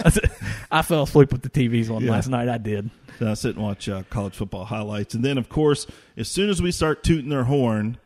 I 0.71 0.83
fell 0.83 1.03
asleep 1.05 1.33
with 1.33 1.43
the 1.43 1.49
TVs 1.51 1.91
on 1.91 2.03
Yeah. 2.05 2.11
last 2.13 2.29
night. 2.29 2.49
I 2.49 2.59
did. 2.59 2.91
So 3.19 3.31
I 3.31 3.35
sit 3.35 3.55
and 3.57 3.65
watch 3.65 3.89
uh, 3.89 4.03
college 4.11 4.35
football 4.35 4.65
highlights, 4.65 5.15
and 5.15 5.25
then 5.25 5.39
of 5.39 5.49
course, 5.49 5.87
as 6.17 6.29
soon 6.29 6.51
as 6.51 6.61
we 6.61 6.73
start 6.73 7.03
tooting 7.05 7.31
their 7.31 7.45
horn, 7.45 7.99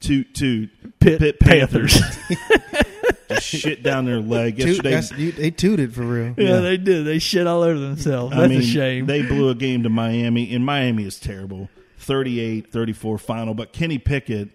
toot 0.00 0.34
toot, 0.34 0.70
Pitt 1.00 1.40
Panthers, 1.40 1.94
just 3.28 3.46
shit 3.46 3.82
down 3.82 4.04
their 4.04 4.20
leg. 4.20 4.58
Toot- 4.58 4.84
Yesterday, 4.84 5.22
you- 5.22 5.32
they 5.32 5.50
tooted 5.50 5.94
for 5.94 6.02
real. 6.02 6.34
Yeah, 6.36 6.60
they 6.60 6.76
did. 6.76 7.04
They 7.06 7.18
shit 7.18 7.46
all 7.46 7.62
over 7.62 7.78
themselves. 7.78 8.34
I 8.34 8.40
That's 8.40 8.50
mean, 8.50 8.60
a 8.60 8.64
shame. 8.64 9.06
They 9.06 9.22
blew 9.22 9.48
a 9.48 9.54
game 9.54 9.82
to 9.84 9.88
Miami, 9.88 10.54
and 10.54 10.64
Miami 10.64 11.04
is 11.04 11.18
terrible. 11.18 11.68
38-34 12.00 13.20
final, 13.20 13.54
but 13.54 13.72
Kenny 13.72 13.98
Pickett 13.98 14.48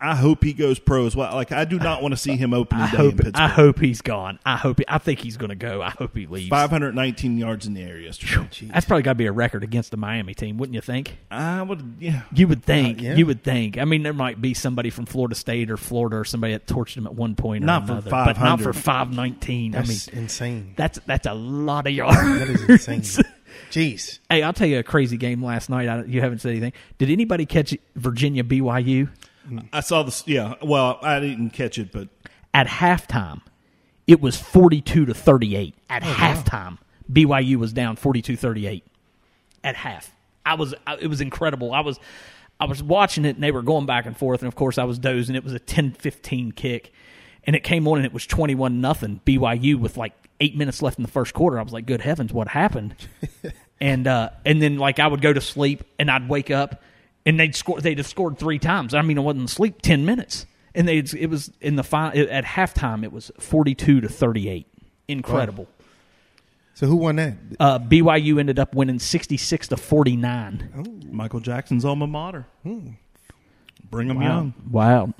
I 0.00 0.14
hope 0.14 0.44
he 0.44 0.52
goes 0.52 0.78
pro 0.78 1.06
as 1.06 1.16
well. 1.16 1.34
Like 1.34 1.50
I 1.50 1.64
do 1.64 1.78
not 1.78 2.02
want 2.02 2.12
to 2.12 2.16
see 2.16 2.36
him 2.36 2.54
opening 2.54 2.84
I 2.84 2.90
day 2.90 2.96
hope 2.96 3.12
in 3.12 3.16
Pittsburgh. 3.18 3.36
I 3.36 3.48
hope 3.48 3.80
he's 3.80 4.00
gone. 4.00 4.38
I 4.46 4.56
hope. 4.56 4.78
He, 4.78 4.84
I 4.86 4.98
think 4.98 5.18
he's 5.18 5.36
going 5.36 5.48
to 5.48 5.56
go. 5.56 5.82
I 5.82 5.90
hope 5.90 6.16
he 6.16 6.26
leaves. 6.26 6.48
519 6.48 7.36
yards 7.36 7.66
in 7.66 7.74
the 7.74 7.82
air 7.82 7.98
yesterday. 7.98 8.68
That's 8.72 8.86
probably 8.86 9.02
got 9.02 9.12
to 9.12 9.16
be 9.16 9.26
a 9.26 9.32
record 9.32 9.64
against 9.64 9.90
the 9.90 9.96
Miami 9.96 10.34
team, 10.34 10.56
wouldn't 10.56 10.74
you 10.74 10.80
think? 10.80 11.18
I 11.30 11.62
would, 11.62 11.96
yeah. 11.98 12.22
You 12.32 12.46
would 12.46 12.62
think. 12.62 13.00
Uh, 13.00 13.02
yeah. 13.02 13.14
You 13.16 13.26
would 13.26 13.42
think. 13.42 13.76
I 13.76 13.84
mean, 13.84 14.04
there 14.04 14.12
might 14.12 14.40
be 14.40 14.54
somebody 14.54 14.90
from 14.90 15.06
Florida 15.06 15.34
State 15.34 15.70
or 15.70 15.76
Florida 15.76 16.16
or 16.16 16.24
somebody 16.24 16.52
that 16.52 16.66
torched 16.66 16.96
him 16.96 17.06
at 17.06 17.14
one 17.14 17.34
point 17.34 17.64
or 17.64 17.66
Not 17.66 17.86
for 17.86 17.92
another, 17.92 18.10
but 18.10 18.38
not 18.38 18.60
for 18.60 18.72
519. 18.72 19.74
I 19.74 19.78
mean, 19.78 19.86
That's 19.86 20.08
insane. 20.08 20.74
That's 20.76 21.00
that's 21.06 21.26
a 21.26 21.34
lot 21.34 21.86
of 21.88 21.92
yards. 21.92 22.16
That 22.16 22.48
is 22.48 22.88
insane. 22.88 23.24
Jeez. 23.70 24.20
Hey, 24.30 24.42
I'll 24.42 24.52
tell 24.52 24.68
you 24.68 24.78
a 24.78 24.82
crazy 24.82 25.16
game 25.16 25.44
last 25.44 25.68
night. 25.68 25.88
I, 25.88 26.04
you 26.04 26.20
haven't 26.20 26.38
said 26.38 26.50
anything. 26.52 26.72
Did 26.98 27.10
anybody 27.10 27.46
catch 27.46 27.76
Virginia 27.96 28.44
BYU? 28.44 29.08
I 29.72 29.80
saw 29.80 30.02
this. 30.02 30.24
Yeah. 30.26 30.54
Well, 30.62 30.98
I 31.02 31.20
didn't 31.20 31.50
catch 31.50 31.78
it, 31.78 31.92
but 31.92 32.08
At 32.54 32.66
halftime, 32.66 33.40
it 34.06 34.20
was 34.20 34.36
42 34.36 35.06
to 35.06 35.14
38. 35.14 35.74
At 35.90 36.02
Oh, 36.02 36.06
halftime, 36.06 36.78
BYU 37.12 37.56
was 37.56 37.72
down 37.72 37.96
42-38. 37.96 38.82
At 39.64 39.76
half. 39.76 40.12
I 40.46 40.54
was 40.54 40.74
I, 40.86 40.96
it 40.96 41.08
was 41.08 41.20
incredible. 41.20 41.72
I 41.74 41.80
was 41.80 41.98
I 42.60 42.64
was 42.64 42.82
watching 42.82 43.24
it 43.24 43.34
and 43.36 43.42
they 43.42 43.50
were 43.50 43.62
going 43.62 43.86
back 43.86 44.06
and 44.06 44.16
forth 44.16 44.40
and 44.40 44.48
of 44.48 44.54
course 44.54 44.78
I 44.78 44.84
was 44.84 44.98
dozing. 44.98 45.36
It 45.36 45.44
was 45.44 45.52
a 45.52 45.60
10-15 45.60 46.54
kick 46.56 46.92
and 47.44 47.54
it 47.54 47.62
came 47.64 47.86
on 47.86 47.98
and 47.98 48.06
it 48.06 48.12
was 48.12 48.26
21 48.26 48.80
nothing 48.80 49.20
BYU 49.26 49.76
with 49.76 49.96
like 49.96 50.12
8 50.40 50.56
minutes 50.56 50.80
left 50.82 50.98
in 50.98 51.02
the 51.02 51.10
first 51.10 51.34
quarter. 51.34 51.58
I 51.58 51.62
was 51.62 51.72
like, 51.72 51.86
"Good 51.86 52.00
heavens, 52.00 52.32
what 52.32 52.48
happened?" 52.48 52.94
and 53.80 54.06
uh, 54.06 54.30
and 54.44 54.62
then 54.62 54.78
like 54.78 54.98
I 54.98 55.06
would 55.06 55.20
go 55.20 55.32
to 55.32 55.40
sleep 55.40 55.82
and 55.98 56.10
I'd 56.10 56.28
wake 56.28 56.50
up 56.50 56.82
and 57.28 57.38
they'd 57.38 57.54
score. 57.54 57.78
They'd 57.80 57.98
have 57.98 58.06
scored 58.06 58.38
three 58.38 58.58
times. 58.58 58.94
I 58.94 59.02
mean, 59.02 59.18
I 59.18 59.20
wasn't 59.20 59.50
asleep 59.50 59.82
ten 59.82 60.04
minutes, 60.06 60.46
and 60.74 60.88
they 60.88 60.98
it 60.98 61.28
was 61.28 61.52
in 61.60 61.76
the 61.76 61.84
final 61.84 62.26
at 62.30 62.44
halftime. 62.44 63.04
It 63.04 63.12
was 63.12 63.30
forty 63.38 63.74
two 63.74 64.00
to 64.00 64.08
thirty 64.08 64.48
eight. 64.48 64.66
Incredible. 65.06 65.68
So 66.74 66.86
who 66.86 66.96
won 66.96 67.16
that? 67.16 67.34
Uh, 67.60 67.78
BYU 67.80 68.38
ended 68.40 68.58
up 68.58 68.74
winning 68.74 68.98
sixty 68.98 69.36
six 69.36 69.68
to 69.68 69.76
forty 69.76 70.16
nine. 70.16 71.04
Michael 71.12 71.40
Jackson's 71.40 71.84
alma 71.84 72.06
mater. 72.06 72.46
Hmm. 72.62 72.90
Bring 73.90 74.08
him 74.08 74.18
Wow. 74.20 74.22
young. 74.26 74.54
Wow. 74.70 75.14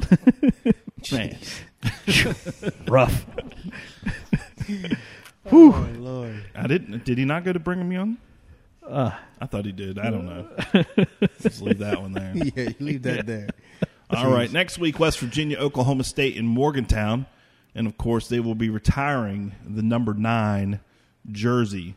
Man. 1.12 1.38
Rough. 2.88 3.26
Whew. 5.48 5.72
Oh, 5.74 5.88
Lord. 5.98 6.44
I 6.54 6.66
didn't. 6.66 7.04
Did 7.04 7.18
he 7.18 7.24
not 7.24 7.44
go 7.44 7.52
to 7.52 7.58
Brigham 7.58 7.90
Young? 7.90 8.18
Uh, 8.88 9.10
I 9.40 9.46
thought 9.46 9.64
he 9.66 9.72
did. 9.72 9.98
I 9.98 10.10
don't 10.10 10.24
know. 10.24 10.48
Just 11.42 11.60
leave 11.62 11.78
that 11.78 12.00
one 12.00 12.12
there. 12.12 12.32
Yeah, 12.34 12.70
leave 12.80 13.02
that 13.02 13.26
there. 13.26 13.48
All 14.10 14.30
right. 14.30 14.50
Next 14.50 14.78
week, 14.78 14.98
West 14.98 15.18
Virginia, 15.18 15.58
Oklahoma 15.58 16.04
State, 16.04 16.36
and 16.36 16.48
Morgantown, 16.48 17.26
and 17.74 17.86
of 17.86 17.98
course 17.98 18.28
they 18.28 18.40
will 18.40 18.54
be 18.54 18.70
retiring 18.70 19.52
the 19.64 19.82
number 19.82 20.14
nine 20.14 20.80
jersey. 21.30 21.96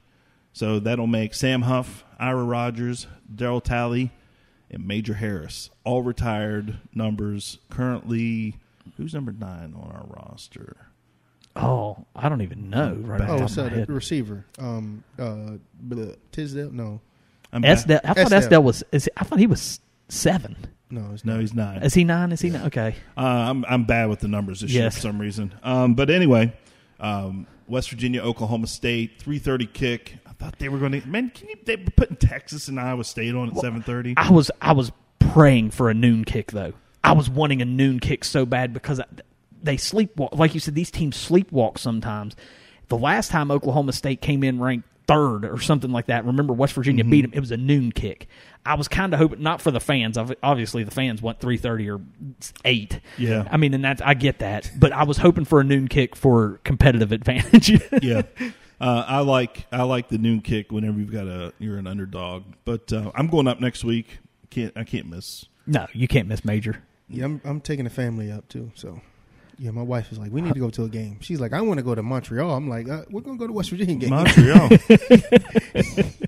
So 0.53 0.79
that'll 0.79 1.07
make 1.07 1.33
Sam 1.33 1.61
Huff, 1.61 2.03
Ira 2.19 2.43
Rogers, 2.43 3.07
Darryl 3.33 3.63
Talley, 3.63 4.11
and 4.69 4.85
Major 4.85 5.13
Harris 5.15 5.69
all 5.85 6.01
retired 6.01 6.79
numbers. 6.93 7.57
Currently, 7.69 8.55
who's 8.97 9.13
number 9.13 9.31
nine 9.31 9.73
on 9.75 9.91
our 9.91 10.05
roster? 10.07 10.75
Oh, 11.55 12.05
I 12.15 12.29
don't 12.29 12.41
even 12.41 12.69
know. 12.69 12.95
Right 13.01 13.21
Oh, 13.21 13.45
so 13.47 13.63
top 13.63 13.71
of 13.73 13.77
my 13.79 13.85
the 13.85 13.93
receiver. 13.93 14.45
Um, 14.57 15.03
uh, 15.19 15.53
blah, 15.79 16.13
Tisdale? 16.31 16.71
No. 16.71 17.01
I'm 17.51 17.65
Esdale, 17.65 17.99
I 18.03 18.13
thought 18.13 18.17
Esdale. 18.31 18.37
Esdale 18.39 18.63
was. 18.63 18.83
Is, 18.93 19.09
I 19.17 19.23
thought 19.25 19.39
he 19.39 19.47
was 19.47 19.81
seven. 20.07 20.55
No, 20.89 21.09
it's 21.13 21.25
No, 21.25 21.39
he's 21.39 21.53
nine. 21.53 21.83
Is 21.83 21.93
he 21.93 22.03
nine? 22.05 22.31
Is 22.31 22.41
he 22.41 22.49
nine? 22.49 22.65
Okay. 22.67 22.95
Uh, 23.17 23.21
I'm 23.21 23.65
I'm 23.65 23.83
bad 23.85 24.09
with 24.09 24.19
the 24.19 24.27
numbers 24.29 24.61
this 24.61 24.71
year 24.71 24.83
Yes. 24.83 24.95
for 24.95 25.01
some 25.01 25.19
reason. 25.19 25.53
Um, 25.63 25.93
but 25.95 26.09
anyway, 26.09 26.53
um, 26.99 27.47
West 27.67 27.89
Virginia, 27.89 28.21
Oklahoma 28.21 28.67
State, 28.67 29.19
three 29.19 29.39
thirty 29.39 29.65
kick. 29.65 30.17
I 30.25 30.31
thought 30.33 30.57
they 30.59 30.69
were 30.69 30.79
going 30.79 31.01
to. 31.01 31.07
Man, 31.07 31.29
can 31.29 31.49
you? 31.49 31.55
They 31.65 31.75
were 31.77 31.83
putting 31.95 32.15
Texas 32.17 32.67
and 32.69 32.79
Iowa 32.79 33.03
State 33.03 33.35
on 33.35 33.49
at 33.49 33.57
seven 33.57 33.81
thirty. 33.81 34.13
I 34.17 34.29
was 34.31 34.51
I 34.61 34.71
was 34.73 34.91
praying 35.19 35.71
for 35.71 35.89
a 35.89 35.93
noon 35.93 36.23
kick 36.25 36.51
though. 36.51 36.73
I 37.03 37.13
was 37.13 37.29
wanting 37.29 37.61
a 37.61 37.65
noon 37.65 37.99
kick 37.99 38.23
so 38.23 38.45
bad 38.45 38.73
because 38.73 38.99
I, 38.99 39.05
they 39.63 39.77
sleepwalk. 39.77 40.37
Like 40.37 40.53
you 40.53 40.59
said, 40.59 40.75
these 40.75 40.91
teams 40.91 41.15
sleepwalk 41.17 41.77
sometimes. 41.77 42.35
The 42.87 42.97
last 42.97 43.31
time 43.31 43.51
Oklahoma 43.51 43.93
State 43.93 44.21
came 44.21 44.43
in 44.43 44.59
ranked 44.59 44.87
third 45.07 45.45
or 45.45 45.59
something 45.59 45.91
like 45.91 46.05
that. 46.07 46.25
Remember 46.25 46.53
West 46.53 46.73
Virginia 46.73 47.03
beat 47.03 47.21
them. 47.21 47.31
It 47.33 47.39
was 47.39 47.51
a 47.51 47.57
noon 47.57 47.91
kick. 47.91 48.27
I 48.65 48.75
was 48.75 48.87
kind 48.87 49.13
of 49.13 49.19
hoping 49.19 49.41
not 49.41 49.61
for 49.61 49.71
the 49.71 49.79
fans. 49.79 50.17
Obviously, 50.43 50.83
the 50.83 50.91
fans 50.91 51.21
want 51.21 51.39
three 51.39 51.57
thirty 51.57 51.89
or 51.89 51.99
eight. 52.65 52.99
Yeah. 53.17 53.47
I 53.49 53.57
mean, 53.57 53.73
and 53.73 53.83
that's 53.83 54.01
I 54.01 54.13
get 54.13 54.39
that, 54.39 54.71
but 54.77 54.91
I 54.91 55.03
was 55.03 55.17
hoping 55.17 55.45
for 55.45 55.59
a 55.59 55.63
noon 55.63 55.87
kick 55.87 56.15
for 56.15 56.59
competitive 56.63 57.11
advantage. 57.13 57.71
yeah. 58.03 58.21
Uh, 58.79 59.05
I 59.07 59.19
like 59.21 59.65
I 59.71 59.83
like 59.83 60.09
the 60.09 60.17
noon 60.17 60.41
kick 60.41 60.71
whenever 60.71 60.99
you've 60.99 61.11
got 61.11 61.27
a 61.27 61.53
you're 61.59 61.77
an 61.77 61.87
underdog. 61.87 62.43
But 62.65 62.91
uh, 62.93 63.11
I'm 63.15 63.27
going 63.27 63.47
up 63.47 63.59
next 63.59 63.83
week. 63.83 64.19
Can't 64.49 64.73
I 64.75 64.83
can't 64.83 65.07
miss. 65.07 65.45
no, 65.65 65.87
you 65.93 66.07
can't 66.07 66.27
miss 66.27 66.43
major. 66.45 66.83
Yeah, 67.09 67.25
I'm 67.25 67.41
I'm 67.43 67.61
taking 67.61 67.83
the 67.85 67.89
family 67.91 68.31
up 68.31 68.47
too. 68.47 68.71
So, 68.75 69.01
yeah, 69.61 69.69
my 69.69 69.83
wife 69.83 70.11
is 70.11 70.17
like, 70.17 70.31
we 70.31 70.41
need 70.41 70.55
to 70.55 70.59
go 70.59 70.71
to 70.71 70.85
a 70.85 70.89
game. 70.89 71.19
She's 71.21 71.39
like, 71.39 71.53
I 71.53 71.61
want 71.61 71.77
to 71.77 71.83
go 71.83 71.93
to 71.93 72.01
Montreal. 72.01 72.49
I'm 72.49 72.67
like, 72.67 72.89
uh, 72.89 73.03
we're 73.11 73.21
gonna 73.21 73.37
go 73.37 73.45
to 73.45 73.53
West 73.53 73.69
Virginia 73.69 73.93
game. 73.93 74.09
Montreal. 74.09 74.69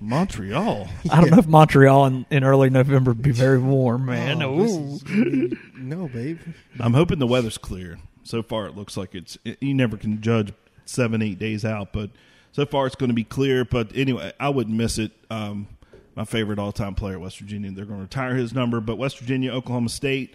Montreal. 0.00 0.88
I 1.10 1.20
don't 1.20 1.30
know 1.32 1.38
if 1.38 1.48
Montreal 1.48 2.06
in, 2.06 2.26
in 2.30 2.44
early 2.44 2.70
November 2.70 3.10
would 3.10 3.22
be 3.22 3.32
very 3.32 3.58
warm, 3.58 4.06
man. 4.06 4.40
Oh, 4.40 4.60
Ooh. 4.60 5.00
is 5.04 5.58
no, 5.76 6.06
babe. 6.06 6.38
I'm 6.78 6.94
hoping 6.94 7.18
the 7.18 7.26
weather's 7.26 7.58
clear. 7.58 7.98
So 8.22 8.40
far, 8.40 8.66
it 8.66 8.76
looks 8.76 8.96
like 8.96 9.16
it's. 9.16 9.36
You 9.42 9.74
never 9.74 9.96
can 9.96 10.22
judge 10.22 10.52
seven, 10.84 11.20
eight 11.20 11.40
days 11.40 11.64
out, 11.64 11.92
but 11.92 12.10
so 12.52 12.64
far 12.64 12.86
it's 12.86 12.94
going 12.94 13.10
to 13.10 13.14
be 13.14 13.24
clear. 13.24 13.64
But 13.64 13.90
anyway, 13.96 14.32
I 14.38 14.50
wouldn't 14.50 14.76
miss 14.76 14.96
it. 14.96 15.10
Um, 15.28 15.66
my 16.14 16.24
favorite 16.24 16.60
all-time 16.60 16.94
player, 16.94 17.18
West 17.18 17.40
Virginia. 17.40 17.72
They're 17.72 17.84
going 17.84 17.98
to 17.98 18.04
retire 18.04 18.36
his 18.36 18.54
number, 18.54 18.80
but 18.80 18.94
West 18.94 19.18
Virginia, 19.18 19.52
Oklahoma 19.52 19.88
State. 19.88 20.32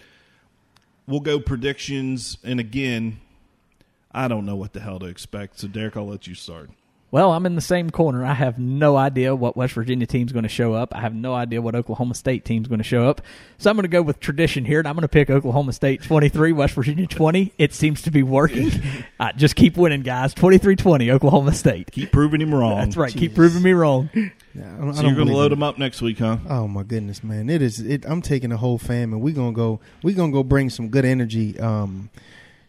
We'll 1.10 1.22
go 1.22 1.40
predictions, 1.40 2.38
and 2.44 2.60
again, 2.60 3.20
I 4.12 4.28
don't 4.28 4.46
know 4.46 4.56
what 4.56 4.74
the 4.74 4.80
hell 4.80 5.00
to 5.00 5.08
expect. 5.08 5.60
So, 5.60 5.68
Derek, 5.68 5.98
I'll 5.98 6.08
let 6.08 6.28
you 6.28 6.36
start. 6.36 6.70
Well, 7.12 7.32
I'm 7.32 7.48
in 7.48 7.56
the 7.56 7.62
same 7.62 7.90
corner. 7.90 8.24
I 8.24 8.34
have 8.34 8.60
no 8.60 8.96
idea 8.96 9.36
what 9.36 9.58
West 9.58 9.74
Virginia 9.74 10.06
team's 10.06 10.32
going 10.32 10.44
to 10.44 10.50
show 10.50 10.74
up. 10.74 10.96
I 10.96 11.02
have 11.02 11.16
no 11.16 11.34
idea 11.34 11.60
what 11.60 11.74
Oklahoma 11.74 12.14
State 12.14 12.46
team's 12.46 12.68
going 12.68 12.78
to 12.78 12.84
show 12.84 13.10
up. 13.10 13.22
So 13.58 13.70
I'm 13.70 13.76
going 13.76 13.84
to 13.84 13.88
go 13.88 14.04
with 14.04 14.20
tradition 14.20 14.64
here, 14.64 14.78
and 14.78 14.88
I'm 14.88 14.94
going 14.94 15.02
to 15.02 15.08
pick 15.08 15.32
Oklahoma 15.32 15.74
State 15.74 16.04
23, 16.04 16.52
West 16.52 16.76
Virginia 16.76 17.08
20. 17.08 17.52
It 17.58 17.74
seems 17.74 18.04
to 18.04 18.12
be 18.12 18.22
working. 18.22 18.72
uh, 19.20 19.32
just 19.32 19.56
keep 19.56 19.76
winning, 19.76 20.04
guys. 20.04 20.36
23-20, 20.36 21.12
Oklahoma 21.12 21.54
State. 21.54 21.92
Keep 21.92 22.12
proving 22.12 22.42
him 22.42 22.54
wrong. 22.54 22.78
That's 22.78 22.96
right. 22.96 23.12
Keep 23.12 23.34
proving 23.34 23.64
me 23.64 23.72
wrong. 23.72 24.12
Yeah, 24.14 24.32
I 24.76 24.78
don't, 24.78 24.90
I 24.90 25.02
don't 25.02 25.06
you're 25.06 25.16
going 25.16 25.28
to 25.28 25.36
load 25.36 25.52
it. 25.52 25.54
him 25.54 25.64
up 25.64 25.80
next 25.80 26.02
week, 26.02 26.20
huh? 26.20 26.38
Oh 26.48 26.68
my 26.68 26.84
goodness, 26.84 27.24
man! 27.24 27.50
It 27.50 27.62
is. 27.62 27.80
It, 27.80 28.04
I'm 28.06 28.22
taking 28.22 28.50
the 28.50 28.58
whole 28.58 28.80
fam, 28.80 29.14
and 29.14 29.22
we're 29.22 29.36
gonna 29.36 29.54
go. 29.54 29.80
We're 30.02 30.16
gonna 30.16 30.32
go 30.32 30.44
bring 30.44 30.72
some 30.72 30.90
good 30.90 31.06
energy 31.06 31.60
um, 31.60 32.10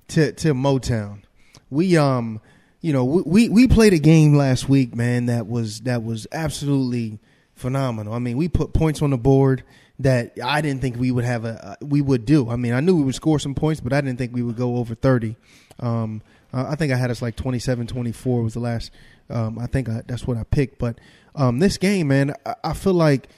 to 0.09 0.33
to 0.33 0.53
Motown. 0.53 1.23
We 1.71 1.97
um, 1.97 2.41
you 2.81 2.93
know, 2.93 3.05
we, 3.05 3.49
we 3.49 3.69
played 3.69 3.93
a 3.93 3.99
game 3.99 4.35
last 4.35 4.69
week, 4.69 4.95
man. 4.95 5.27
That 5.27 5.47
was 5.47 5.81
that 5.81 6.03
was 6.03 6.27
absolutely 6.33 7.19
phenomenal. 7.55 8.15
I 8.15 8.19
mean, 8.19 8.37
we 8.37 8.49
put 8.49 8.73
points 8.73 9.03
on 9.03 9.11
the 9.11 9.19
board 9.19 9.63
that 9.99 10.33
I 10.43 10.63
didn't 10.63 10.81
think 10.81 10.97
we 10.97 11.11
would 11.11 11.25
have 11.25 11.45
a 11.45 11.77
we 11.83 12.01
would 12.01 12.25
do. 12.25 12.49
I 12.49 12.57
mean, 12.57 12.73
I 12.73 12.81
knew 12.81 12.97
we 12.97 13.03
would 13.03 13.15
score 13.15 13.39
some 13.39 13.55
points, 13.55 13.81
but 13.81 13.93
I 13.93 14.01
didn't 14.01 14.19
think 14.19 14.35
we 14.35 14.43
would 14.43 14.57
go 14.57 14.77
over 14.77 14.95
thirty. 14.95 15.37
Um, 15.79 16.23
I 16.53 16.75
think 16.75 16.93
I 16.93 16.97
had 16.97 17.11
us 17.11 17.23
like 17.23 17.37
27-24 17.37 18.43
was 18.43 18.55
the 18.55 18.61
last. 18.61 18.91
Um, 19.29 19.59
I 19.59 19.67
think 19.67 19.89
I, 19.89 20.03
that's 20.07 20.27
what 20.27 20.37
I 20.37 20.43
picked. 20.43 20.79
But 20.79 20.99
um, 21.35 21.61
this 21.61 21.79
game, 21.79 22.09
man, 22.09 22.35
I, 22.45 22.55
I 22.65 22.73
feel 22.73 22.95
like 22.95 23.29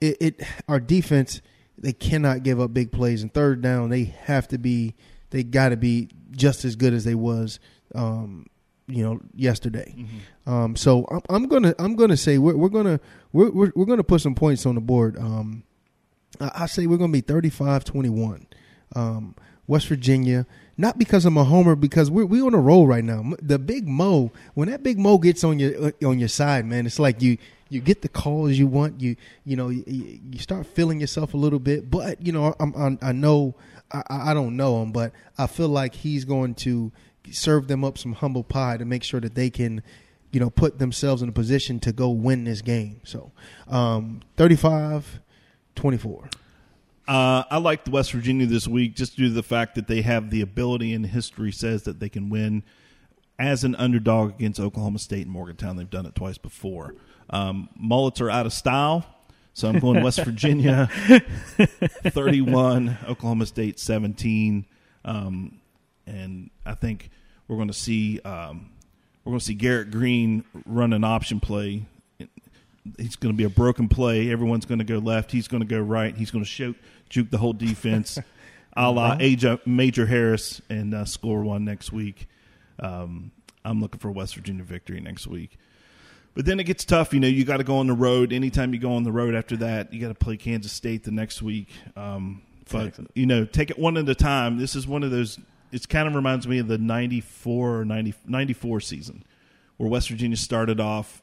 it, 0.00 0.16
it. 0.20 0.42
Our 0.68 0.80
defense, 0.80 1.42
they 1.76 1.92
cannot 1.92 2.42
give 2.42 2.60
up 2.60 2.72
big 2.72 2.90
plays. 2.90 3.22
And 3.22 3.32
third 3.32 3.60
down, 3.60 3.90
they 3.90 4.04
have 4.04 4.48
to 4.48 4.58
be. 4.58 4.94
They 5.30 5.42
got 5.42 5.70
to 5.70 5.76
be 5.76 6.08
just 6.30 6.64
as 6.64 6.76
good 6.76 6.92
as 6.92 7.04
they 7.04 7.14
was. 7.14 7.58
Um, 7.94 8.46
you 8.92 9.02
know, 9.04 9.20
yesterday. 9.34 9.94
Um, 10.46 10.76
so 10.76 11.06
I'm, 11.10 11.22
I'm 11.28 11.48
gonna 11.48 11.74
I'm 11.78 11.96
gonna 11.96 12.16
say 12.16 12.38
we're, 12.38 12.56
we're 12.56 12.68
gonna 12.68 13.00
we're, 13.32 13.50
we're 13.50 13.72
we're 13.74 13.86
gonna 13.86 14.04
put 14.04 14.20
some 14.20 14.34
points 14.34 14.66
on 14.66 14.74
the 14.74 14.80
board. 14.80 15.16
Um, 15.18 15.62
I, 16.40 16.50
I 16.54 16.66
say 16.66 16.86
we're 16.86 16.98
gonna 16.98 17.12
be 17.12 17.22
35-21. 17.22 18.46
Um, 18.94 19.34
West 19.66 19.86
Virginia, 19.88 20.44
not 20.76 20.98
because 20.98 21.24
I'm 21.24 21.36
a 21.36 21.44
homer, 21.44 21.76
because 21.76 22.10
we're 22.10 22.26
we 22.26 22.42
on 22.42 22.54
a 22.54 22.58
roll 22.58 22.86
right 22.86 23.04
now. 23.04 23.32
The 23.40 23.58
big 23.58 23.86
Mo, 23.86 24.32
when 24.54 24.68
that 24.68 24.82
big 24.82 24.98
Mo 24.98 25.18
gets 25.18 25.44
on 25.44 25.58
your 25.58 25.86
uh, 25.86 26.06
on 26.06 26.18
your 26.18 26.28
side, 26.28 26.66
man, 26.66 26.84
it's 26.86 26.98
like 26.98 27.22
you 27.22 27.38
you 27.68 27.80
get 27.80 28.02
the 28.02 28.08
calls 28.08 28.52
you 28.52 28.66
want. 28.66 29.00
You 29.00 29.16
you 29.44 29.56
know 29.56 29.68
you, 29.68 29.84
you 29.86 30.38
start 30.38 30.66
feeling 30.66 31.00
yourself 31.00 31.34
a 31.34 31.36
little 31.36 31.58
bit. 31.58 31.90
But 31.90 32.24
you 32.24 32.32
know 32.32 32.54
I'm, 32.58 32.74
I'm, 32.74 32.98
I 33.00 33.12
know 33.12 33.54
I, 33.92 34.02
I 34.10 34.34
don't 34.34 34.56
know 34.56 34.82
him, 34.82 34.92
but 34.92 35.12
I 35.38 35.46
feel 35.46 35.68
like 35.68 35.94
he's 35.94 36.24
going 36.24 36.54
to 36.56 36.92
serve 37.30 37.68
them 37.68 37.84
up 37.84 37.98
some 37.98 38.14
humble 38.14 38.44
pie 38.44 38.76
to 38.76 38.84
make 38.84 39.04
sure 39.04 39.20
that 39.20 39.34
they 39.34 39.50
can 39.50 39.82
you 40.32 40.40
know 40.40 40.50
put 40.50 40.78
themselves 40.78 41.22
in 41.22 41.28
a 41.28 41.32
position 41.32 41.78
to 41.80 41.92
go 41.92 42.10
win 42.10 42.44
this 42.44 42.62
game. 42.62 43.00
So 43.04 43.32
um, 43.68 44.20
35 44.36 45.20
24. 45.74 46.28
Uh, 47.08 47.42
I 47.50 47.58
like 47.58 47.84
the 47.84 47.90
West 47.90 48.12
Virginia 48.12 48.46
this 48.46 48.68
week 48.68 48.94
just 48.94 49.16
due 49.16 49.28
to 49.28 49.34
the 49.34 49.42
fact 49.42 49.74
that 49.74 49.86
they 49.88 50.02
have 50.02 50.30
the 50.30 50.40
ability 50.40 50.92
and 50.94 51.04
history 51.04 51.52
says 51.52 51.82
that 51.84 51.98
they 52.00 52.08
can 52.08 52.30
win 52.30 52.62
as 53.38 53.64
an 53.64 53.74
underdog 53.74 54.30
against 54.30 54.60
Oklahoma 54.60 54.98
State 54.98 55.22
and 55.22 55.30
Morgantown. 55.30 55.76
They've 55.76 55.90
done 55.90 56.06
it 56.06 56.14
twice 56.14 56.38
before. 56.38 56.94
Um, 57.30 57.68
mullets 57.76 58.20
are 58.20 58.30
out 58.30 58.46
of 58.46 58.52
style, 58.52 59.04
so 59.52 59.68
I'm 59.68 59.80
going 59.80 60.02
West 60.02 60.24
Virginia 60.24 60.88
31, 62.04 62.98
Oklahoma 63.08 63.46
State 63.46 63.80
17. 63.80 64.64
Um, 65.04 65.58
and 66.06 66.50
I 66.64 66.74
think 66.74 67.10
we're 67.48 67.56
going 67.56 67.68
to 67.68 67.74
see 67.74 68.20
um, 68.20 68.70
we're 69.24 69.30
going 69.30 69.40
to 69.40 69.44
see 69.44 69.54
Garrett 69.54 69.90
Greene 69.90 70.44
run 70.66 70.92
an 70.92 71.04
option 71.04 71.40
play. 71.40 71.86
He's 72.98 73.14
going 73.16 73.32
to 73.32 73.36
be 73.36 73.44
a 73.44 73.50
broken 73.50 73.88
play. 73.88 74.30
Everyone's 74.30 74.66
going 74.66 74.80
to 74.80 74.84
go 74.84 74.98
left. 74.98 75.30
He's 75.30 75.46
going 75.46 75.62
to 75.62 75.68
go 75.68 75.80
right. 75.80 76.16
He's 76.16 76.32
going 76.32 76.44
to 76.44 76.50
shoot, 76.50 76.76
juke 77.08 77.30
the 77.30 77.38
whole 77.38 77.52
defense, 77.52 78.18
a 78.76 78.90
la 78.90 79.16
AJ, 79.16 79.66
Major 79.66 80.06
Harris, 80.06 80.60
and 80.68 80.92
uh, 80.92 81.04
score 81.04 81.42
one 81.42 81.64
next 81.64 81.92
week. 81.92 82.26
Um, 82.80 83.30
I'm 83.64 83.80
looking 83.80 84.00
for 84.00 84.08
a 84.08 84.12
West 84.12 84.34
Virginia 84.34 84.64
victory 84.64 85.00
next 85.00 85.28
week. 85.28 85.58
But 86.34 86.46
then 86.46 86.58
it 86.58 86.64
gets 86.64 86.84
tough. 86.84 87.12
You 87.12 87.20
know, 87.20 87.28
you 87.28 87.44
got 87.44 87.58
to 87.58 87.64
go 87.64 87.76
on 87.76 87.86
the 87.86 87.92
road. 87.92 88.32
Anytime 88.32 88.72
you 88.72 88.80
go 88.80 88.94
on 88.94 89.02
the 89.02 89.12
road 89.12 89.34
after 89.34 89.56
that, 89.58 89.92
you 89.92 90.00
got 90.00 90.08
to 90.08 90.14
play 90.14 90.36
Kansas 90.36 90.72
State 90.72 91.04
the 91.04 91.10
next 91.10 91.42
week. 91.42 91.68
Um, 91.94 92.42
but 92.70 92.94
you 93.14 93.26
know, 93.26 93.44
take 93.44 93.70
it 93.70 93.78
one 93.78 93.96
at 93.96 94.08
a 94.08 94.14
time. 94.14 94.58
This 94.58 94.74
is 94.74 94.86
one 94.86 95.02
of 95.02 95.10
those. 95.10 95.38
It 95.72 95.88
kind 95.88 96.06
of 96.06 96.14
reminds 96.14 96.46
me 96.46 96.58
of 96.58 96.68
the 96.68 96.78
94 96.78 97.84
90, 97.86 98.14
94 98.26 98.80
season, 98.80 99.24
where 99.78 99.88
West 99.88 100.08
Virginia 100.10 100.36
started 100.36 100.78
off 100.80 101.22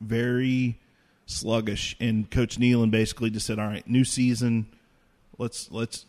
very 0.00 0.78
sluggish, 1.26 1.96
and 2.00 2.30
Coach 2.30 2.58
Nehlen 2.58 2.90
basically 2.90 3.30
just 3.30 3.46
said, 3.46 3.58
"All 3.58 3.68
right, 3.68 3.86
new 3.88 4.04
season. 4.04 4.66
Let's 5.38 5.70
let's 5.70 6.06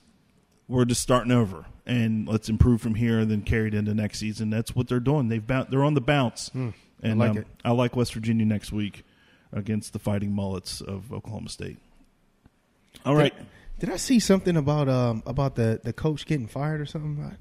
we're 0.68 0.86
just 0.86 1.02
starting 1.02 1.32
over, 1.32 1.66
and 1.86 2.28
let's 2.28 2.50
improve 2.50 2.82
from 2.82 2.96
here, 2.96 3.20
and 3.20 3.30
then 3.30 3.44
carry 3.44 3.68
it 3.68 3.74
into 3.74 3.94
next 3.94 4.20
season." 4.20 4.50
That's 4.50 4.76
what 4.76 4.88
they're 4.88 5.00
doing. 5.00 5.30
They've 5.30 5.46
bou- 5.46 5.66
they're 5.70 5.84
on 5.84 5.94
the 5.94 6.02
bounce. 6.02 6.52
I 6.56 6.74
and 7.04 7.20
like 7.20 7.32
um, 7.32 7.38
it. 7.40 7.48
I 7.64 7.72
like 7.72 7.96
West 7.96 8.14
Virginia 8.14 8.46
next 8.46 8.72
week 8.72 9.04
against 9.54 9.94
the 9.94 10.00
Fighting 10.00 10.34
Mullets 10.34 10.82
of 10.82 11.14
Oklahoma 11.14 11.50
State. 11.50 11.78
All 13.06 13.16
right. 13.16 13.36
Did, 13.36 13.46
did 13.80 13.90
I 13.92 13.98
see 13.98 14.20
something 14.20 14.58
about 14.58 14.90
um 14.90 15.22
about 15.26 15.56
the 15.56 15.80
the 15.84 15.94
coach 15.94 16.26
getting 16.26 16.48
fired 16.48 16.82
or 16.82 16.86
something? 16.86 17.24
I- 17.24 17.38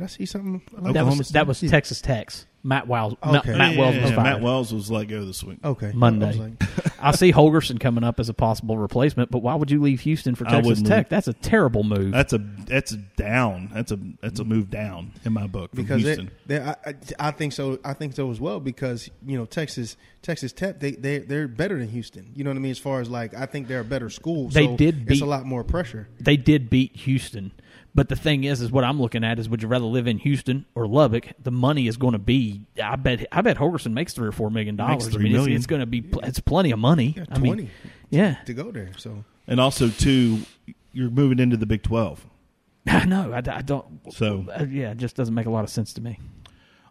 Did 0.00 0.04
I 0.04 0.08
see 0.08 0.24
something? 0.24 0.62
Like 0.72 0.94
That 0.94 1.04
was 1.04 1.28
that 1.30 1.46
was 1.46 1.60
Texas 1.60 2.00
Tech's 2.00 2.46
Matt 2.62 2.88
Wells. 2.88 3.16
Matt, 3.24 3.36
Okay. 3.46 3.56
Matt 3.56 3.76
Wells 3.76 3.94
Yeah, 3.94 4.00
was 4.02 4.10
yeah, 4.10 4.16
fired. 4.16 4.24
Matt 4.34 4.40
Wells 4.42 4.72
was 4.72 4.90
let 4.90 5.08
go 5.08 5.24
this 5.26 5.42
week. 5.44 5.58
Okay. 5.62 5.92
Monday. 5.94 6.28
I 6.28 6.32
like- 6.32 6.62
I 7.02 7.12
see 7.12 7.32
Holgorsen 7.32 7.80
coming 7.80 8.04
up 8.04 8.20
as 8.20 8.28
a 8.28 8.34
possible 8.34 8.76
replacement, 8.76 9.30
but 9.30 9.38
why 9.38 9.54
would 9.54 9.70
you 9.70 9.80
leave 9.80 10.00
Houston 10.00 10.34
for 10.34 10.44
Texas 10.44 10.82
Tech? 10.82 10.96
leave. 10.98 11.08
That's 11.08 11.28
a 11.28 11.32
terrible 11.34 11.82
move. 11.82 12.12
That's 12.12 12.32
a 12.34 12.38
that's 12.66 12.92
a 12.92 12.96
down. 12.98 13.70
That's 13.74 13.92
a 13.92 13.98
that's 14.22 14.40
a 14.40 14.44
move 14.44 14.68
down 14.70 15.12
in 15.24 15.32
my 15.34 15.46
book 15.46 15.70
from 15.74 15.82
because 15.84 16.02
Houston. 16.02 16.30
they, 16.46 16.60
I, 16.60 16.76
I- 16.84 16.94
I 17.18 17.30
think 17.30 17.52
so. 17.54 17.78
I 17.84 17.92
think 17.94 18.14
so 18.14 18.30
as 18.30 18.40
well 18.40 18.58
because 18.60 19.10
you 19.26 19.36
know 19.38 19.44
Texas 19.46 19.96
Texas 20.22 20.52
Tech 20.52 20.80
they 20.80 20.92
they 20.92 21.18
they're 21.18 21.48
better 21.48 21.78
than 21.78 21.88
Houston. 21.88 22.30
You 22.34 22.44
know 22.44 22.50
what 22.50 22.56
I 22.56 22.60
mean? 22.60 22.70
As 22.72 22.78
far 22.78 23.00
as 23.00 23.08
like 23.10 23.32
I 23.34 23.44
think 23.46 23.68
they're 23.68 23.80
a 23.80 23.84
better 23.84 24.08
school. 24.10 24.48
They 24.48 24.66
so 24.66 24.76
did 24.76 24.96
It's 25.02 25.08
beat- 25.08 25.22
a 25.22 25.26
lot 25.26 25.44
more 25.46 25.64
pressure. 25.64 26.08
they 26.18 26.36
did 26.36 26.68
beat 26.70 26.94
Houston. 26.96 27.52
But 27.94 28.08
the 28.08 28.16
thing 28.16 28.44
is, 28.44 28.60
is 28.60 28.70
what 28.70 28.84
I'm 28.84 29.00
looking 29.00 29.24
at 29.24 29.38
is, 29.40 29.48
would 29.48 29.62
you 29.62 29.68
rather 29.68 29.84
live 29.84 30.06
in 30.06 30.18
Houston 30.18 30.64
or 30.76 30.86
Lubbock? 30.86 31.32
The 31.42 31.50
money 31.50 31.88
is 31.88 31.96
going 31.96 32.12
to 32.12 32.18
be. 32.20 32.62
I 32.82 32.94
bet. 32.96 33.26
I 33.32 33.40
bet 33.42 33.56
Holgorsen 33.56 33.92
makes 33.92 34.12
three 34.14 34.28
or 34.28 34.32
four 34.32 34.48
million 34.50 34.76
dollars. 34.76 35.08
I 35.08 35.18
mean, 35.18 35.26
it's, 35.26 35.32
million. 35.32 35.56
it's 35.56 35.66
going 35.66 35.80
to 35.80 35.86
be. 35.86 36.02
pl- 36.02 36.20
It's 36.22 36.38
plenty 36.40 36.70
of 36.70 36.78
money. 36.78 37.14
Yeah, 37.16 37.24
I 37.30 37.38
mean, 37.38 37.52
twenty. 37.54 37.70
yeah. 38.10 38.34
to 38.46 38.54
go 38.54 38.70
there. 38.70 38.90
So 38.96 39.24
And 39.48 39.58
also 39.60 39.88
too, 39.88 40.38
you're 40.92 41.10
moving 41.10 41.40
into 41.40 41.56
the 41.56 41.66
Big 41.66 41.82
Twelve. 41.82 42.24
I 42.86 43.04
know. 43.06 43.32
I, 43.32 43.38
I 43.38 43.62
don't. 43.62 43.86
So 44.12 44.46
uh, 44.56 44.64
yeah, 44.70 44.92
it 44.92 44.98
just 44.98 45.16
doesn't 45.16 45.34
make 45.34 45.46
a 45.46 45.50
lot 45.50 45.64
of 45.64 45.70
sense 45.70 45.92
to 45.94 46.00
me. 46.00 46.18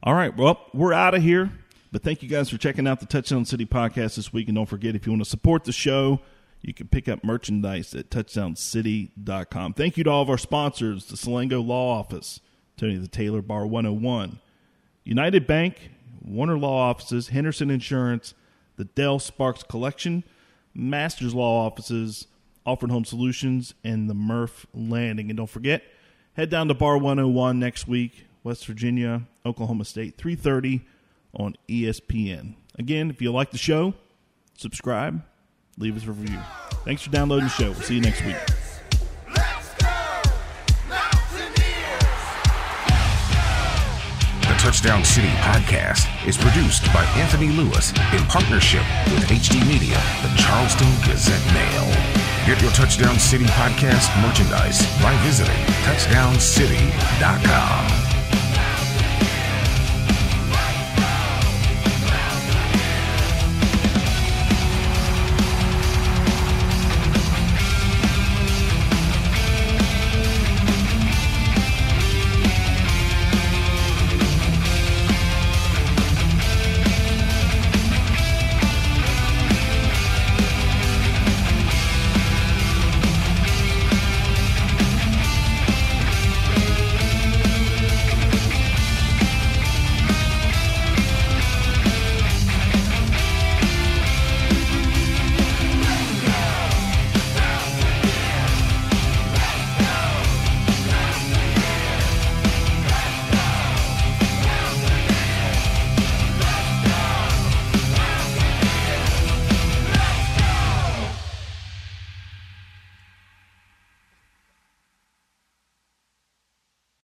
All 0.03 0.13
right. 0.13 0.35
Well, 0.35 0.59
we're 0.73 0.93
out 0.93 1.15
of 1.15 1.21
here. 1.23 1.51
But 1.91 2.03
thank 2.03 2.21
you 2.21 2.29
guys 2.29 2.49
for 2.49 2.57
checking 2.57 2.87
out 2.87 2.99
the 2.99 3.05
Touchdown 3.07 3.45
City 3.45 3.65
podcast 3.65 4.15
this 4.15 4.31
week. 4.31 4.47
And 4.47 4.55
don't 4.55 4.67
forget, 4.67 4.95
if 4.95 5.05
you 5.07 5.11
want 5.11 5.23
to 5.23 5.29
support 5.29 5.63
the 5.63 5.71
show, 5.71 6.19
you 6.61 6.73
can 6.73 6.87
pick 6.87 7.07
up 7.07 7.23
merchandise 7.23 7.93
at 7.93 8.09
touchdowncity.com. 8.09 9.73
Thank 9.73 9.97
you 9.97 10.03
to 10.03 10.09
all 10.09 10.21
of 10.21 10.29
our 10.29 10.37
sponsors 10.37 11.05
the 11.05 11.15
Salango 11.15 11.65
Law 11.65 11.97
Office, 11.97 12.39
Tony 12.77 12.97
the 12.97 13.07
Tailor 13.07 13.41
Bar 13.41 13.65
101, 13.65 14.39
United 15.03 15.47
Bank, 15.47 15.91
Warner 16.21 16.57
Law 16.57 16.89
Offices, 16.89 17.29
Henderson 17.29 17.69
Insurance, 17.69 18.33
the 18.75 18.85
Dell 18.85 19.19
Sparks 19.19 19.63
Collection, 19.63 20.23
Masters 20.73 21.33
Law 21.33 21.65
Offices, 21.65 22.27
Alfred 22.65 22.91
Home 22.91 23.05
Solutions, 23.05 23.73
and 23.83 24.09
the 24.09 24.13
Murph 24.13 24.65
Landing. 24.73 25.29
And 25.29 25.37
don't 25.37 25.49
forget, 25.49 25.83
head 26.33 26.49
down 26.49 26.67
to 26.67 26.73
Bar 26.73 26.97
101 26.97 27.59
next 27.59 27.87
week, 27.87 28.25
West 28.43 28.65
Virginia, 28.65 29.23
Oklahoma 29.45 29.85
State, 29.85 30.17
3:30 30.17 30.81
on 31.33 31.55
ESPN. 31.67 32.55
Again, 32.77 33.09
if 33.09 33.21
you 33.21 33.31
like 33.31 33.51
the 33.51 33.57
show, 33.57 33.93
subscribe, 34.57 35.21
leave 35.79 35.97
us 35.97 36.03
a 36.05 36.11
review. 36.11 36.37
Thanks 36.85 37.01
for 37.01 37.09
downloading 37.09 37.45
the 37.45 37.49
show. 37.49 37.71
We'll 37.71 37.81
see 37.81 37.95
you 37.95 38.01
next 38.01 38.23
week. 38.25 38.35
The 44.41 44.55
Touchdown 44.57 45.03
City 45.05 45.29
podcast 45.39 46.07
is 46.27 46.37
produced 46.37 46.85
by 46.93 47.03
Anthony 47.15 47.47
Lewis 47.49 47.91
in 48.13 48.23
partnership 48.25 48.83
with 49.05 49.23
HD 49.29 49.65
Media, 49.67 49.97
the 50.21 50.29
Charleston 50.37 50.87
Gazette 51.05 51.45
Mail. 51.53 51.85
Get 52.45 52.61
your 52.61 52.71
Touchdown 52.71 53.17
City 53.19 53.45
podcast 53.45 54.09
merchandise 54.21 54.85
by 55.01 55.15
visiting 55.23 55.55
touchdowncity.com. 55.85 57.98